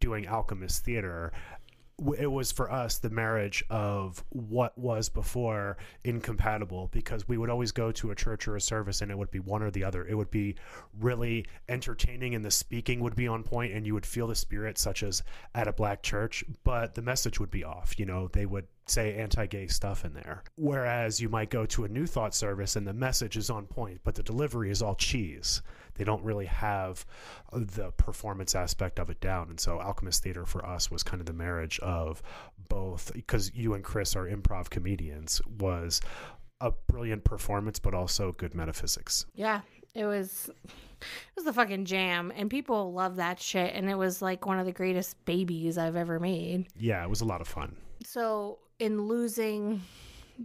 doing 0.00 0.26
Alchemist 0.26 0.84
Theater, 0.84 1.32
it 2.18 2.26
was 2.26 2.50
for 2.50 2.70
us 2.70 2.98
the 2.98 3.10
marriage 3.10 3.62
of 3.68 4.24
what 4.30 4.76
was 4.78 5.08
before 5.08 5.76
incompatible 6.04 6.88
because 6.92 7.28
we 7.28 7.36
would 7.36 7.50
always 7.50 7.72
go 7.72 7.92
to 7.92 8.10
a 8.10 8.14
church 8.14 8.48
or 8.48 8.56
a 8.56 8.60
service 8.60 9.02
and 9.02 9.10
it 9.10 9.18
would 9.18 9.30
be 9.30 9.40
one 9.40 9.62
or 9.62 9.70
the 9.70 9.84
other. 9.84 10.06
It 10.06 10.14
would 10.14 10.30
be 10.30 10.56
really 10.98 11.46
entertaining 11.68 12.34
and 12.34 12.44
the 12.44 12.50
speaking 12.50 13.00
would 13.00 13.16
be 13.16 13.28
on 13.28 13.42
point 13.42 13.72
and 13.72 13.86
you 13.86 13.94
would 13.94 14.06
feel 14.06 14.26
the 14.26 14.34
spirit, 14.34 14.78
such 14.78 15.02
as 15.02 15.22
at 15.54 15.68
a 15.68 15.72
black 15.72 16.02
church, 16.02 16.44
but 16.64 16.94
the 16.94 17.02
message 17.02 17.38
would 17.38 17.50
be 17.50 17.64
off. 17.64 17.98
You 17.98 18.06
know, 18.06 18.28
they 18.28 18.46
would 18.46 18.66
say 18.90 19.14
anti-gay 19.16 19.66
stuff 19.68 20.04
in 20.04 20.12
there. 20.14 20.42
Whereas 20.56 21.20
you 21.20 21.28
might 21.28 21.50
go 21.50 21.66
to 21.66 21.84
a 21.84 21.88
new 21.88 22.06
thought 22.06 22.34
service 22.34 22.76
and 22.76 22.86
the 22.86 22.92
message 22.92 23.36
is 23.36 23.50
on 23.50 23.66
point 23.66 24.00
but 24.04 24.14
the 24.14 24.22
delivery 24.22 24.70
is 24.70 24.82
all 24.82 24.94
cheese. 24.94 25.62
They 25.94 26.04
don't 26.04 26.22
really 26.24 26.46
have 26.46 27.04
the 27.52 27.90
performance 27.92 28.54
aspect 28.54 28.98
of 28.98 29.10
it 29.10 29.20
down. 29.20 29.50
And 29.50 29.60
so 29.60 29.80
alchemist 29.80 30.22
theater 30.22 30.46
for 30.46 30.64
us 30.64 30.90
was 30.90 31.02
kind 31.02 31.20
of 31.20 31.26
the 31.26 31.32
marriage 31.32 31.78
of 31.80 32.22
both 32.68 33.12
because 33.12 33.52
you 33.54 33.74
and 33.74 33.84
chris 33.84 34.16
are 34.16 34.26
improv 34.26 34.70
comedians 34.70 35.42
was 35.58 36.00
a 36.60 36.72
brilliant 36.88 37.24
performance 37.24 37.78
but 37.78 37.94
also 37.94 38.32
good 38.32 38.54
metaphysics. 38.54 39.26
Yeah, 39.34 39.60
it 39.94 40.04
was 40.04 40.50
it 41.00 41.36
was 41.36 41.44
the 41.44 41.52
fucking 41.52 41.84
jam. 41.86 42.32
And 42.36 42.50
people 42.50 42.92
love 42.92 43.16
that 43.16 43.40
shit. 43.40 43.74
And 43.74 43.88
it 43.88 43.96
was 43.96 44.20
like 44.22 44.46
one 44.46 44.58
of 44.58 44.66
the 44.66 44.72
greatest 44.72 45.22
babies 45.24 45.78
I've 45.78 45.96
ever 45.96 46.20
made. 46.20 46.66
yeah 46.78 47.02
it 47.02 47.08
was 47.10 47.20
a 47.20 47.24
lot 47.24 47.40
of 47.40 47.48
fun. 47.48 47.76
So, 48.04 48.58
in 48.80 49.02
losing 49.02 49.82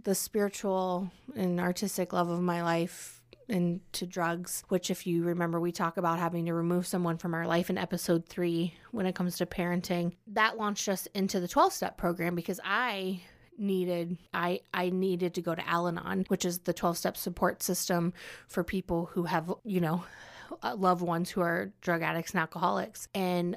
the 0.04 0.14
spiritual 0.14 1.10
and 1.34 1.58
artistic 1.58 2.12
love 2.12 2.28
of 2.28 2.40
my 2.40 2.62
life 2.62 3.22
into 3.48 4.06
drugs, 4.06 4.64
which, 4.68 4.90
if 4.90 5.06
you 5.06 5.24
remember, 5.24 5.58
we 5.58 5.72
talk 5.72 5.96
about 5.96 6.18
having 6.18 6.46
to 6.46 6.52
remove 6.52 6.86
someone 6.86 7.16
from 7.16 7.32
our 7.32 7.46
life 7.46 7.70
in 7.70 7.78
episode 7.78 8.26
three 8.28 8.74
when 8.90 9.06
it 9.06 9.14
comes 9.14 9.36
to 9.36 9.46
parenting, 9.46 10.12
that 10.26 10.58
launched 10.58 10.88
us 10.88 11.06
into 11.14 11.40
the 11.40 11.48
12 11.48 11.72
step 11.72 11.96
program 11.96 12.34
because 12.34 12.60
I 12.64 13.20
needed 13.58 14.18
i 14.34 14.60
i 14.74 14.90
needed 14.90 15.32
to 15.32 15.40
go 15.40 15.54
to 15.54 15.66
al-anon 15.66 16.26
which 16.28 16.44
is 16.44 16.58
the 16.58 16.74
12 16.74 16.98
step 16.98 17.16
support 17.16 17.62
system 17.62 18.12
for 18.48 18.62
people 18.62 19.06
who 19.06 19.22
have 19.22 19.50
you 19.64 19.80
know 19.80 20.04
uh, 20.62 20.74
loved 20.76 21.02
ones 21.02 21.30
who 21.30 21.40
are 21.40 21.72
drug 21.80 22.02
addicts 22.02 22.32
and 22.32 22.40
alcoholics. 22.40 23.08
And 23.14 23.56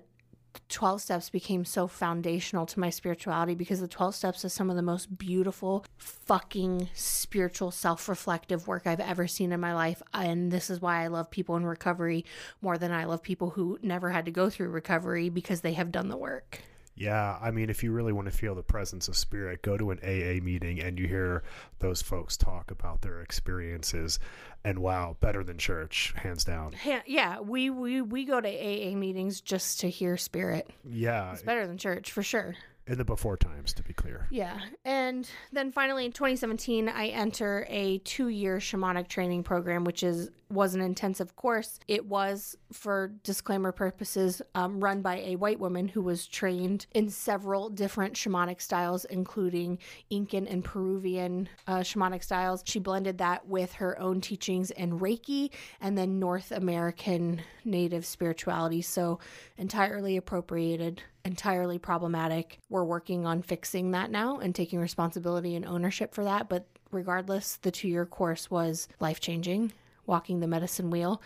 12 0.70 1.02
steps 1.02 1.30
became 1.30 1.66
so 1.66 1.88
foundational 1.88 2.66
to 2.66 2.80
my 2.80 2.89
spirituality 2.89 3.56
because 3.56 3.80
the 3.80 3.88
12 3.88 4.16
steps 4.16 4.45
is 4.45 4.54
some 4.54 4.70
of 4.70 4.76
the 4.76 4.82
most 4.82 5.18
beautiful 5.18 5.86
fucking 5.97 6.89
spiritual 6.93 7.72
self-reflective 7.72 8.68
work 8.68 8.86
I've 8.86 9.00
ever 9.00 9.28
seen 9.28 9.52
in 9.52 9.60
my 9.60 9.74
life 9.74 10.02
and 10.14 10.52
this 10.52 10.70
is 10.70 10.82
why 10.82 11.04
I 11.04 11.08
love 11.08 11.32
people 11.32 11.56
in 11.56 11.66
recovery 11.66 12.26
more 12.62 12.78
than 12.78 12.91
I 12.91 13.06
love 13.06 13.22
people 13.22 13.52
who 13.52 13.80
never 13.82 14.10
had 14.12 14.26
to 14.26 14.32
go 14.32 14.50
through 14.50 14.70
recovery 14.70 15.30
because 15.30 15.62
they 15.62 15.74
have 15.74 15.91
done 15.91 16.10
the 16.10 16.18
work. 16.18 16.62
Yeah, 17.00 17.38
I 17.41 17.52
mean, 17.52 17.70
if 17.70 17.82
you 17.82 17.93
really 17.93 18.12
want 18.12 18.30
to 18.30 18.38
feel 18.38 18.56
the 18.56 18.62
presence 18.62 19.08
of 19.08 19.16
spirit, 19.16 19.62
go 19.62 19.78
to 19.78 19.91
an 19.91 20.00
AA 20.04 20.43
meeting 20.43 20.82
and 20.82 21.00
you 21.00 21.08
hear 21.08 21.43
those 21.80 22.02
folks 22.02 22.36
talk 22.36 22.72
about 22.72 23.02
their 23.02 23.22
experiences. 23.22 24.20
And 24.66 24.80
wow, 24.80 25.16
better 25.22 25.41
than 25.41 25.58
church, 25.58 26.14
hands 26.18 26.43
down. 26.43 26.74
Yeah, 26.86 27.02
yeah, 27.06 27.39
we 27.39 27.70
we 27.70 28.02
we 28.02 28.26
go 28.26 28.41
to 28.41 28.50
AA 28.50 28.95
meetings 28.97 29.39
just 29.39 29.80
to 29.80 29.89
hear 29.89 30.18
spirit. 30.18 30.70
Yeah, 30.84 31.32
It's 31.32 31.41
better 31.41 31.66
than 31.66 31.78
church 31.78 32.12
for 32.12 32.22
sure. 32.22 32.56
In 32.90 32.98
the 32.98 33.06
before 33.06 33.38
times, 33.38 33.72
to 33.74 33.84
be 33.84 33.94
clear. 33.94 34.28
Yeah. 34.32 34.60
And 34.84 35.30
then 35.54 35.72
finally 35.72 36.06
in 36.06 36.12
2017, 36.12 36.90
I 36.90 37.08
enter 37.08 37.68
a 37.70 38.00
two 38.00 38.30
year 38.30 38.58
shamanic 38.58 39.08
training 39.08 39.44
program, 39.44 39.84
which 39.84 40.02
is 40.04 40.32
was 40.52 40.74
an 40.74 40.82
intensive 40.82 41.36
course. 41.36 41.80
It 41.88 42.08
was, 42.08 42.58
for 42.74 43.10
disclaimer 43.24 43.72
purposes, 43.72 44.42
um, 44.56 44.80
run 44.80 45.02
by 45.02 45.18
a 45.18 45.36
white 45.36 45.60
woman 45.60 45.88
who 45.88 46.02
was 46.02 46.26
trained 46.26 46.88
in 46.94 47.10
several 47.10 47.70
different 47.70 48.16
shamanic 48.16 48.60
styles, 48.60 49.06
including 49.06 49.78
Incan 50.10 50.48
and 50.48 50.64
Peruvian 50.64 51.50
uh, 51.68 51.80
shamanic 51.80 52.24
styles. 52.24 52.64
She 52.66 52.80
blended 52.80 53.20
that 53.20 53.48
with 53.48 53.74
her 53.74 54.00
own 54.00 54.22
teachings 54.22 54.72
in 54.72 55.00
Reiki 55.00 55.52
and 55.80 55.96
then 55.96 56.18
North 56.18 56.52
American 56.52 57.44
native 57.64 58.06
spirituality. 58.06 58.82
So 58.82 59.20
entirely 59.58 60.18
appropriated 60.18 61.04
entirely 61.30 61.77
problematic. 61.77 62.57
We're 62.69 62.84
working 62.84 63.27
on 63.27 63.43
fixing 63.43 63.91
that 63.91 64.09
now 64.09 64.39
and 64.39 64.55
taking 64.55 64.80
responsibility 64.80 65.55
and 65.55 65.63
ownership 65.63 66.15
for 66.15 66.23
that. 66.23 66.49
But 66.49 66.65
regardless, 66.89 67.57
the 67.57 67.69
two 67.69 67.88
year 67.88 68.07
course 68.07 68.49
was 68.49 68.88
life 68.99 69.19
changing, 69.19 69.71
walking 70.07 70.39
the 70.39 70.47
medicine 70.47 70.89
wheel, 70.89 71.21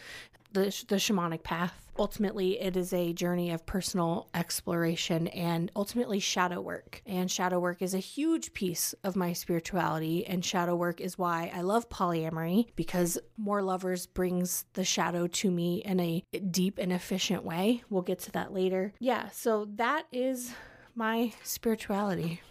the, 0.53 0.65
the 0.87 0.95
shamanic 0.95 1.43
path. 1.43 1.79
Ultimately, 1.97 2.59
it 2.59 2.75
is 2.75 2.91
a 2.91 3.13
journey 3.13 3.51
of 3.51 3.67
personal 3.67 4.27
exploration 4.33 5.27
and 5.27 5.71
ultimately 5.75 6.19
shadow 6.19 6.59
work. 6.59 7.03
And 7.05 7.29
shadow 7.29 7.59
work 7.59 7.83
is 7.83 7.93
a 7.93 7.99
huge 7.99 8.53
piece 8.53 8.95
of 9.03 9.15
my 9.15 9.33
spirituality. 9.33 10.25
And 10.25 10.43
shadow 10.43 10.75
work 10.75 10.99
is 10.99 11.19
why 11.19 11.51
I 11.53 11.61
love 11.61 11.89
polyamory 11.89 12.69
because 12.75 13.19
more 13.37 13.61
lovers 13.61 14.07
brings 14.07 14.65
the 14.73 14.83
shadow 14.83 15.27
to 15.27 15.51
me 15.51 15.83
in 15.85 15.99
a 15.99 16.23
deep 16.49 16.79
and 16.79 16.91
efficient 16.91 17.43
way. 17.43 17.83
We'll 17.91 18.01
get 18.01 18.19
to 18.19 18.31
that 18.31 18.53
later. 18.53 18.93
Yeah, 18.99 19.29
so 19.29 19.67
that 19.75 20.07
is 20.11 20.51
my 20.95 21.33
spirituality. 21.43 22.41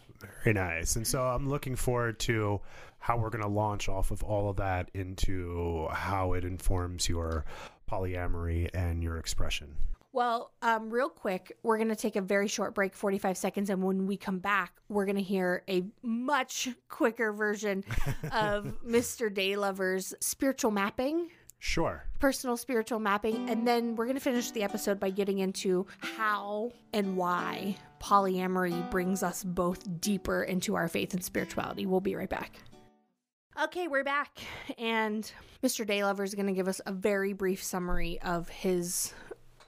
Very 0.45 0.55
nice. 0.55 0.95
And 0.95 1.07
so 1.07 1.23
I'm 1.23 1.49
looking 1.49 1.75
forward 1.75 2.21
to 2.21 2.61
how 3.01 3.17
we're 3.17 3.31
going 3.31 3.43
to 3.43 3.49
launch 3.49 3.89
off 3.89 4.13
of 4.13 4.23
all 4.23 4.49
of 4.49 4.57
that 4.57 4.89
into 4.95 5.89
how 5.91 6.35
it 6.35 6.45
informs 6.45 7.09
your 7.09 7.45
polyamory 7.93 8.71
and 8.75 9.03
your 9.03 9.19
expression. 9.19 9.75
Well, 10.15 10.53
um, 10.61 10.91
real 10.91 11.09
quick, 11.09 11.57
we're 11.63 11.79
going 11.79 11.89
to 11.89 11.97
take 11.97 12.17
a 12.17 12.21
very 12.21 12.47
short 12.49 12.75
break, 12.75 12.95
45 12.95 13.37
seconds. 13.37 13.71
And 13.71 13.83
when 13.83 14.07
we 14.07 14.17
come 14.19 14.41
back, 14.41 14.73
we're 14.91 15.07
going 15.07 15.17
to 15.17 15.23
hear 15.23 15.63
a 15.69 15.85
much 16.03 16.69
quicker 16.89 17.33
version 17.33 17.83
of 18.33 18.75
Mr. 18.87 19.35
Daylover's 19.35 20.15
spiritual 20.21 20.71
mapping, 20.71 21.29
Sure. 21.61 22.05
personal 22.19 22.57
spiritual 22.57 22.99
mapping. 22.99 23.49
And 23.49 23.67
then 23.67 23.95
we're 23.97 24.05
going 24.05 24.17
to 24.17 24.21
finish 24.23 24.51
the 24.51 24.63
episode 24.65 25.01
by 25.01 25.11
getting 25.11 25.39
into 25.39 25.87
how 26.01 26.73
and 26.93 27.17
why 27.17 27.77
polyamory 28.03 28.91
brings 28.91 29.23
us 29.23 29.45
both 29.45 30.01
deeper 30.01 30.43
into 30.43 30.75
our 30.75 30.89
faith 30.89 31.15
and 31.15 31.25
spirituality. 31.25 31.87
We'll 31.87 32.01
be 32.01 32.17
right 32.17 32.29
back. 32.29 32.59
Okay, 33.61 33.89
we're 33.89 34.05
back. 34.05 34.39
And 34.79 35.31
Mr. 35.63 35.87
Daylover 35.87 36.25
is 36.25 36.35
going 36.35 36.47
to 36.47 36.53
give 36.53 36.67
us 36.67 36.81
a 36.87 36.93
very 36.93 37.33
brief 37.35 37.63
summary 37.63 38.21
of 38.23 38.49
his 38.49 39.13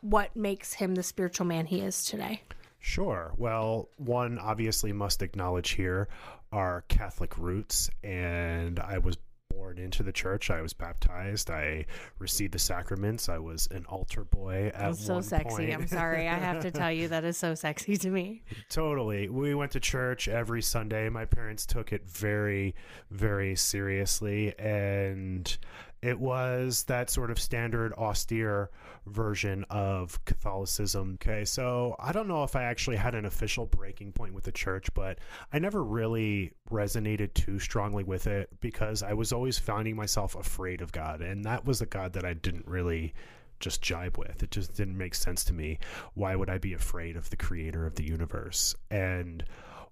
what 0.01 0.35
makes 0.35 0.72
him 0.72 0.95
the 0.95 1.03
spiritual 1.03 1.47
man 1.47 1.66
he 1.66 1.80
is 1.80 2.05
today. 2.05 2.43
Sure. 2.80 3.32
Well, 3.37 3.89
one 3.97 4.39
obviously 4.39 4.93
must 4.93 5.22
acknowledge 5.22 5.70
here 5.70 6.09
our 6.53 6.85
Catholic 6.89 7.39
roots, 7.39 7.91
and 8.03 8.78
I 8.78 8.99
was 8.99 9.16
born 9.55 9.79
into 9.79 10.03
the 10.03 10.13
church. 10.13 10.51
I 10.51 10.61
was 10.61 10.73
baptized. 10.73 11.51
I 11.51 11.87
received 12.19 12.55
the 12.55 12.59
sacraments. 12.59 13.29
I 13.29 13.39
was 13.39 13.69
an 13.71 13.85
altar 13.87 14.25
boy 14.25 14.73
at 14.75 14.79
That's 14.79 15.05
so 15.05 15.21
sexy. 15.21 15.49
point. 15.49 15.75
I'm 15.75 15.87
sorry. 15.87 16.29
I 16.29 16.35
have 16.35 16.61
to 16.63 16.71
tell 16.71 16.91
you 16.91 17.09
that 17.15 17.25
is 17.25 17.37
so 17.37 17.55
sexy 17.55 17.97
to 17.99 18.11
me. 18.11 18.43
Totally. 18.69 19.29
We 19.29 19.55
went 19.55 19.73
to 19.73 19.81
church 19.81 20.29
every 20.29 20.63
Sunday. 20.63 21.09
My 21.09 21.25
parents 21.25 21.67
took 21.67 21.93
it 21.93 22.09
very, 22.09 22.75
very 23.11 23.55
seriously. 23.57 24.59
And 24.59 25.57
it 26.05 26.21
was 26.21 26.85
that 26.85 27.09
sort 27.09 27.31
of 27.31 27.41
standard 27.41 27.95
austere 27.95 28.71
version 29.07 29.65
of 29.71 30.23
Catholicism. 30.27 31.15
Okay. 31.15 31.47
So 31.47 31.97
I 31.99 32.13
don't 32.13 32.29
know 32.29 32.45
if 32.45 32.55
I 32.55 32.65
actually 32.65 32.97
had 32.97 33.15
an 33.15 33.25
official 33.25 33.65
breaking 33.65 34.13
point 34.13 34.35
with 34.35 34.45
the 34.45 34.53
church, 34.53 34.93
but 34.93 35.19
I 35.51 35.59
never 35.59 35.83
really 35.83 36.53
resonated 36.71 37.33
too 37.33 37.59
strongly 37.59 38.05
with 38.05 38.27
it 38.27 38.51
because 38.61 39.03
I 39.03 39.15
was 39.15 39.33
always 39.33 39.59
finding 39.59 39.97
myself 39.97 40.35
afraid 40.35 40.83
of 40.83 40.93
God. 40.93 41.23
And 41.23 41.43
that 41.47 41.65
was 41.65 41.81
a 41.81 41.87
God 41.87 42.13
that 42.13 42.25
I 42.27 42.35
didn't 42.35 42.67
really 42.67 43.15
just 43.59 43.81
jibe 43.81 44.19
with. 44.19 44.43
It 44.43 44.51
just 44.51 44.77
didn't 44.77 44.99
make 44.99 45.15
sense 45.15 45.43
to 45.45 45.55
me. 45.55 45.79
Why 46.13 46.37
would 46.37 46.51
I 46.51 46.59
be 46.59 46.75
afraid 46.75 47.17
of 47.17 47.31
the 47.31 47.37
creator 47.37 47.87
of 47.87 47.95
the 47.95 48.05
universe? 48.05 48.75
And 48.91 49.43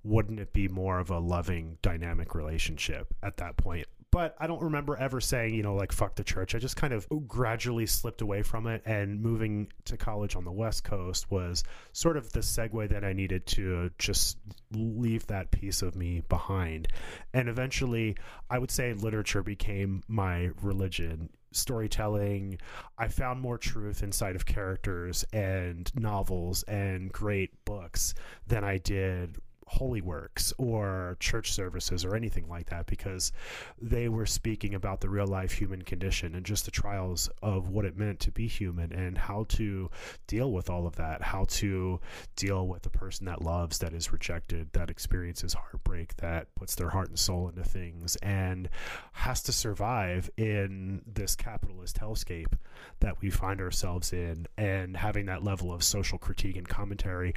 wouldn't 0.04 0.40
it 0.40 0.52
be 0.52 0.68
more 0.68 0.98
of 0.98 1.08
a 1.08 1.18
loving, 1.18 1.78
dynamic 1.80 2.34
relationship 2.34 3.14
at 3.22 3.38
that 3.38 3.56
point? 3.56 3.86
But 4.12 4.36
I 4.38 4.46
don't 4.46 4.60
remember 4.60 4.94
ever 4.94 5.22
saying, 5.22 5.54
you 5.54 5.62
know, 5.62 5.74
like, 5.74 5.90
fuck 5.90 6.16
the 6.16 6.22
church. 6.22 6.54
I 6.54 6.58
just 6.58 6.76
kind 6.76 6.92
of 6.92 7.08
gradually 7.26 7.86
slipped 7.86 8.20
away 8.20 8.42
from 8.42 8.66
it. 8.66 8.82
And 8.84 9.22
moving 9.22 9.72
to 9.86 9.96
college 9.96 10.36
on 10.36 10.44
the 10.44 10.52
West 10.52 10.84
Coast 10.84 11.30
was 11.30 11.64
sort 11.92 12.18
of 12.18 12.30
the 12.30 12.40
segue 12.40 12.90
that 12.90 13.04
I 13.04 13.14
needed 13.14 13.46
to 13.46 13.90
just 13.98 14.36
leave 14.70 15.26
that 15.28 15.50
piece 15.50 15.80
of 15.80 15.96
me 15.96 16.22
behind. 16.28 16.88
And 17.32 17.48
eventually, 17.48 18.16
I 18.50 18.58
would 18.58 18.70
say 18.70 18.92
literature 18.92 19.42
became 19.42 20.02
my 20.08 20.50
religion 20.60 21.30
storytelling. 21.52 22.58
I 22.98 23.08
found 23.08 23.40
more 23.40 23.56
truth 23.56 24.02
inside 24.02 24.36
of 24.36 24.44
characters 24.44 25.24
and 25.32 25.90
novels 25.94 26.64
and 26.64 27.10
great 27.10 27.64
books 27.64 28.12
than 28.46 28.62
I 28.62 28.76
did 28.76 29.38
holy 29.72 30.02
works 30.02 30.52
or 30.58 31.16
church 31.18 31.52
services 31.52 32.04
or 32.04 32.14
anything 32.14 32.46
like 32.46 32.68
that 32.68 32.86
because 32.86 33.32
they 33.80 34.06
were 34.06 34.26
speaking 34.26 34.74
about 34.74 35.00
the 35.00 35.08
real 35.08 35.26
life 35.26 35.52
human 35.52 35.80
condition 35.80 36.34
and 36.34 36.44
just 36.44 36.66
the 36.66 36.70
trials 36.70 37.30
of 37.42 37.70
what 37.70 37.86
it 37.86 37.96
meant 37.96 38.20
to 38.20 38.30
be 38.30 38.46
human 38.46 38.92
and 38.92 39.16
how 39.16 39.46
to 39.48 39.90
deal 40.26 40.52
with 40.52 40.68
all 40.68 40.86
of 40.86 40.96
that, 40.96 41.22
how 41.22 41.44
to 41.48 41.98
deal 42.36 42.66
with 42.66 42.82
the 42.82 42.90
person 42.90 43.24
that 43.24 43.40
loves, 43.40 43.78
that 43.78 43.94
is 43.94 44.12
rejected, 44.12 44.68
that 44.74 44.90
experiences 44.90 45.54
heartbreak, 45.54 46.14
that 46.18 46.54
puts 46.54 46.74
their 46.74 46.90
heart 46.90 47.08
and 47.08 47.18
soul 47.18 47.48
into 47.48 47.64
things 47.64 48.16
and 48.16 48.68
has 49.12 49.42
to 49.42 49.52
survive 49.52 50.28
in 50.36 51.00
this 51.06 51.34
capitalist 51.34 51.98
hellscape 51.98 52.52
that 53.00 53.22
we 53.22 53.30
find 53.30 53.58
ourselves 53.58 54.12
in. 54.12 54.46
And 54.58 54.98
having 54.98 55.26
that 55.26 55.42
level 55.42 55.72
of 55.72 55.82
social 55.82 56.18
critique 56.18 56.56
and 56.56 56.68
commentary 56.68 57.32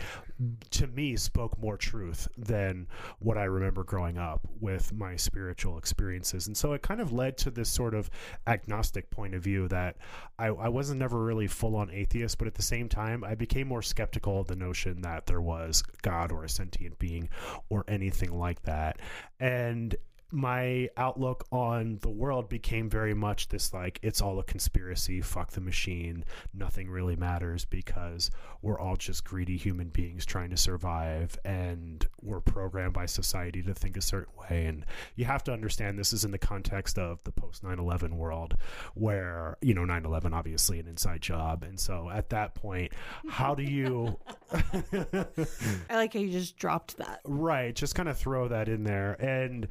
to 0.72 0.88
me 0.88 1.16
spoke 1.16 1.58
more 1.58 1.78
truth 1.78 2.25
than 2.38 2.88
what 3.20 3.38
I 3.38 3.46
remember 3.46 3.84
growing 3.84 4.18
up 4.18 4.48
with 4.60 4.94
my 4.94 5.16
spiritual 5.16 5.78
experiences. 5.78 6.48
And 6.48 6.56
so 6.56 6.74
it 6.74 6.82
kind 6.82 7.02
of 7.02 7.12
led 7.12 7.38
to 7.40 7.52
this 7.52 7.70
sort 7.70 7.94
of 7.94 8.10
agnostic 8.48 9.10
point 9.10 9.36
of 9.36 9.44
view 9.44 9.68
that 9.70 9.98
I, 10.38 10.48
I 10.48 10.70
wasn't 10.70 11.00
never 11.00 11.24
really 11.24 11.48
full 11.48 11.76
on 11.76 11.90
atheist, 11.92 12.38
but 12.38 12.48
at 12.48 12.56
the 12.56 12.62
same 12.62 12.90
time, 12.90 13.24
I 13.24 13.36
became 13.36 13.68
more 13.68 13.82
skeptical 13.82 14.40
of 14.42 14.48
the 14.48 14.56
notion 14.56 15.02
that 15.02 15.26
there 15.26 15.42
was 15.42 15.84
God 16.02 16.32
or 16.32 16.44
a 16.44 16.50
sentient 16.50 17.00
being 17.00 17.30
or 17.70 17.86
anything 17.88 18.38
like 18.38 18.62
that. 18.64 19.00
And 19.40 19.96
my 20.36 20.90
outlook 20.98 21.46
on 21.50 21.98
the 22.02 22.10
world 22.10 22.50
became 22.50 22.90
very 22.90 23.14
much 23.14 23.48
this 23.48 23.74
like 23.74 23.98
it's 24.02 24.22
all 24.22 24.38
a 24.38 24.44
conspiracy 24.44 25.22
fuck 25.22 25.52
the 25.52 25.62
machine 25.62 26.26
nothing 26.54 26.90
really 26.90 27.16
matters 27.16 27.64
because 27.64 28.30
we're 28.62 28.78
all 28.78 28.98
just 28.98 29.24
greedy 29.24 29.56
human 29.56 29.88
beings 29.88 30.26
trying 30.26 30.50
to 30.50 30.58
survive 30.58 31.40
and 31.46 32.06
we're 32.22 32.42
programmed 32.42 32.94
by 32.94 33.06
society 33.06 33.64
to 33.64 33.74
think 33.74 33.96
a 33.96 34.02
certain 34.02 34.34
way 34.38 34.66
and 34.66 34.86
you 35.16 35.24
have 35.24 35.42
to 35.42 35.54
understand 35.54 35.98
this 35.98 36.12
is 36.12 36.26
in 36.26 36.32
the 36.32 36.38
context 36.38 37.00
of 37.00 37.24
the 37.24 37.32
post 37.32 37.64
9-11 37.64 38.12
world 38.18 38.56
where 38.94 39.56
you 39.62 39.74
know 39.74 39.84
9-11 39.84 40.34
obviously 40.34 40.80
an 40.80 40.88
inside 40.88 41.22
job 41.22 41.64
and 41.64 41.80
so 41.80 42.10
at 42.10 42.30
that 42.30 42.56
point 42.56 42.92
how 43.30 43.56
do 43.56 43.64
you 43.64 44.18
I 45.90 45.96
like 45.96 46.14
how 46.14 46.20
you 46.20 46.32
just 46.32 46.58
dropped 46.58 46.98
that. 46.98 47.22
Right, 47.24 47.74
just 47.74 47.96
kind 47.96 48.10
of 48.10 48.18
throw 48.18 48.48
that 48.48 48.70
in 48.70 48.84
there. 48.84 49.14
And 49.20 49.68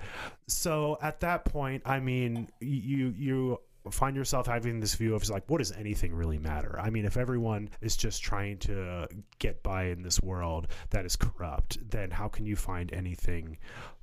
so 0.55 0.99
at 1.03 1.21
that 1.21 1.45
point, 1.45 1.83
I 1.85 2.01
mean, 2.01 2.49
you 2.61 3.13
you 3.17 3.61
find 3.91 4.17
yourself 4.17 4.47
having 4.47 4.81
this 4.81 4.95
view 4.95 5.15
of 5.15 5.29
like 5.29 5.45
what 5.49 5.59
does 5.59 5.73
anything 5.73 6.15
really 6.15 6.39
matter? 6.39 6.79
I 6.81 6.91
mean, 6.91 7.05
if 7.05 7.17
everyone 7.17 7.69
is 7.81 7.97
just 7.97 8.23
trying 8.23 8.59
to 8.61 9.09
get 9.39 9.63
by 9.63 9.87
in 9.87 10.03
this 10.03 10.23
world 10.23 10.69
that 10.91 11.05
is 11.05 11.17
corrupt, 11.17 11.79
then 11.91 12.11
how 12.11 12.29
can 12.29 12.47
you 12.47 12.57
find 12.57 12.93
anything 12.93 13.59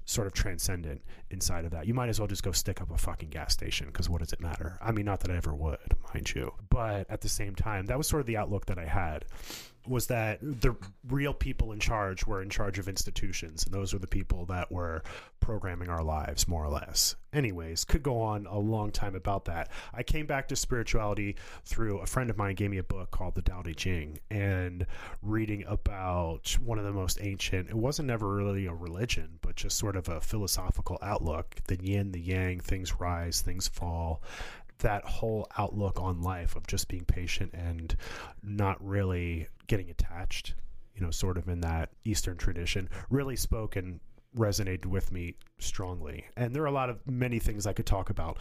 sort 0.05 0.27
of 0.27 0.33
transcendent 0.33 1.01
inside 1.29 1.65
of 1.65 1.71
that? 1.71 1.87
You 1.87 1.93
might 1.93 2.09
as 2.09 2.19
well 2.19 2.27
just 2.27 2.43
go 2.43 2.51
stick 2.51 2.81
up 2.81 2.91
a 2.91 2.97
fucking 2.97 3.29
gas 3.29 3.53
station 3.53 3.87
because 3.87 4.09
what 4.09 4.19
does 4.19 4.33
it 4.33 4.41
matter? 4.41 4.77
I 4.81 4.91
mean, 4.91 5.05
not 5.05 5.21
that 5.21 5.31
I 5.31 5.37
ever 5.37 5.55
would, 5.55 5.95
mind 6.13 6.33
you, 6.35 6.53
but 6.69 7.09
at 7.09 7.21
the 7.21 7.29
same 7.29 7.55
time, 7.55 7.85
that 7.87 7.97
was 7.97 8.07
sort 8.07 8.19
of 8.19 8.27
the 8.27 8.37
outlook 8.37 8.65
that 8.67 8.77
I 8.77 8.85
had 8.85 9.25
was 9.87 10.07
that 10.07 10.39
the 10.41 10.75
real 11.09 11.33
people 11.33 11.71
in 11.71 11.79
charge 11.79 12.25
were 12.25 12.41
in 12.41 12.49
charge 12.49 12.77
of 12.79 12.87
institutions 12.87 13.65
and 13.65 13.73
those 13.73 13.93
were 13.93 13.99
the 13.99 14.07
people 14.07 14.45
that 14.45 14.71
were 14.71 15.03
programming 15.39 15.89
our 15.89 16.03
lives 16.03 16.47
more 16.47 16.63
or 16.63 16.69
less. 16.69 17.15
Anyways 17.33 17.85
could 17.85 18.03
go 18.03 18.21
on 18.21 18.45
a 18.45 18.59
long 18.59 18.91
time 18.91 19.15
about 19.15 19.45
that. 19.45 19.71
I 19.93 20.03
came 20.03 20.25
back 20.25 20.47
to 20.49 20.55
spirituality 20.55 21.35
through 21.65 21.99
a 21.99 22.05
friend 22.05 22.29
of 22.29 22.37
mine 22.37 22.55
gave 22.55 22.69
me 22.69 22.77
a 22.77 22.83
book 22.83 23.11
called 23.11 23.35
the 23.35 23.41
Tao 23.41 23.61
Te 23.61 23.73
Ching 23.73 24.19
and 24.29 24.85
reading 25.21 25.63
about 25.67 26.57
one 26.63 26.77
of 26.77 26.85
the 26.85 26.91
most 26.91 27.17
ancient 27.21 27.69
it 27.69 27.75
wasn't 27.75 28.07
never 28.07 28.35
really 28.35 28.65
a 28.65 28.73
religion 28.73 29.39
but 29.41 29.55
just 29.55 29.77
sort 29.77 29.95
of 29.95 30.09
a 30.09 30.21
philosophical 30.21 30.97
outlook 31.01 31.55
the 31.67 31.77
yin 31.77 32.11
the 32.11 32.19
yang 32.19 32.59
things 32.59 32.99
rise 32.99 33.41
things 33.41 33.67
fall 33.67 34.21
that 34.81 35.05
whole 35.05 35.47
outlook 35.57 35.99
on 36.01 36.21
life 36.21 36.55
of 36.55 36.67
just 36.67 36.87
being 36.87 37.05
patient 37.05 37.53
and 37.53 37.95
not 38.43 38.83
really 38.85 39.47
getting 39.71 39.89
attached, 39.89 40.53
you 40.93 41.01
know, 41.01 41.11
sort 41.11 41.37
of 41.37 41.47
in 41.47 41.61
that 41.61 41.91
Eastern 42.03 42.35
tradition, 42.35 42.89
really 43.09 43.37
spoke 43.37 43.77
and 43.77 44.01
resonated 44.35 44.85
with 44.85 45.13
me 45.13 45.33
strongly. 45.59 46.25
And 46.35 46.53
there 46.53 46.61
are 46.63 46.67
a 46.67 46.71
lot 46.71 46.89
of 46.89 46.99
many 47.07 47.39
things 47.39 47.65
I 47.65 47.71
could 47.71 47.85
talk 47.85 48.09
about 48.09 48.37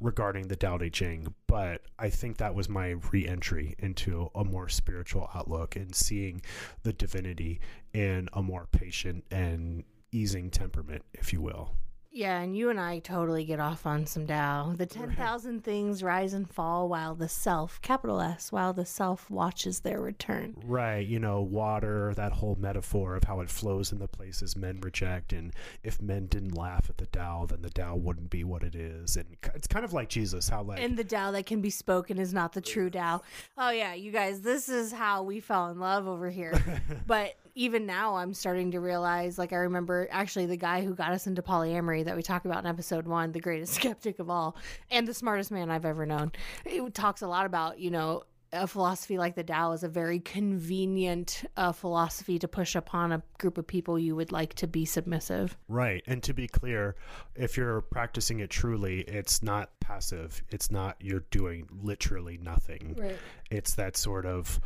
regarding 0.00 0.48
the 0.48 0.56
Tao 0.56 0.78
Te 0.78 0.90
Ching, 0.90 1.32
but 1.46 1.82
I 2.00 2.10
think 2.10 2.38
that 2.38 2.56
was 2.56 2.68
my 2.68 2.96
re-entry 3.12 3.76
into 3.78 4.28
a 4.34 4.42
more 4.42 4.68
spiritual 4.68 5.30
outlook 5.32 5.76
and 5.76 5.94
seeing 5.94 6.42
the 6.82 6.92
divinity 6.92 7.60
in 7.94 8.28
a 8.32 8.42
more 8.42 8.66
patient 8.72 9.24
and 9.30 9.84
easing 10.10 10.50
temperament, 10.50 11.04
if 11.14 11.32
you 11.32 11.40
will. 11.40 11.76
Yeah, 12.14 12.40
and 12.40 12.54
you 12.54 12.68
and 12.68 12.78
I 12.78 12.98
totally 12.98 13.44
get 13.44 13.58
off 13.58 13.86
on 13.86 14.04
some 14.04 14.26
Tao. 14.26 14.74
The 14.76 14.84
10,000 14.84 15.64
things 15.64 16.02
rise 16.02 16.34
and 16.34 16.48
fall 16.48 16.86
while 16.88 17.14
the 17.14 17.28
self, 17.28 17.80
capital 17.80 18.20
S, 18.20 18.52
while 18.52 18.74
the 18.74 18.84
self 18.84 19.30
watches 19.30 19.80
their 19.80 19.98
return. 19.98 20.54
Right, 20.66 21.06
you 21.06 21.18
know, 21.18 21.40
water, 21.40 22.12
that 22.14 22.32
whole 22.32 22.56
metaphor 22.56 23.16
of 23.16 23.24
how 23.24 23.40
it 23.40 23.48
flows 23.48 23.92
in 23.92 23.98
the 23.98 24.08
places 24.08 24.56
men 24.56 24.80
reject. 24.82 25.32
And 25.32 25.54
if 25.82 26.02
men 26.02 26.26
didn't 26.26 26.54
laugh 26.54 26.90
at 26.90 26.98
the 26.98 27.06
Tao, 27.06 27.46
then 27.46 27.62
the 27.62 27.70
Tao 27.70 27.96
wouldn't 27.96 28.28
be 28.28 28.44
what 28.44 28.62
it 28.62 28.74
is. 28.74 29.16
And 29.16 29.36
it's 29.54 29.66
kind 29.66 29.84
of 29.84 29.94
like 29.94 30.10
Jesus, 30.10 30.50
how 30.50 30.62
like. 30.62 30.80
And 30.80 30.98
the 30.98 31.04
Tao 31.04 31.30
that 31.30 31.46
can 31.46 31.62
be 31.62 31.70
spoken 31.70 32.18
is 32.18 32.34
not 32.34 32.52
the 32.52 32.60
true 32.60 32.90
Tao. 32.90 33.22
Oh, 33.58 33.70
yeah, 33.70 33.94
you 33.94 34.10
guys, 34.10 34.40
this 34.40 34.68
is 34.68 34.92
how 34.92 35.22
we 35.22 35.38
fell 35.38 35.70
in 35.70 35.78
love 35.78 36.08
over 36.08 36.30
here. 36.30 36.54
but 37.06 37.36
even 37.54 37.86
now, 37.86 38.16
I'm 38.16 38.34
starting 38.34 38.70
to 38.72 38.80
realize 38.80 39.38
like, 39.38 39.52
I 39.52 39.56
remember 39.56 40.08
actually 40.10 40.46
the 40.46 40.56
guy 40.56 40.82
who 40.82 40.94
got 40.94 41.12
us 41.12 41.26
into 41.26 41.42
polyamory 41.42 42.04
that 42.04 42.16
we 42.16 42.22
talk 42.22 42.44
about 42.44 42.58
in 42.60 42.66
episode 42.66 43.06
one, 43.06 43.32
the 43.32 43.40
greatest 43.40 43.74
skeptic 43.74 44.18
of 44.18 44.30
all, 44.30 44.56
and 44.90 45.06
the 45.06 45.14
smartest 45.14 45.50
man 45.50 45.70
I've 45.70 45.84
ever 45.84 46.06
known. 46.06 46.32
It 46.64 46.94
talks 46.94 47.22
a 47.22 47.28
lot 47.28 47.46
about, 47.46 47.78
you 47.78 47.90
know, 47.90 48.24
a 48.52 48.66
philosophy 48.66 49.16
like 49.16 49.34
the 49.34 49.42
Tao 49.42 49.72
is 49.72 49.82
a 49.82 49.88
very 49.88 50.20
convenient 50.20 51.44
uh, 51.56 51.72
philosophy 51.72 52.38
to 52.38 52.46
push 52.46 52.74
upon 52.74 53.12
a 53.12 53.22
group 53.38 53.56
of 53.56 53.66
people 53.66 53.98
you 53.98 54.14
would 54.14 54.30
like 54.30 54.54
to 54.54 54.66
be 54.66 54.84
submissive. 54.84 55.56
Right. 55.68 56.02
And 56.06 56.22
to 56.24 56.34
be 56.34 56.48
clear, 56.48 56.96
if 57.34 57.56
you're 57.56 57.80
practicing 57.80 58.40
it 58.40 58.50
truly, 58.50 59.00
it's 59.02 59.42
not 59.42 59.70
passive. 59.80 60.42
It's 60.50 60.70
not 60.70 60.96
you're 61.00 61.24
doing 61.30 61.66
literally 61.70 62.38
nothing. 62.38 62.94
Right. 62.98 63.16
It's 63.50 63.74
that 63.76 63.96
sort 63.96 64.26
of 64.26 64.60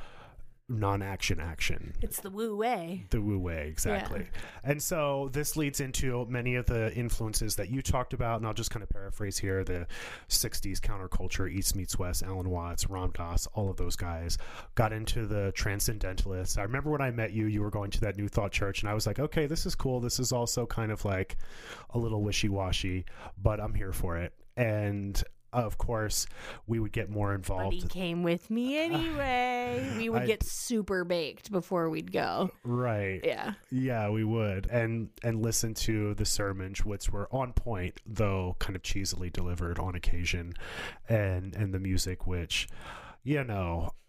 non-action 0.69 1.39
action. 1.39 1.95
It's 2.03 2.21
the 2.21 2.31
Wu 2.31 2.57
wei. 2.57 3.05
the 3.11 3.21
wu 3.21 3.39
wei 3.39 3.69
exactly. 3.69 4.27
And 4.65 4.83
so 4.83 5.31
this 5.33 5.57
leads 5.57 5.81
into 5.81 6.27
many 6.29 6.57
of 6.57 6.67
the 6.67 6.93
influences 6.95 7.55
that 7.57 7.71
you 7.71 7.83
talked 7.83 8.13
about 8.13 8.39
and 8.39 8.47
i'll 8.47 8.53
just 8.55 8.71
kind 8.71 8.83
of 8.83 8.89
paraphrase 8.89 9.39
here 9.39 9.63
the 9.63 9.87
60s 10.29 10.81
counterculture 10.81 11.49
east 11.51 11.77
meets 11.77 11.99
west 11.99 12.23
alan 12.25 12.51
watts 12.51 12.89
ram 12.91 13.13
dass 13.13 13.47
all 13.55 13.71
of 13.71 13.77
those 13.77 13.95
guys 13.95 14.39
got 14.75 14.93
into 14.93 15.27
the 15.27 15.53
transcendentalists. 15.55 16.59
I 16.59 16.63
remember 16.63 16.91
when 16.91 17.01
i 17.01 17.11
met 17.13 17.33
you 17.33 17.47
you 17.47 17.63
were 17.63 17.71
going 17.71 17.91
to 17.93 18.01
that 18.01 18.17
new 18.17 18.27
thought 18.29 18.51
church 18.51 18.83
and 18.83 18.91
i 18.91 18.95
was 18.95 19.07
like 19.07 19.21
okay 19.21 19.47
this 19.47 19.67
is 19.67 19.75
cool. 19.77 20.01
This 20.01 20.19
is 20.19 20.33
also 20.33 20.67
kind 20.67 20.91
of 20.91 21.05
like 21.05 21.37
a 21.91 21.99
little 21.99 22.23
wishy-washy 22.23 23.05
but 23.41 23.61
i'm 23.61 23.75
here 23.75 23.93
for 23.93 24.17
it. 24.17 24.33
And 24.57 25.23
of 25.65 25.79
course 25.79 26.27
we 26.67 26.79
would 26.79 26.93
get 26.93 27.11
more 27.11 27.37
But 27.37 27.73
he 27.73 27.83
came 27.89 28.23
with 28.23 28.51
me 28.51 28.79
anyway. 28.85 29.95
We 29.97 30.09
would 30.09 30.23
I- 30.23 30.27
get 30.27 30.43
super 30.43 31.05
baked 31.05 31.51
before 31.51 31.89
we'd 31.91 32.13
go. 32.13 32.51
right 32.65 33.21
Yeah. 33.25 33.55
Yeah, 33.71 34.11
we 34.11 34.25
would, 34.25 34.67
and 34.67 35.09
and 35.23 35.43
listen 35.43 35.75
to 35.75 36.15
the 36.15 36.25
sermons, 36.25 36.85
which 36.85 37.11
were 37.11 37.29
on 37.33 37.53
point, 37.53 38.01
though 38.07 38.57
kind 38.59 38.77
of 38.77 38.83
cheesily 38.83 39.31
delivered 39.31 39.79
on 39.79 39.95
occasion, 39.95 40.53
and 41.09 41.55
and 41.57 41.73
the 41.75 41.79
music, 41.81 42.27
which, 42.27 42.69
you 43.25 43.43
know, 43.45 43.91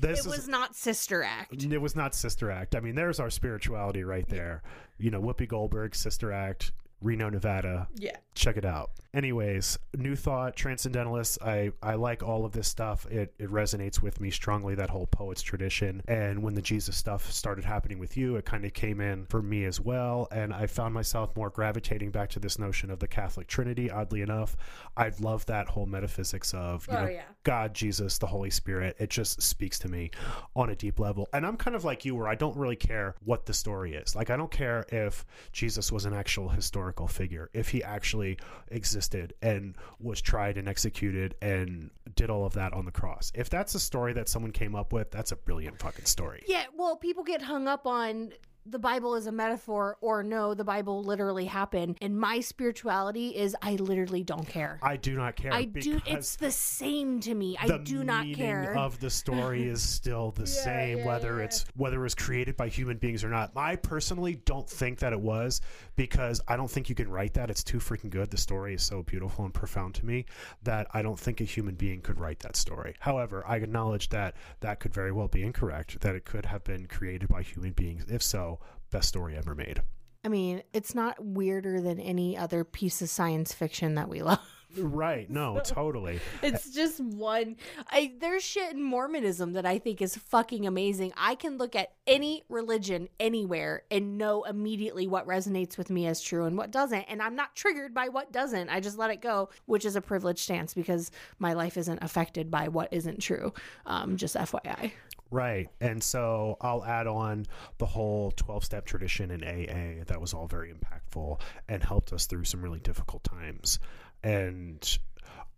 this 0.00 0.18
It 0.18 0.18
is. 0.20 0.26
was 0.26 0.48
not 0.48 0.74
Sister 0.76 1.22
Act. 1.22 1.62
it 1.64 1.80
was 1.80 1.96
not 1.96 2.14
Sister 2.14 2.50
Act. 2.50 2.74
I 2.76 2.80
mean, 2.80 2.94
there's 2.94 3.20
our 3.20 3.30
spirituality 3.30 4.04
right 4.04 4.28
there. 4.28 4.62
You 4.98 5.10
know, 5.10 5.20
Whoopi 5.20 5.48
Goldberg, 5.48 5.94
Sister 5.94 6.30
Act, 6.32 6.72
Reno, 7.02 7.28
Nevada. 7.28 7.88
Yeah. 7.96 8.16
Check 8.34 8.56
it 8.56 8.64
out. 8.64 8.90
Anyways, 9.14 9.78
New 9.94 10.16
Thought, 10.16 10.56
Transcendentalists, 10.56 11.36
I, 11.42 11.72
I 11.82 11.96
like 11.96 12.22
all 12.22 12.46
of 12.46 12.52
this 12.52 12.66
stuff. 12.66 13.04
It, 13.10 13.34
it 13.38 13.50
resonates 13.50 14.00
with 14.00 14.22
me 14.22 14.30
strongly, 14.30 14.74
that 14.76 14.88
whole 14.88 15.06
poets 15.06 15.42
tradition. 15.42 16.02
And 16.08 16.42
when 16.42 16.54
the 16.54 16.62
Jesus 16.62 16.96
stuff 16.96 17.30
started 17.30 17.62
happening 17.64 17.98
with 17.98 18.16
you, 18.16 18.36
it 18.36 18.46
kind 18.46 18.64
of 18.64 18.72
came 18.72 19.02
in 19.02 19.26
for 19.26 19.42
me 19.42 19.66
as 19.66 19.78
well. 19.78 20.28
And 20.32 20.54
I 20.54 20.66
found 20.66 20.94
myself 20.94 21.36
more 21.36 21.50
gravitating 21.50 22.10
back 22.10 22.30
to 22.30 22.38
this 22.40 22.58
notion 22.58 22.90
of 22.90 23.00
the 23.00 23.08
Catholic 23.08 23.48
Trinity, 23.48 23.90
oddly 23.90 24.22
enough. 24.22 24.56
I 24.96 25.12
love 25.20 25.44
that 25.46 25.68
whole 25.68 25.84
metaphysics 25.86 26.54
of, 26.54 26.86
you 26.90 26.96
Oh, 26.96 27.04
know, 27.04 27.10
yeah. 27.10 27.24
God, 27.44 27.74
Jesus, 27.74 28.16
the 28.16 28.26
Holy 28.26 28.50
Spirit. 28.50 28.96
It 28.98 29.10
just 29.10 29.42
speaks 29.42 29.78
to 29.80 29.88
me 29.88 30.10
on 30.56 30.70
a 30.70 30.74
deep 30.74 30.98
level. 30.98 31.28
And 31.34 31.44
I'm 31.44 31.58
kind 31.58 31.76
of 31.76 31.84
like 31.84 32.06
you, 32.06 32.14
where 32.14 32.28
I 32.28 32.34
don't 32.34 32.56
really 32.56 32.76
care 32.76 33.14
what 33.24 33.44
the 33.44 33.52
story 33.52 33.94
is. 33.94 34.16
Like, 34.16 34.30
I 34.30 34.38
don't 34.38 34.50
care 34.50 34.86
if 34.90 35.26
Jesus 35.52 35.92
was 35.92 36.06
an 36.06 36.14
actual 36.14 36.48
historical 36.48 36.91
figure, 37.08 37.50
if 37.52 37.68
he 37.68 37.82
actually 37.82 38.38
existed 38.68 39.34
and 39.42 39.76
was 40.00 40.20
tried 40.20 40.56
and 40.58 40.68
executed 40.68 41.34
and 41.40 41.90
did 42.14 42.30
all 42.30 42.44
of 42.44 42.54
that 42.54 42.72
on 42.72 42.84
the 42.84 42.92
cross. 42.92 43.32
If 43.34 43.50
that's 43.50 43.74
a 43.74 43.80
story 43.80 44.12
that 44.14 44.28
someone 44.28 44.52
came 44.52 44.74
up 44.74 44.92
with, 44.92 45.10
that's 45.10 45.32
a 45.32 45.36
brilliant 45.36 45.78
fucking 45.78 46.06
story. 46.06 46.42
Yeah, 46.46 46.64
well, 46.76 46.96
people 46.96 47.24
get 47.24 47.42
hung 47.42 47.68
up 47.68 47.86
on 47.86 48.32
the 48.66 48.78
Bible 48.78 49.14
is 49.14 49.26
a 49.26 49.32
metaphor 49.32 49.96
or 50.00 50.22
no, 50.22 50.54
the 50.54 50.64
Bible 50.64 51.02
literally 51.02 51.46
happened. 51.46 51.98
And 52.00 52.18
my 52.18 52.40
spirituality 52.40 53.36
is 53.36 53.56
I 53.60 53.74
literally 53.74 54.22
don't 54.22 54.46
care. 54.46 54.78
I 54.82 54.96
do 54.96 55.16
not 55.16 55.36
care. 55.36 55.52
I 55.52 55.64
do. 55.64 56.00
It's 56.06 56.36
the 56.36 56.50
same 56.50 57.20
to 57.20 57.34
me. 57.34 57.56
I 57.60 57.78
do 57.78 58.04
not 58.04 58.26
care. 58.34 58.76
of 58.76 58.98
the 59.00 59.10
story 59.10 59.64
is 59.68 59.82
still 59.82 60.30
the 60.32 60.46
same 60.62 60.98
yeah, 60.98 61.06
whether 61.06 61.38
yeah. 61.38 61.44
it's 61.44 61.64
whether 61.74 62.00
it 62.00 62.02
was 62.02 62.14
created 62.14 62.56
by 62.56 62.68
human 62.68 62.96
beings 62.96 63.24
or 63.24 63.28
not 63.28 63.50
i 63.56 63.76
personally 63.76 64.36
don't 64.44 64.68
think 64.68 64.98
that 64.98 65.12
it 65.12 65.20
was 65.20 65.60
because 65.96 66.40
i 66.48 66.56
don't 66.56 66.70
think 66.70 66.88
you 66.88 66.94
can 66.94 67.08
write 67.08 67.34
that 67.34 67.50
it's 67.50 67.62
too 67.62 67.78
freaking 67.78 68.10
good 68.10 68.30
the 68.30 68.36
story 68.36 68.74
is 68.74 68.82
so 68.82 69.02
beautiful 69.02 69.44
and 69.44 69.54
profound 69.54 69.94
to 69.94 70.06
me 70.06 70.24
that 70.62 70.86
i 70.92 71.02
don't 71.02 71.18
think 71.18 71.40
a 71.40 71.44
human 71.44 71.74
being 71.74 72.00
could 72.00 72.18
write 72.18 72.38
that 72.40 72.56
story 72.56 72.94
however 73.00 73.44
i 73.46 73.56
acknowledge 73.56 74.08
that 74.08 74.34
that 74.60 74.80
could 74.80 74.92
very 74.92 75.12
well 75.12 75.28
be 75.28 75.42
incorrect 75.42 76.00
that 76.00 76.14
it 76.14 76.24
could 76.24 76.46
have 76.46 76.64
been 76.64 76.86
created 76.86 77.28
by 77.28 77.42
human 77.42 77.72
beings 77.72 78.04
if 78.08 78.22
so 78.22 78.51
best 78.90 79.08
story 79.08 79.36
ever 79.36 79.54
made 79.54 79.82
I 80.24 80.28
mean, 80.28 80.62
it's 80.72 80.94
not 80.94 81.24
weirder 81.24 81.80
than 81.80 81.98
any 81.98 82.36
other 82.36 82.62
piece 82.62 83.02
of 83.02 83.10
science 83.10 83.52
fiction 83.52 83.96
that 83.96 84.08
we 84.08 84.22
love. 84.22 84.38
Right 84.78 85.30
no 85.30 85.60
totally 85.64 86.20
It's 86.42 86.70
just 86.70 87.00
one. 87.00 87.56
I 87.90 88.12
there's 88.20 88.42
shit 88.42 88.72
in 88.72 88.82
Mormonism 88.82 89.52
that 89.52 89.66
I 89.66 89.78
think 89.78 90.02
is 90.02 90.16
fucking 90.16 90.66
amazing. 90.66 91.12
I 91.16 91.34
can 91.34 91.58
look 91.58 91.76
at 91.76 91.92
any 92.06 92.42
religion 92.48 93.08
anywhere 93.20 93.82
and 93.90 94.18
know 94.18 94.44
immediately 94.44 95.06
what 95.06 95.26
resonates 95.26 95.78
with 95.78 95.90
me 95.90 96.06
as 96.06 96.20
true 96.20 96.44
and 96.44 96.56
what 96.56 96.70
doesn't, 96.70 97.02
and 97.02 97.22
I'm 97.22 97.36
not 97.36 97.54
triggered 97.54 97.94
by 97.94 98.08
what 98.08 98.32
doesn't. 98.32 98.68
I 98.68 98.80
just 98.80 98.98
let 98.98 99.10
it 99.10 99.20
go, 99.20 99.50
which 99.66 99.84
is 99.84 99.96
a 99.96 100.00
privileged 100.00 100.40
stance 100.40 100.74
because 100.74 101.10
my 101.38 101.52
life 101.52 101.76
isn't 101.76 102.02
affected 102.02 102.50
by 102.50 102.68
what 102.68 102.88
isn't 102.92 103.20
true. 103.20 103.52
Um, 103.86 104.16
just 104.16 104.34
FYI. 104.34 104.92
Right. 105.30 105.70
And 105.80 106.02
so 106.02 106.58
I'll 106.60 106.84
add 106.84 107.06
on 107.06 107.46
the 107.78 107.86
whole 107.86 108.32
12 108.32 108.64
step 108.64 108.84
tradition 108.84 109.30
in 109.30 109.42
AA 109.42 110.04
that 110.06 110.20
was 110.20 110.34
all 110.34 110.46
very 110.46 110.74
impactful 110.74 111.40
and 111.68 111.82
helped 111.82 112.12
us 112.12 112.26
through 112.26 112.44
some 112.44 112.60
really 112.60 112.80
difficult 112.80 113.24
times. 113.24 113.78
And 114.22 114.98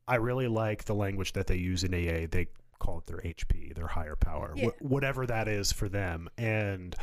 I 0.08 0.16
really 0.16 0.48
like 0.48 0.84
the 0.84 0.94
language 0.94 1.32
that 1.34 1.46
they 1.46 1.56
use 1.56 1.84
in 1.84 1.94
AA. 1.94 2.26
They 2.30 2.48
call 2.78 2.98
it 2.98 3.06
their 3.06 3.18
HP, 3.18 3.74
their 3.74 3.86
higher 3.86 4.16
power, 4.16 4.52
Yeah. 4.56 4.68
wh- 4.68 4.82
whatever 4.82 5.26
that 5.26 5.48
is 5.48 5.72
for 5.72 5.88
them. 5.88 6.28
And 6.36 6.94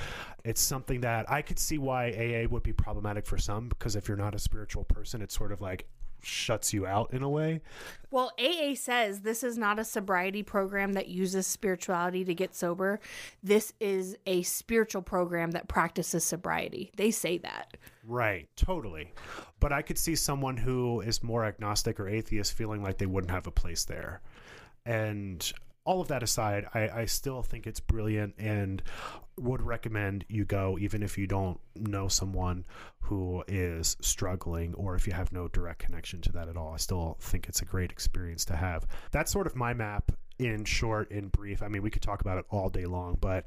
it's 0.43 0.61
something 0.61 1.01
that 1.01 1.29
I 1.31 1.41
could 1.41 1.57
see 1.57 1.77
why 1.77 2.07
AA 2.11 2.47
would 2.47 2.61
be 2.63 2.73
problematic 2.73 3.25
for 3.25 3.37
some 3.37 3.69
because 3.69 3.95
if 3.95 4.07
you're 4.07 4.17
not 4.17 4.35
a 4.35 4.39
spiritual 4.39 4.83
person, 4.83 5.21
it's 5.21 5.35
sort 5.35 5.51
of 5.51 5.61
like 5.61 5.87
shuts 6.21 6.73
you 6.73 6.85
out 6.85 7.13
in 7.13 7.23
a 7.23 7.29
way. 7.29 7.61
Well, 8.09 8.31
AA 8.37 8.75
says 8.75 9.21
this 9.21 9.43
is 9.43 9.57
not 9.57 9.79
a 9.79 9.85
sobriety 9.85 10.43
program 10.43 10.93
that 10.93 11.07
uses 11.07 11.47
spirituality 11.47 12.25
to 12.25 12.33
get 12.33 12.55
sober. 12.55 12.99
This 13.41 13.73
is 13.79 14.17
a 14.25 14.41
spiritual 14.43 15.01
program 15.01 15.51
that 15.51 15.67
practices 15.67 16.23
sobriety. 16.23 16.91
They 16.97 17.11
say 17.11 17.37
that. 17.39 17.77
Right, 18.03 18.49
totally. 18.55 19.13
But 19.59 19.71
I 19.71 19.81
could 19.81 19.97
see 19.97 20.15
someone 20.15 20.57
who 20.57 21.01
is 21.01 21.23
more 21.23 21.45
agnostic 21.45 21.99
or 21.99 22.09
atheist 22.09 22.53
feeling 22.53 22.83
like 22.83 22.97
they 22.97 23.05
wouldn't 23.05 23.31
have 23.31 23.47
a 23.47 23.51
place 23.51 23.85
there. 23.85 24.21
And 24.85 25.51
all 25.83 26.01
of 26.01 26.07
that 26.09 26.21
aside, 26.21 26.65
I, 26.73 26.89
I 26.89 27.05
still 27.05 27.41
think 27.41 27.65
it's 27.65 27.79
brilliant 27.79 28.35
and 28.37 28.81
would 29.37 29.61
recommend 29.61 30.25
you 30.27 30.45
go, 30.45 30.77
even 30.79 31.01
if 31.01 31.17
you 31.17 31.25
don't 31.25 31.59
know 31.75 32.07
someone 32.07 32.65
who 32.99 33.43
is 33.47 33.97
struggling 34.01 34.73
or 34.75 34.95
if 34.95 35.07
you 35.07 35.13
have 35.13 35.31
no 35.31 35.47
direct 35.47 35.79
connection 35.79 36.21
to 36.21 36.31
that 36.33 36.47
at 36.47 36.57
all. 36.57 36.73
I 36.73 36.77
still 36.77 37.17
think 37.19 37.47
it's 37.47 37.61
a 37.61 37.65
great 37.65 37.91
experience 37.91 38.45
to 38.45 38.55
have. 38.55 38.85
That's 39.11 39.31
sort 39.31 39.47
of 39.47 39.55
my 39.55 39.73
map 39.73 40.11
in 40.37 40.65
short, 40.65 41.11
in 41.11 41.27
brief. 41.27 41.63
I 41.63 41.67
mean, 41.67 41.81
we 41.81 41.89
could 41.89 42.01
talk 42.01 42.21
about 42.21 42.37
it 42.37 42.45
all 42.49 42.69
day 42.69 42.85
long, 42.85 43.17
but 43.19 43.45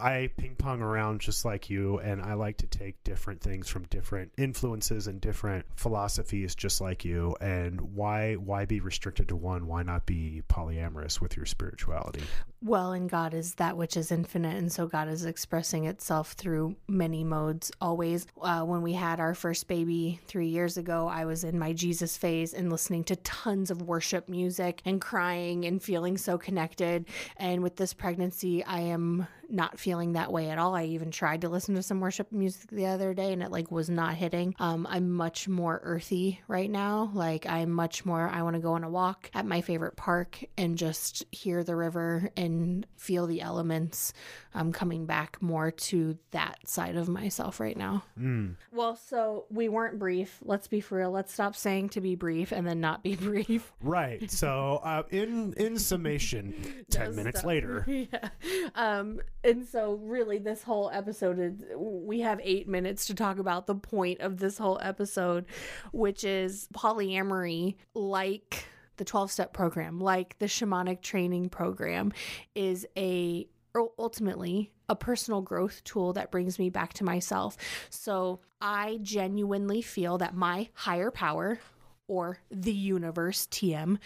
I 0.00 0.30
ping 0.36 0.56
pong 0.56 0.80
around 0.80 1.20
just 1.20 1.44
like 1.44 1.70
you, 1.70 1.98
and 1.98 2.22
I 2.22 2.34
like 2.34 2.56
to 2.58 2.66
take 2.66 3.02
different 3.04 3.40
things 3.40 3.68
from 3.68 3.84
different 3.84 4.32
influences 4.38 5.06
and 5.06 5.20
different 5.20 5.66
philosophies, 5.76 6.54
just 6.54 6.80
like 6.80 7.04
you. 7.04 7.36
And 7.40 7.80
why 7.80 8.34
why 8.34 8.64
be 8.64 8.80
restricted 8.80 9.28
to 9.28 9.36
one? 9.36 9.66
Why 9.66 9.82
not 9.82 10.06
be 10.06 10.42
polyamorous 10.48 11.20
with 11.20 11.36
your 11.36 11.46
spirituality? 11.46 12.22
Well, 12.62 12.92
and 12.92 13.08
God 13.08 13.34
is 13.34 13.54
that 13.54 13.76
which 13.76 13.96
is 13.96 14.12
infinite, 14.12 14.56
and 14.56 14.70
so 14.70 14.86
God 14.86 15.08
is 15.08 15.24
expressing 15.24 15.84
itself 15.84 16.32
through 16.32 16.76
many 16.88 17.24
modes. 17.24 17.70
Always, 17.80 18.26
uh, 18.40 18.62
when 18.62 18.82
we 18.82 18.92
had 18.92 19.20
our 19.20 19.34
first 19.34 19.68
baby 19.68 20.20
three 20.26 20.48
years 20.48 20.76
ago, 20.76 21.08
I 21.08 21.24
was 21.24 21.44
in 21.44 21.58
my 21.58 21.72
Jesus 21.72 22.16
phase 22.16 22.52
and 22.52 22.70
listening 22.70 23.04
to 23.04 23.16
tons 23.16 23.70
of 23.70 23.82
worship 23.82 24.28
music 24.28 24.82
and 24.84 25.00
crying 25.00 25.64
and 25.64 25.82
feeling 25.82 26.16
so 26.18 26.38
connected. 26.38 27.06
And 27.36 27.62
with 27.62 27.76
this 27.76 27.94
pregnancy, 27.94 28.64
I 28.64 28.80
am 28.80 29.26
not 29.52 29.78
feeling 29.78 30.12
that 30.12 30.32
way 30.32 30.50
at 30.50 30.58
all. 30.58 30.74
I 30.74 30.84
even 30.84 31.10
tried 31.10 31.42
to 31.42 31.48
listen 31.48 31.74
to 31.74 31.82
some 31.82 32.00
worship 32.00 32.32
music 32.32 32.70
the 32.70 32.86
other 32.86 33.14
day, 33.14 33.32
and 33.32 33.42
it 33.42 33.50
like 33.50 33.70
was 33.70 33.90
not 33.90 34.14
hitting. 34.14 34.54
Um, 34.58 34.86
I'm 34.88 35.10
much 35.10 35.48
more 35.48 35.80
earthy 35.82 36.40
right 36.48 36.70
now. 36.70 37.10
Like 37.14 37.46
I'm 37.46 37.70
much 37.70 38.04
more. 38.04 38.28
I 38.28 38.42
want 38.42 38.56
to 38.56 38.62
go 38.62 38.72
on 38.74 38.84
a 38.84 38.90
walk 38.90 39.30
at 39.34 39.46
my 39.46 39.60
favorite 39.60 39.96
park 39.96 40.42
and 40.56 40.76
just 40.78 41.24
hear 41.32 41.64
the 41.64 41.76
river 41.76 42.30
and 42.36 42.86
feel 42.96 43.26
the 43.26 43.40
elements. 43.40 44.12
I'm 44.54 44.72
coming 44.72 45.06
back 45.06 45.40
more 45.40 45.70
to 45.70 46.18
that 46.32 46.58
side 46.66 46.96
of 46.96 47.08
myself 47.08 47.60
right 47.60 47.76
now. 47.76 48.02
Well, 48.72 48.96
so 48.96 49.46
we 49.50 49.68
weren't 49.68 49.98
brief. 49.98 50.38
Let's 50.42 50.66
be 50.68 50.80
for 50.80 50.98
real. 50.98 51.10
Let's 51.10 51.32
stop 51.32 51.54
saying 51.54 51.90
to 51.90 52.00
be 52.00 52.14
brief 52.16 52.50
and 52.52 52.66
then 52.66 52.80
not 52.80 53.02
be 53.02 53.14
brief. 53.30 53.72
Right. 53.80 54.30
So, 54.30 54.80
uh, 54.82 55.02
in 55.10 55.54
in 55.56 55.78
summation, 55.78 56.84
ten 56.90 57.14
minutes 57.14 57.40
stop. 57.40 57.48
later. 57.48 57.84
yeah. 57.88 58.28
Um, 58.74 59.20
and 59.42 59.66
so 59.66 59.94
really 59.94 60.38
this 60.38 60.62
whole 60.62 60.90
episode 60.92 61.38
is 61.38 61.64
we 61.76 62.20
have 62.20 62.40
eight 62.42 62.68
minutes 62.68 63.06
to 63.06 63.14
talk 63.14 63.38
about 63.38 63.66
the 63.66 63.74
point 63.74 64.20
of 64.20 64.38
this 64.38 64.58
whole 64.58 64.78
episode, 64.82 65.46
which 65.92 66.24
is 66.24 66.68
polyamory 66.74 67.76
like 67.94 68.66
the 68.98 69.04
12 69.04 69.30
step 69.30 69.52
program, 69.52 69.98
like 69.98 70.38
the 70.38 70.46
shamanic 70.46 71.00
training 71.00 71.48
program, 71.48 72.12
is 72.54 72.86
a 72.96 73.48
ultimately 73.98 74.72
a 74.88 74.96
personal 74.96 75.40
growth 75.40 75.82
tool 75.84 76.12
that 76.12 76.32
brings 76.32 76.58
me 76.58 76.68
back 76.68 76.92
to 76.92 77.04
myself. 77.04 77.56
So 77.88 78.40
I 78.60 78.98
genuinely 79.00 79.80
feel 79.80 80.18
that 80.18 80.34
my 80.34 80.68
higher 80.74 81.10
power 81.10 81.60
or 82.08 82.40
the 82.50 82.72
universe, 82.72 83.46
TM, 83.46 83.98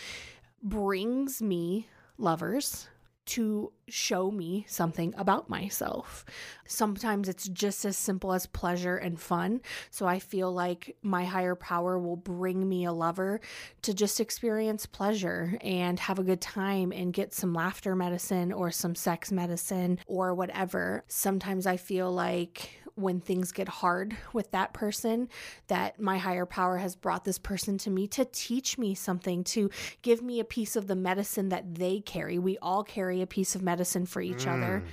brings 0.63 1.41
me 1.41 1.89
lovers 2.19 2.87
to 3.27 3.73
show 3.89 4.31
me 4.31 4.65
something 4.69 5.15
about 5.17 5.49
myself. 5.49 6.25
Sometimes 6.67 7.29
it's 7.29 7.49
just 7.49 7.85
as 7.85 7.97
simple 7.97 8.33
as 8.33 8.47
pleasure 8.47 8.97
and 8.97 9.21
fun. 9.21 9.61
So 9.91 10.07
I 10.07 10.19
feel 10.19 10.53
like 10.53 10.97
my 11.03 11.25
higher 11.25 11.55
power 11.55 11.99
will 11.99 12.17
bring 12.17 12.69
me 12.69 12.85
a 12.85 12.93
lover 12.93 13.41
to 13.83 13.95
just 13.95 14.21
experience 14.21 14.87
pleasure 14.87 15.59
and 15.61 15.99
have 16.01 16.19
a 16.19 16.25
good 16.25 16.41
time 16.41 16.93
and 16.93 17.13
get 17.13 17.35
some 17.35 17.53
laughter 17.53 17.95
medicine 17.95 18.53
or 18.53 18.71
some 18.71 18.95
sex 18.95 19.31
medicine 19.31 19.99
or 20.07 20.35
whatever. 20.35 21.05
Sometimes 21.09 21.67
I 21.67 21.77
feel 21.77 22.13
like 22.13 22.81
when 22.97 23.21
things 23.21 23.53
get 23.53 23.69
hard 23.69 24.17
with 24.33 24.51
that 24.53 24.73
person 24.73 25.29
that 25.67 26.01
my 26.01 26.19
higher 26.19 26.47
power 26.47 26.79
has 26.79 26.95
brought 26.95 27.25
this 27.25 27.39
person 27.39 27.77
to 27.79 27.91
me 27.91 28.07
to 28.07 28.25
teach 28.25 28.79
me 28.79 28.95
something 28.95 29.43
to 29.43 29.71
give 30.03 30.23
me 30.23 30.41
a 30.41 30.45
piece 30.45 30.77
of 30.77 30.87
the 30.87 30.95
medicine 30.95 31.49
that 31.49 31.75
they 31.75 32.01
carry. 32.01 32.39
We 32.39 32.59
all 32.59 32.85
carry 32.85 33.21
a 33.21 33.27
piece 33.27 33.55
of 33.55 33.63
medicine 33.63 34.07
for 34.07 34.21
each 34.21 34.47
other 34.47 34.85
mm. 34.85 34.89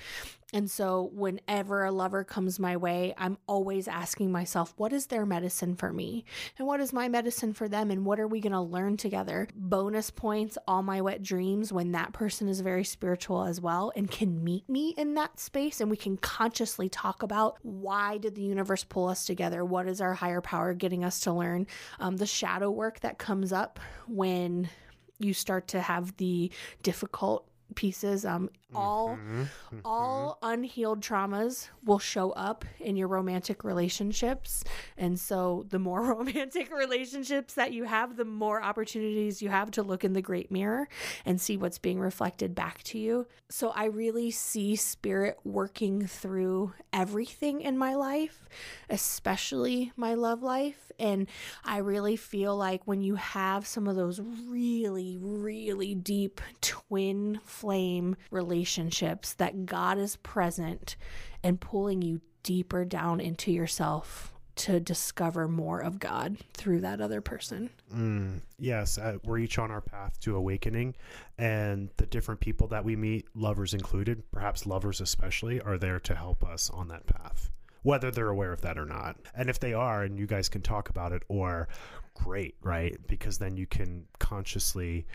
And 0.54 0.70
so, 0.70 1.10
whenever 1.14 1.86
a 1.86 1.92
lover 1.92 2.26
comes 2.26 2.60
my 2.60 2.76
way, 2.76 3.14
I'm 3.18 3.38
always 3.48 3.88
asking 3.88 4.34
myself, 4.34 4.74
what 4.76 4.92
is 4.92 5.08
their 5.08 5.26
medicine 5.26 5.76
for 5.76 5.94
me? 5.94 6.26
And 6.58 6.68
what 6.68 6.82
is 6.82 6.92
my 6.92 7.08
medicine 7.08 7.54
for 7.54 7.70
them? 7.70 7.90
And 7.90 8.06
what 8.06 8.20
are 8.20 8.28
we 8.28 8.42
going 8.42 8.52
to 8.52 8.60
learn 8.60 8.98
together? 8.98 9.48
Bonus 9.56 10.12
points, 10.12 10.58
all 10.68 10.84
my 10.84 11.00
wet 11.00 11.24
dreams, 11.24 11.72
when 11.72 11.94
that 11.94 12.12
person 12.12 12.50
is 12.50 12.60
very 12.60 12.84
spiritual 12.84 13.46
as 13.46 13.62
well 13.62 13.94
and 13.96 14.12
can 14.12 14.44
meet 14.44 14.68
me 14.68 14.94
in 14.98 15.14
that 15.14 15.40
space. 15.40 15.80
And 15.80 15.90
we 15.90 15.96
can 15.96 16.18
consciously 16.18 16.90
talk 16.90 17.24
about 17.24 17.58
why 17.62 18.18
did 18.18 18.36
the 18.36 18.42
universe 18.42 18.84
pull 18.84 19.08
us 19.08 19.26
together? 19.26 19.64
What 19.64 19.88
is 19.88 20.02
our 20.02 20.14
higher 20.14 20.42
power 20.42 20.74
getting 20.74 21.06
us 21.06 21.22
to 21.22 21.32
learn? 21.32 21.66
Um, 22.00 22.18
the 22.18 22.26
shadow 22.26 22.70
work 22.70 23.00
that 23.00 23.18
comes 23.18 23.54
up 23.54 23.80
when 24.06 24.70
you 25.18 25.34
start 25.34 25.70
to 25.70 25.82
have 25.82 26.18
the 26.18 26.52
difficult 26.84 27.48
pieces 27.76 28.26
um 28.26 28.50
all 28.74 29.18
all 29.84 30.38
unhealed 30.42 31.02
traumas 31.02 31.68
will 31.84 32.00
show 32.00 32.32
up 32.32 32.64
in 32.80 32.96
your 32.96 33.08
romantic 33.08 33.64
relationships. 33.64 34.64
And 34.98 35.20
so 35.20 35.66
the 35.70 35.80
more 35.80 36.02
romantic 36.16 36.72
relationships 36.74 37.56
that 37.56 37.74
you 37.74 37.84
have 37.84 38.16
the 38.16 38.26
more 38.26 38.62
opportunities 38.62 39.42
you 39.42 39.50
have 39.50 39.72
to 39.72 39.84
look 39.84 40.04
in 40.04 40.14
the 40.14 40.22
great 40.22 40.52
mirror 40.52 40.88
and 41.26 41.40
see 41.40 41.58
what's 41.58 41.78
being 41.80 42.00
reflected 42.00 42.56
back 42.56 42.84
to 42.84 42.98
you. 42.98 43.28
So 43.50 43.72
i 43.76 43.86
really 43.86 44.32
see 44.32 44.76
spirit 44.76 45.38
working 45.44 46.08
through 46.08 46.74
everything 46.94 47.62
in 47.62 47.78
my 47.78 47.96
life 47.96 48.48
especially 48.90 49.92
my 49.96 50.14
love 50.14 50.44
life. 50.44 50.92
And 51.00 51.28
i 51.66 51.78
really 51.78 52.16
feel 52.16 52.56
like 52.56 52.82
when 52.86 53.02
you 53.02 53.16
have 53.16 53.66
some 53.66 53.88
of 53.88 53.96
those 53.96 54.22
really 54.48 55.18
really 55.20 55.96
deep 55.96 56.42
twin 56.62 57.40
flame 57.62 58.16
relationships 58.32 59.34
that 59.34 59.68
God 59.68 60.00
is 60.00 60.16
present 60.16 60.96
and 61.44 61.62
pulling 61.62 62.02
you 62.02 62.22
deeper 62.42 62.84
down 62.84 63.20
into 63.20 63.52
yourself 63.52 64.34
to 64.56 64.80
discover 64.80 65.48
more 65.48 65.80
of 65.80 66.00
God 66.00 66.38
through 66.56 66.82
that 66.82 67.02
other 67.02 67.22
person. 67.22 67.70
Mm, 67.94 68.42
yes, 68.58 68.98
uh, 68.98 69.18
we're 69.24 69.38
each 69.38 69.60
on 69.60 69.70
our 69.70 69.80
path 69.80 70.20
to 70.22 70.36
awakening, 70.36 70.96
and 71.38 71.90
the 71.98 72.08
different 72.08 72.42
people 72.42 72.66
that 72.70 72.84
we 72.84 72.96
meet, 72.96 73.28
lovers 73.36 73.76
included, 73.76 74.24
perhaps 74.32 74.66
lovers 74.66 75.00
especially, 75.00 75.62
are 75.62 75.78
there 75.78 76.00
to 76.00 76.16
help 76.16 76.44
us 76.44 76.72
on 76.72 76.88
that 76.88 77.06
path, 77.06 77.52
whether 77.84 78.10
they're 78.10 78.30
aware 78.30 78.54
of 78.54 78.62
that 78.62 78.80
or 78.80 78.86
not. 78.88 79.18
And 79.36 79.52
if 79.52 79.60
they 79.60 79.76
are, 79.76 80.02
and 80.02 80.18
you 80.18 80.26
guys 80.26 80.50
can 80.50 80.64
talk 80.64 80.90
about 80.90 81.12
it, 81.12 81.22
or 81.28 81.68
great, 82.16 82.56
right? 82.64 82.98
Because 83.08 83.38
then 83.38 83.56
you 83.56 83.68
can 83.68 84.08
consciously 84.18 85.06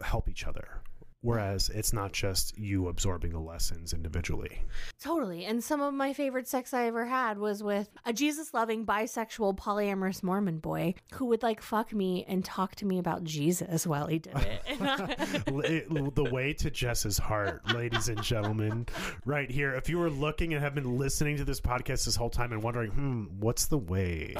help 0.00 0.30
each 0.30 0.46
other. 0.46 0.80
Whereas 1.20 1.68
it's 1.70 1.92
not 1.92 2.12
just 2.12 2.56
you 2.56 2.86
absorbing 2.86 3.32
the 3.32 3.40
lessons 3.40 3.92
individually. 3.92 4.62
Totally. 5.02 5.44
And 5.46 5.62
some 5.64 5.80
of 5.80 5.92
my 5.92 6.12
favorite 6.12 6.46
sex 6.46 6.72
I 6.72 6.86
ever 6.86 7.06
had 7.06 7.38
was 7.38 7.60
with 7.60 7.88
a 8.04 8.12
Jesus 8.12 8.54
loving, 8.54 8.86
bisexual, 8.86 9.56
polyamorous 9.56 10.22
Mormon 10.22 10.58
boy 10.60 10.94
who 11.14 11.24
would 11.26 11.42
like 11.42 11.60
fuck 11.60 11.92
me 11.92 12.24
and 12.28 12.44
talk 12.44 12.76
to 12.76 12.86
me 12.86 13.00
about 13.00 13.24
Jesus 13.24 13.84
while 13.84 14.06
he 14.06 14.20
did 14.20 14.36
it. 14.36 14.62
And 14.78 14.88
I- 14.88 15.16
It- 15.64 16.14
the 16.14 16.28
way 16.30 16.52
to 16.54 16.70
Jess's 16.70 17.18
heart, 17.18 17.62
ladies 17.74 18.08
and 18.08 18.22
gentlemen, 18.22 18.86
right 19.24 19.50
here. 19.50 19.74
If 19.74 19.88
you 19.88 19.98
were 19.98 20.10
looking 20.10 20.54
and 20.54 20.62
have 20.62 20.74
been 20.74 20.98
listening 20.98 21.36
to 21.38 21.44
this 21.44 21.60
podcast 21.60 22.04
this 22.04 22.14
whole 22.16 22.30
time 22.30 22.52
and 22.52 22.62
wondering, 22.62 22.90
hmm, 22.92 23.24
what's 23.40 23.66
the 23.66 23.78
way? 23.78 24.36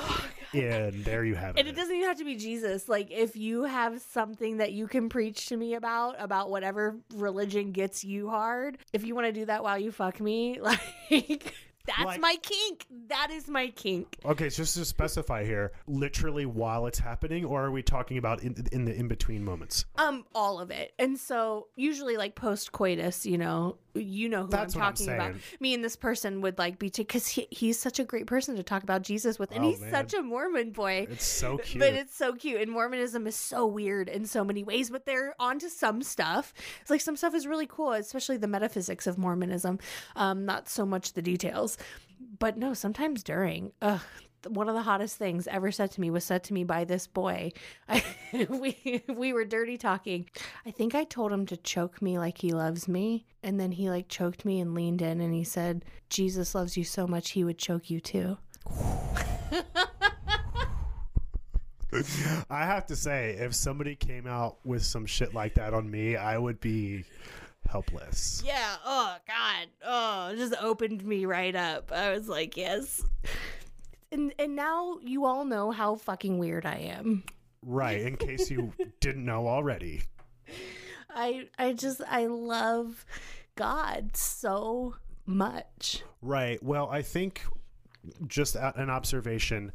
and 0.55 1.05
there 1.05 1.25
you 1.25 1.35
have 1.35 1.57
it. 1.57 1.61
and 1.61 1.69
it 1.69 1.75
doesn't 1.77 1.95
even 1.95 2.07
have 2.09 2.19
to 2.19 2.25
be 2.25 2.37
Jesus. 2.37 2.89
Like, 2.89 3.11
if 3.11 3.35
you 3.37 3.65
have 3.65 4.01
something 4.01 4.59
that 4.59 4.73
you 4.73 4.87
can 4.87 5.09
preach 5.09 5.47
to 5.49 5.57
me 5.57 5.75
about, 5.75 6.15
about 6.19 6.51
whatever 6.51 6.68
religion 7.15 7.73
gets 7.73 8.05
you 8.05 8.29
hard, 8.29 8.79
if 8.93 9.05
you 9.05 9.15
want 9.15 9.27
to 9.27 9.33
do 9.33 9.45
that 9.47 9.63
while 9.63 9.79
you 9.79 9.93
fuck 9.93 10.21
me, 10.21 10.61
like, 11.11 11.55
that's 11.89 12.05
Like- 12.05 12.21
my 12.21 12.37
kink. 12.43 12.87
That 13.09 13.31
is 13.31 13.49
my 13.49 13.69
kink. 13.69 14.17
Okay, 14.25 14.49
so 14.51 14.63
just 14.63 14.77
to 14.77 14.85
specify 14.85 15.45
here, 15.45 15.73
literally 15.87 16.47
while 16.47 16.87
it's 16.87 16.99
happening, 16.99 17.45
or 17.45 17.65
are 17.65 17.71
we 17.71 17.83
talking 17.83 18.19
about 18.19 18.43
in, 18.43 18.67
in 18.73 18.85
the 18.85 18.95
in 18.95 19.09
between 19.09 19.45
moments? 19.45 19.85
Um, 19.97 20.25
all 20.35 20.61
of 20.61 20.71
it. 20.71 20.93
And 20.99 21.19
so 21.19 21.69
usually 21.77 22.17
like 22.17 22.35
post 22.35 22.73
coitus, 22.73 23.25
you 23.27 23.39
know, 23.39 23.79
you 23.95 24.29
know 24.29 24.43
who 24.45 24.49
That's 24.51 24.75
I'm 24.77 24.81
what 24.81 24.87
I'm 24.89 24.95
talking 24.95 25.15
about. 25.15 25.35
Me 25.61 25.75
and 25.75 25.83
this 25.83 25.97
person 25.97 26.41
would 26.43 26.59
like 26.59 26.79
be 26.79 26.91
because 26.95 27.27
he, 27.27 27.49
he's 27.51 27.79
such 27.79 27.99
a 27.99 28.05
great 28.05 28.27
person 28.27 28.55
to 28.57 28.63
talk 28.63 28.83
about 28.83 29.03
Jesus 29.03 29.39
with, 29.39 29.51
and 29.53 29.65
Oh, 29.65 29.69
he's 29.71 29.81
man. 29.81 29.91
such 29.91 30.15
a 30.15 30.23
Mormon 30.23 30.71
boy. 30.71 31.07
It's 31.11 31.25
so 31.27 31.57
cute. 31.65 31.81
But 31.81 31.95
it's 31.95 32.15
so 32.15 32.35
cute, 32.35 32.61
and 32.61 32.71
Mormonism 32.71 33.27
is 33.27 33.35
so 33.37 33.67
weird 33.67 34.09
in 34.09 34.27
so 34.27 34.45
many 34.45 34.63
ways. 34.63 34.91
But 34.91 35.07
they're 35.07 35.35
onto 35.41 35.69
some 35.69 36.03
stuff. 36.03 36.53
It's 36.83 36.91
like 36.91 37.01
some 37.01 37.17
stuff 37.17 37.35
is 37.35 37.47
really 37.47 37.67
cool, 37.67 37.93
especially 37.93 38.37
the 38.37 38.47
metaphysics 38.49 39.07
of 39.07 39.17
Mormonism. 39.19 39.79
Um, 40.15 40.45
not 40.45 40.69
so 40.69 40.85
much 40.85 41.15
the 41.15 41.23
details, 41.23 41.78
but 42.39 42.57
no. 42.57 42.75
Sometimes 42.75 43.23
during, 43.23 43.73
one 44.47 44.69
of 44.69 44.75
the 44.75 44.83
hottest 44.83 45.17
things 45.17 45.47
ever 45.49 45.73
said 45.73 45.91
to 45.93 46.01
me 46.01 46.11
was 46.11 46.25
said 46.25 46.45
to 46.45 46.55
me 46.55 46.65
by 46.65 46.85
this 46.85 47.07
boy. 47.07 47.53
I, 47.89 48.05
we 48.49 49.03
we 49.09 49.33
were 49.33 49.45
dirty 49.45 49.77
talking. 49.77 50.29
I 50.65 50.71
think 50.71 50.95
I 50.95 51.05
told 51.05 51.33
him 51.33 51.47
to 51.47 51.57
choke 51.57 52.01
me 52.01 52.19
like 52.19 52.39
he 52.39 52.53
loves 52.53 52.89
me, 52.89 53.27
and 53.43 53.59
then 53.59 53.73
he 53.73 53.91
like 53.91 54.09
choked 54.09 54.45
me 54.45 54.61
and 54.61 54.75
leaned 54.75 55.03
in, 55.03 55.21
and 55.21 55.35
he 55.35 55.45
said, 55.45 55.85
"Jesus 56.09 56.55
loves 56.55 56.77
you 56.77 56.85
so 56.85 57.07
much, 57.07 57.31
he 57.31 57.45
would 57.45 57.59
choke 57.59 57.91
you 57.91 58.01
too." 58.01 58.39
I 62.51 62.67
have 62.67 62.87
to 62.87 62.97
say, 62.97 63.31
if 63.39 63.55
somebody 63.55 63.97
came 63.97 64.27
out 64.27 64.59
with 64.65 64.85
some 64.85 65.07
shit 65.07 65.35
like 65.35 65.55
that 65.55 65.73
on 65.73 65.91
me, 65.91 66.17
I 66.17 66.37
would 66.37 66.61
be 66.61 67.05
helpless. 67.69 68.43
Yeah. 68.45 68.77
Oh 68.85 69.17
God. 69.27 69.69
Oh, 69.85 70.29
it 70.33 70.37
just 70.37 70.55
opened 70.61 71.05
me 71.05 71.27
right 71.27 71.55
up. 71.55 71.93
I 71.93 72.13
was 72.13 72.29
like, 72.29 72.57
yes. 72.57 73.05
And 74.11 74.33
and 74.39 74.57
now 74.57 74.99
you 75.03 75.25
all 75.25 75.45
know 75.45 75.71
how 75.71 75.97
fucking 75.97 76.39
weird 76.39 76.67
I 76.67 76.77
am. 76.97 77.25
Right, 77.63 78.01
in 78.01 78.17
case 78.17 78.51
you 78.51 78.73
didn't 79.01 79.25
know 79.25 79.47
already. 79.47 80.03
I 81.11 81.49
I 81.59 81.73
just 81.73 82.01
I 82.09 82.27
love 82.27 83.05
God 83.55 84.17
so 84.17 84.97
much. 85.27 86.03
Right. 86.23 86.63
Well, 86.63 86.89
I 86.91 87.03
think 87.03 87.43
just 88.27 88.57
an 88.57 88.89
observation 88.89 89.73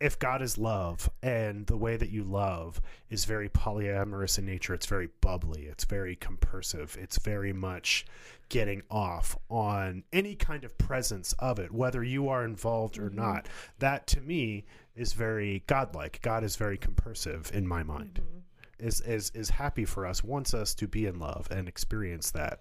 if 0.00 0.18
God 0.18 0.42
is 0.42 0.58
love 0.58 1.08
and 1.22 1.66
the 1.66 1.76
way 1.76 1.96
that 1.96 2.10
you 2.10 2.24
love 2.24 2.80
is 3.10 3.24
very 3.24 3.48
polyamorous 3.48 4.38
in 4.38 4.46
nature, 4.46 4.74
it's 4.74 4.86
very 4.86 5.08
bubbly, 5.20 5.62
it's 5.62 5.84
very 5.84 6.16
compersive, 6.16 6.96
it's 7.00 7.18
very 7.18 7.52
much 7.52 8.06
getting 8.48 8.82
off 8.90 9.36
on 9.48 10.04
any 10.12 10.34
kind 10.34 10.64
of 10.64 10.76
presence 10.78 11.32
of 11.38 11.58
it, 11.58 11.72
whether 11.72 12.02
you 12.02 12.28
are 12.28 12.44
involved 12.44 12.98
or 12.98 13.06
mm-hmm. 13.08 13.16
not. 13.16 13.48
That 13.78 14.06
to 14.08 14.20
me 14.20 14.64
is 14.94 15.12
very 15.12 15.64
godlike. 15.66 16.20
God 16.22 16.44
is 16.44 16.56
very 16.56 16.78
compersive 16.78 17.50
in 17.54 17.66
my 17.66 17.82
mind. 17.82 18.20
Mm-hmm. 18.22 18.38
Is, 18.86 19.00
is 19.02 19.30
is 19.34 19.50
happy 19.50 19.84
for 19.84 20.04
us, 20.04 20.24
wants 20.24 20.52
us 20.52 20.74
to 20.74 20.88
be 20.88 21.06
in 21.06 21.20
love 21.20 21.48
and 21.50 21.68
experience 21.68 22.32
that. 22.32 22.58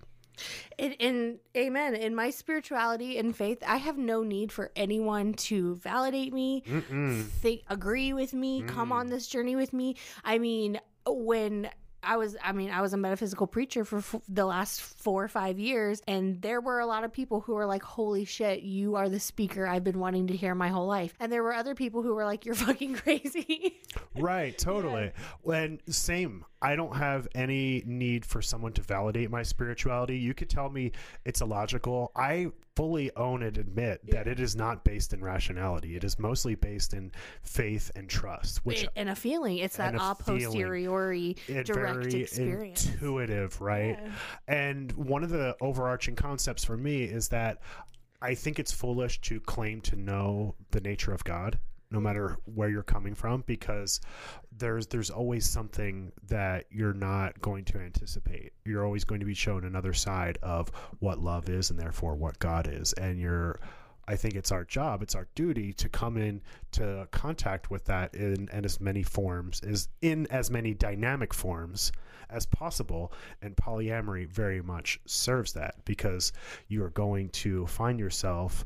In, 0.78 0.92
in 0.94 1.40
amen. 1.56 1.96
In 1.96 2.16
my 2.16 2.30
spirituality 2.30 3.18
and 3.18 3.36
faith, 3.36 3.64
I 3.66 3.78
have 3.78 3.98
no 3.98 4.24
need 4.24 4.52
for 4.52 4.72
anyone 4.76 5.34
to 5.34 5.76
validate 5.76 6.34
me, 6.34 6.64
think, 7.42 7.64
agree 7.68 8.14
with 8.14 8.34
me, 8.34 8.64
come 8.64 8.92
on 8.92 9.08
mm. 9.08 9.10
this 9.12 9.28
journey 9.28 9.56
with 9.56 9.74
me. 9.74 9.96
I 10.24 10.38
mean, 10.38 10.80
when 11.06 11.70
I 12.04 12.18
was, 12.18 12.36
I 12.44 12.52
mean, 12.52 12.70
I 12.70 12.82
was 12.82 12.94
a 12.94 12.98
metaphysical 12.98 13.48
preacher 13.48 13.86
for 13.86 14.00
f- 14.00 14.16
the 14.28 14.46
last 14.46 14.82
four 14.82 15.24
or 15.24 15.28
five 15.28 15.58
years, 15.58 16.02
and 16.08 16.42
there 16.42 16.60
were 16.60 16.80
a 16.80 16.86
lot 16.86 17.04
of 17.04 17.14
people 17.14 17.40
who 17.40 17.54
were 17.54 17.66
like, 17.66 17.82
"Holy 17.82 18.26
shit, 18.26 18.62
you 18.62 18.96
are 18.96 19.10
the 19.10 19.20
speaker 19.20 19.66
I've 19.66 19.84
been 19.84 20.00
wanting 20.00 20.28
to 20.28 20.36
hear 20.36 20.54
my 20.54 20.68
whole 20.68 20.88
life," 20.88 21.14
and 21.20 21.32
there 21.32 21.44
were 21.44 21.54
other 21.54 21.76
people 21.76 22.02
who 22.02 22.14
were 22.14 22.26
like, 22.26 22.46
"You're 22.46 22.56
fucking 22.68 22.96
crazy." 22.96 23.82
Right, 24.16 24.58
totally. 24.58 25.12
And 25.46 25.82
same. 25.88 26.46
I 26.64 26.78
don't 26.78 26.96
have 26.96 27.28
any 27.36 27.84
need 27.86 28.26
for 28.26 28.42
someone 28.42 28.72
to 28.74 28.82
validate 28.82 29.30
my 29.30 29.44
spirituality. 29.44 30.18
You 30.18 30.34
could 30.34 30.50
tell 30.50 30.70
me 30.70 30.94
it's 31.26 31.42
illogical. 31.42 32.12
I 32.16 32.52
fully 32.78 33.12
own 33.18 33.44
and 33.44 33.58
admit 33.58 34.00
that 34.10 34.28
it 34.28 34.40
is 34.40 34.56
not 34.56 34.86
based 34.86 35.14
in 35.14 35.22
rationality. 35.22 35.98
It 35.98 36.06
is 36.06 36.18
mostly 36.18 36.56
based 36.56 36.94
in 36.94 37.12
faith 37.44 37.92
and 37.96 38.10
trust, 38.10 38.66
which 38.66 38.88
and 38.96 39.10
a 39.10 39.16
feeling. 39.16 39.58
It's 39.58 39.76
that 39.76 39.96
a 39.96 40.16
posteriori 40.16 41.36
it 41.48 41.66
direct 41.66 42.12
very 42.12 42.22
experience. 42.22 42.88
intuitive, 42.88 43.60
right? 43.60 44.00
And 44.48 44.92
one 44.94 45.24
of 45.24 45.30
the 45.30 45.58
overarching 45.60 46.16
concepts 46.16 46.64
for 46.64 46.78
me 46.78 47.04
is 47.04 47.28
that 47.28 47.62
I 48.22 48.36
think 48.36 48.58
it's 48.58 48.72
foolish 48.72 49.20
to 49.22 49.42
claim 49.42 49.82
to 49.82 49.98
know 49.98 50.56
the 50.72 50.80
nature 50.80 51.14
of 51.14 51.26
God, 51.26 51.60
no 51.94 52.02
matter 52.02 52.38
where 52.46 52.70
you're 52.70 52.84
coming 52.84 53.14
from, 53.14 53.44
because 53.46 54.02
there's 54.58 54.88
there's 54.88 55.10
always 55.10 55.48
something 55.48 56.12
that 56.28 56.66
you're 56.72 56.94
not 56.94 57.40
going 57.42 57.64
to 57.66 57.80
anticipate. 57.80 58.52
You're 58.66 58.86
always 58.86 59.04
going 59.04 59.20
to 59.20 59.26
be 59.26 59.36
shown 59.36 59.64
another 59.64 59.94
side 59.94 60.40
of 60.42 60.70
what 61.00 61.20
love 61.20 61.48
is, 61.50 61.70
and 61.70 61.80
therefore 61.80 62.16
what 62.16 62.40
God 62.40 62.68
is, 62.68 62.92
and 62.94 63.20
you're. 63.20 63.60
I 64.06 64.18
think 64.18 64.36
it's 64.36 64.52
our 64.52 64.66
job, 64.66 65.02
it's 65.02 65.16
our 65.16 65.30
duty 65.34 65.72
to 65.72 65.88
come 65.88 66.18
in 66.18 66.42
to 66.74 67.08
contact 67.12 67.72
with 67.72 67.86
that 67.86 68.14
in, 68.14 68.50
in 68.52 68.66
as 68.66 68.82
many 68.82 69.02
forms, 69.02 69.62
is 69.64 69.88
in 70.02 70.28
as 70.30 70.52
many 70.52 70.74
dynamic 70.74 71.34
forms 71.34 71.94
as 72.30 72.46
possible. 72.46 73.14
And 73.42 73.56
polyamory 73.56 74.28
very 74.28 74.62
much 74.62 75.00
serves 75.06 75.54
that 75.54 75.76
because 75.86 76.34
you 76.68 76.84
are 76.84 76.90
going 76.90 77.30
to 77.30 77.66
find 77.68 77.98
yourself 77.98 78.66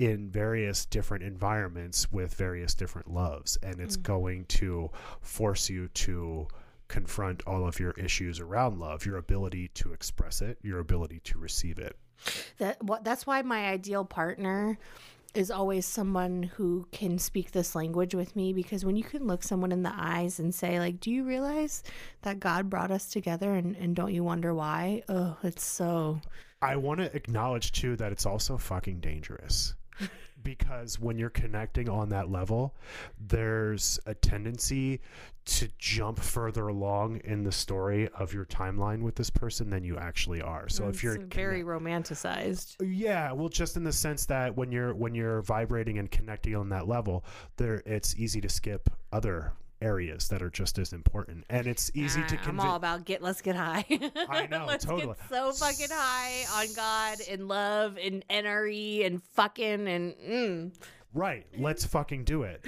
in 0.00 0.30
various 0.30 0.86
different 0.86 1.22
environments 1.22 2.10
with 2.10 2.32
various 2.32 2.74
different 2.74 3.12
loves, 3.12 3.58
and 3.62 3.78
it's 3.80 3.98
mm. 3.98 4.02
going 4.02 4.44
to 4.46 4.90
force 5.20 5.68
you 5.68 5.88
to 5.88 6.48
confront 6.88 7.42
all 7.46 7.68
of 7.68 7.78
your 7.78 7.90
issues 7.92 8.40
around 8.40 8.80
love, 8.80 9.04
your 9.04 9.18
ability 9.18 9.68
to 9.74 9.92
express 9.92 10.40
it, 10.40 10.56
your 10.62 10.78
ability 10.78 11.20
to 11.20 11.38
receive 11.38 11.78
it. 11.78 11.96
that 12.56 12.82
what 12.82 13.04
that's 13.04 13.26
why 13.26 13.42
my 13.42 13.68
ideal 13.68 14.06
partner 14.06 14.78
is 15.34 15.50
always 15.50 15.84
someone 15.84 16.42
who 16.42 16.86
can 16.92 17.18
speak 17.18 17.50
this 17.50 17.74
language 17.74 18.14
with 18.14 18.34
me 18.34 18.54
because 18.54 18.86
when 18.86 18.96
you 18.96 19.04
can 19.04 19.26
look 19.26 19.42
someone 19.42 19.70
in 19.70 19.82
the 19.82 19.92
eyes 19.94 20.40
and 20.40 20.54
say 20.54 20.80
like 20.80 20.98
do 20.98 21.10
you 21.10 21.24
realize 21.24 21.82
that 22.22 22.40
god 22.40 22.68
brought 22.68 22.90
us 22.90 23.08
together 23.08 23.54
and, 23.54 23.76
and 23.76 23.94
don't 23.94 24.12
you 24.12 24.24
wonder 24.24 24.52
why 24.52 25.02
oh 25.08 25.36
it's 25.44 25.64
so 25.64 26.20
I 26.62 26.76
want 26.76 27.00
to 27.00 27.16
acknowledge 27.16 27.72
too 27.72 27.96
that 27.96 28.12
it's 28.12 28.26
also 28.26 28.58
fucking 28.58 29.00
dangerous. 29.00 29.74
Because 30.42 30.98
when 30.98 31.18
you're 31.18 31.30
connecting 31.30 31.88
on 31.88 32.08
that 32.10 32.30
level, 32.30 32.74
there's 33.18 33.98
a 34.06 34.14
tendency 34.14 35.00
to 35.46 35.68
jump 35.78 36.18
further 36.18 36.68
along 36.68 37.20
in 37.24 37.42
the 37.42 37.52
story 37.52 38.08
of 38.18 38.32
your 38.32 38.44
timeline 38.44 39.02
with 39.02 39.16
this 39.16 39.30
person 39.30 39.70
than 39.70 39.82
you 39.82 39.96
actually 39.96 40.40
are. 40.40 40.68
So 40.68 40.88
if 40.88 40.98
mm, 40.98 41.02
you're 41.02 41.14
It's 41.16 41.34
very 41.34 41.64
romanticized 41.64 42.80
uh, 42.80 42.84
yeah, 42.84 43.32
well, 43.32 43.48
just 43.48 43.76
in 43.76 43.84
the 43.84 43.92
sense 43.92 44.26
that 44.26 44.56
when 44.56 44.70
you're 44.70 44.94
when 44.94 45.14
you're 45.14 45.42
vibrating 45.42 45.98
and 45.98 46.10
connecting 46.10 46.54
on 46.54 46.68
that 46.70 46.86
level, 46.88 47.24
there 47.56 47.82
it's 47.86 48.14
easy 48.16 48.40
to 48.40 48.48
skip 48.48 48.88
other 49.12 49.52
areas 49.80 50.28
that 50.28 50.42
are 50.42 50.50
just 50.50 50.78
as 50.78 50.92
important. 50.92 51.44
And 51.48 51.66
it's 51.66 51.90
easy 51.94 52.22
to 52.22 52.36
Ah, 52.36 52.48
I'm 52.48 52.60
all 52.60 52.76
about 52.76 53.04
get. 53.04 53.22
Let's 53.22 53.40
get 53.40 53.56
high. 53.56 53.84
I 54.28 54.46
know, 54.50 54.66
let's 54.66 54.84
totally. 54.84 55.14
Get 55.14 55.28
so 55.28 55.52
fucking 55.52 55.88
high 55.90 56.44
on 56.60 56.72
God 56.74 57.18
and 57.28 57.48
love 57.48 57.98
and 58.02 58.24
NRE 58.28 59.06
and 59.06 59.22
fucking 59.34 59.88
and 59.88 60.14
mm. 60.14 60.74
Right. 61.12 61.46
Let's 61.58 61.84
fucking 61.84 62.24
do 62.24 62.42
it. 62.44 62.64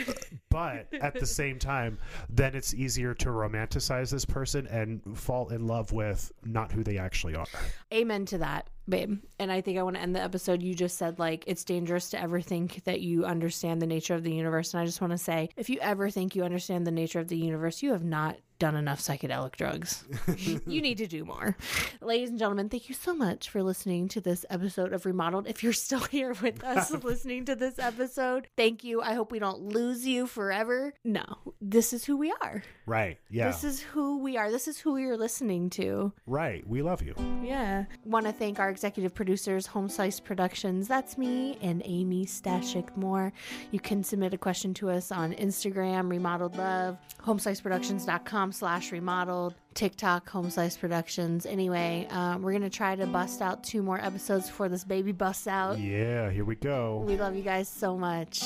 But 0.51 0.93
at 1.01 1.15
the 1.19 1.27
same 1.27 1.59
time, 1.59 1.99
then 2.29 2.55
it's 2.55 2.75
easier 2.75 3.15
to 3.15 3.29
romanticize 3.29 4.11
this 4.11 4.25
person 4.25 4.67
and 4.67 5.01
fall 5.19 5.49
in 5.49 5.67
love 5.67 5.93
with 5.93 6.31
not 6.45 6.71
who 6.73 6.85
they 6.85 6.99
actually 6.99 7.35
are. 7.35 7.47
amen 7.93 8.27
to 8.27 8.39
that, 8.39 8.69
babe. 8.89 9.19
And 9.39 9.51
I 9.51 9.61
think 9.61 9.79
I 9.79 9.83
want 9.83 9.97
to 9.97 10.03
end 10.03 10.15
the 10.15 10.23
episode. 10.23 10.63
You 10.63 10.75
just 10.75 10.99
said 10.99 11.19
like 11.19 11.45
it's 11.47 11.65
dangerous 11.65 12.11
to 12.11 12.21
ever 12.21 12.41
think 12.41 12.85
that 12.85 13.01
you 13.01 13.25
understand 13.25 13.81
the 13.81 13.87
nature 13.87 14.15
of 14.15 14.25
the 14.25 14.35
universe. 14.35 14.75
And 14.75 14.83
I 14.83 14.85
just 14.85 15.01
want 15.01 15.13
to 15.13 15.19
say, 15.19 15.49
if 15.57 15.71
you 15.71 15.79
ever 15.81 16.11
think 16.11 16.37
you 16.37 16.45
understand 16.45 16.87
the 16.87 16.91
nature 16.91 17.21
of 17.21 17.29
the 17.29 17.39
universe, 17.39 17.83
you 17.83 17.93
have 17.93 18.05
not 18.05 18.37
done 18.63 18.77
enough 18.77 19.01
psychedelic 19.01 19.57
drugs. 19.57 20.05
you 20.37 20.81
need 20.81 20.97
to 20.99 21.09
do 21.09 21.25
more. 21.25 21.57
Ladies 22.01 22.31
and 22.31 22.39
gentlemen, 22.39 22.69
thank 22.69 22.89
you 22.89 22.95
so 22.95 23.13
much 23.13 23.51
for 23.51 23.61
listening 23.61 24.07
to 24.07 24.21
this 24.21 24.47
episode 24.51 24.93
of 24.93 25.05
Remodeled. 25.05 25.49
If 25.49 25.65
you're 25.65 25.73
still 25.73 25.99
here 26.13 26.33
with 26.41 26.63
us 26.73 26.93
listening 26.93 27.45
to 27.47 27.57
this 27.57 27.81
episode, 27.81 28.47
thank 28.57 28.85
you. 28.85 29.03
I 29.03 29.15
hope 29.15 29.33
we 29.33 29.41
don't 29.41 29.63
lose 29.65 30.07
you 30.07 30.29
forever. 30.29 30.95
No, 31.05 31.25
this 31.61 31.93
is 31.93 32.05
who 32.05 32.17
we 32.17 32.33
are. 32.41 32.63
Right. 32.87 33.19
Yeah. 33.31 33.49
This 33.49 33.65
is 33.65 33.81
who 33.81 34.19
we 34.19 34.37
are. 34.37 34.53
This 34.53 34.69
is 34.69 34.79
who 34.79 34.97
you're 34.97 35.17
listening 35.17 35.69
to. 35.71 36.13
right. 36.27 36.65
We 36.69 36.83
love 36.83 37.03
you. 37.03 37.15
Yeah. 37.43 37.87
Want 38.05 38.27
to 38.27 38.33
thank 38.33 38.61
our 38.61 38.71
executive 38.71 39.13
producers, 39.13 39.67
Home 39.67 39.89
Slice 39.89 40.21
Productions. 40.21 40.87
That's 40.87 41.19
me 41.19 41.59
and 41.61 41.83
Amy 41.85 42.27
Stashik 42.27 42.97
Moore. 42.97 43.33
You 43.73 43.81
can 43.81 44.05
submit 44.05 44.33
a 44.35 44.39
question 44.39 44.73
to 44.75 44.91
us 44.91 45.11
on 45.11 45.33
Instagram, 45.35 46.09
Remodeled 46.09 46.57
Love, 46.57 46.99
homesliceproductions.com 47.27 48.52
slash 48.53 48.93
remodeled, 48.93 49.55
TikTok, 49.75 50.29
Home 50.31 50.51
Slice 50.51 50.77
Productions. 50.77 51.47
Anyway, 51.47 52.07
um, 52.11 52.43
we're 52.43 52.53
going 52.53 52.63
to 52.63 52.71
try 52.71 52.95
to 52.95 53.07
bust 53.07 53.43
out 53.43 53.65
two 53.65 53.83
more 53.83 54.01
episodes 54.01 54.47
before 54.47 54.69
this 54.69 54.85
baby 54.85 55.13
busts 55.13 55.47
out. 55.47 55.79
Yeah, 55.79 56.31
here 56.31 56.45
we 56.45 56.55
go. 56.55 57.03
We 57.07 57.17
love 57.17 57.35
you 57.35 57.43
guys 57.43 57.69
so 57.69 57.97
much. 57.97 58.43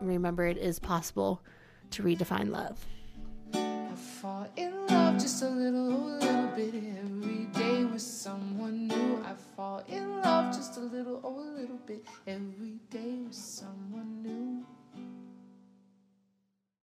Remember, 0.00 0.46
it 0.46 0.56
is 0.56 0.78
possible 0.78 1.42
to 1.90 2.02
redefine 2.02 2.50
love. 2.50 2.84
I 3.52 3.94
fall 3.94 4.48
in 4.56 4.86
love 4.86 5.14
just 5.14 5.42
a 5.42 5.48
little, 5.48 6.18
little 6.18 6.46
bit 6.56 6.74
every 6.74 7.46
day 7.52 7.84
with 7.84 8.02
someone 8.02 8.88
new. 8.88 9.22
I 9.24 9.34
fall 9.56 9.82
in 9.88 10.20
love 10.20 10.54
just 10.54 10.76
a 10.76 10.80
little, 10.80 11.20
oh, 11.24 11.40
a 11.40 11.60
little 11.60 11.80
bit 11.86 12.06
every 12.26 12.78
day 12.90 13.18
with 13.24 13.34
someone 13.34 14.22
new. 14.22 14.66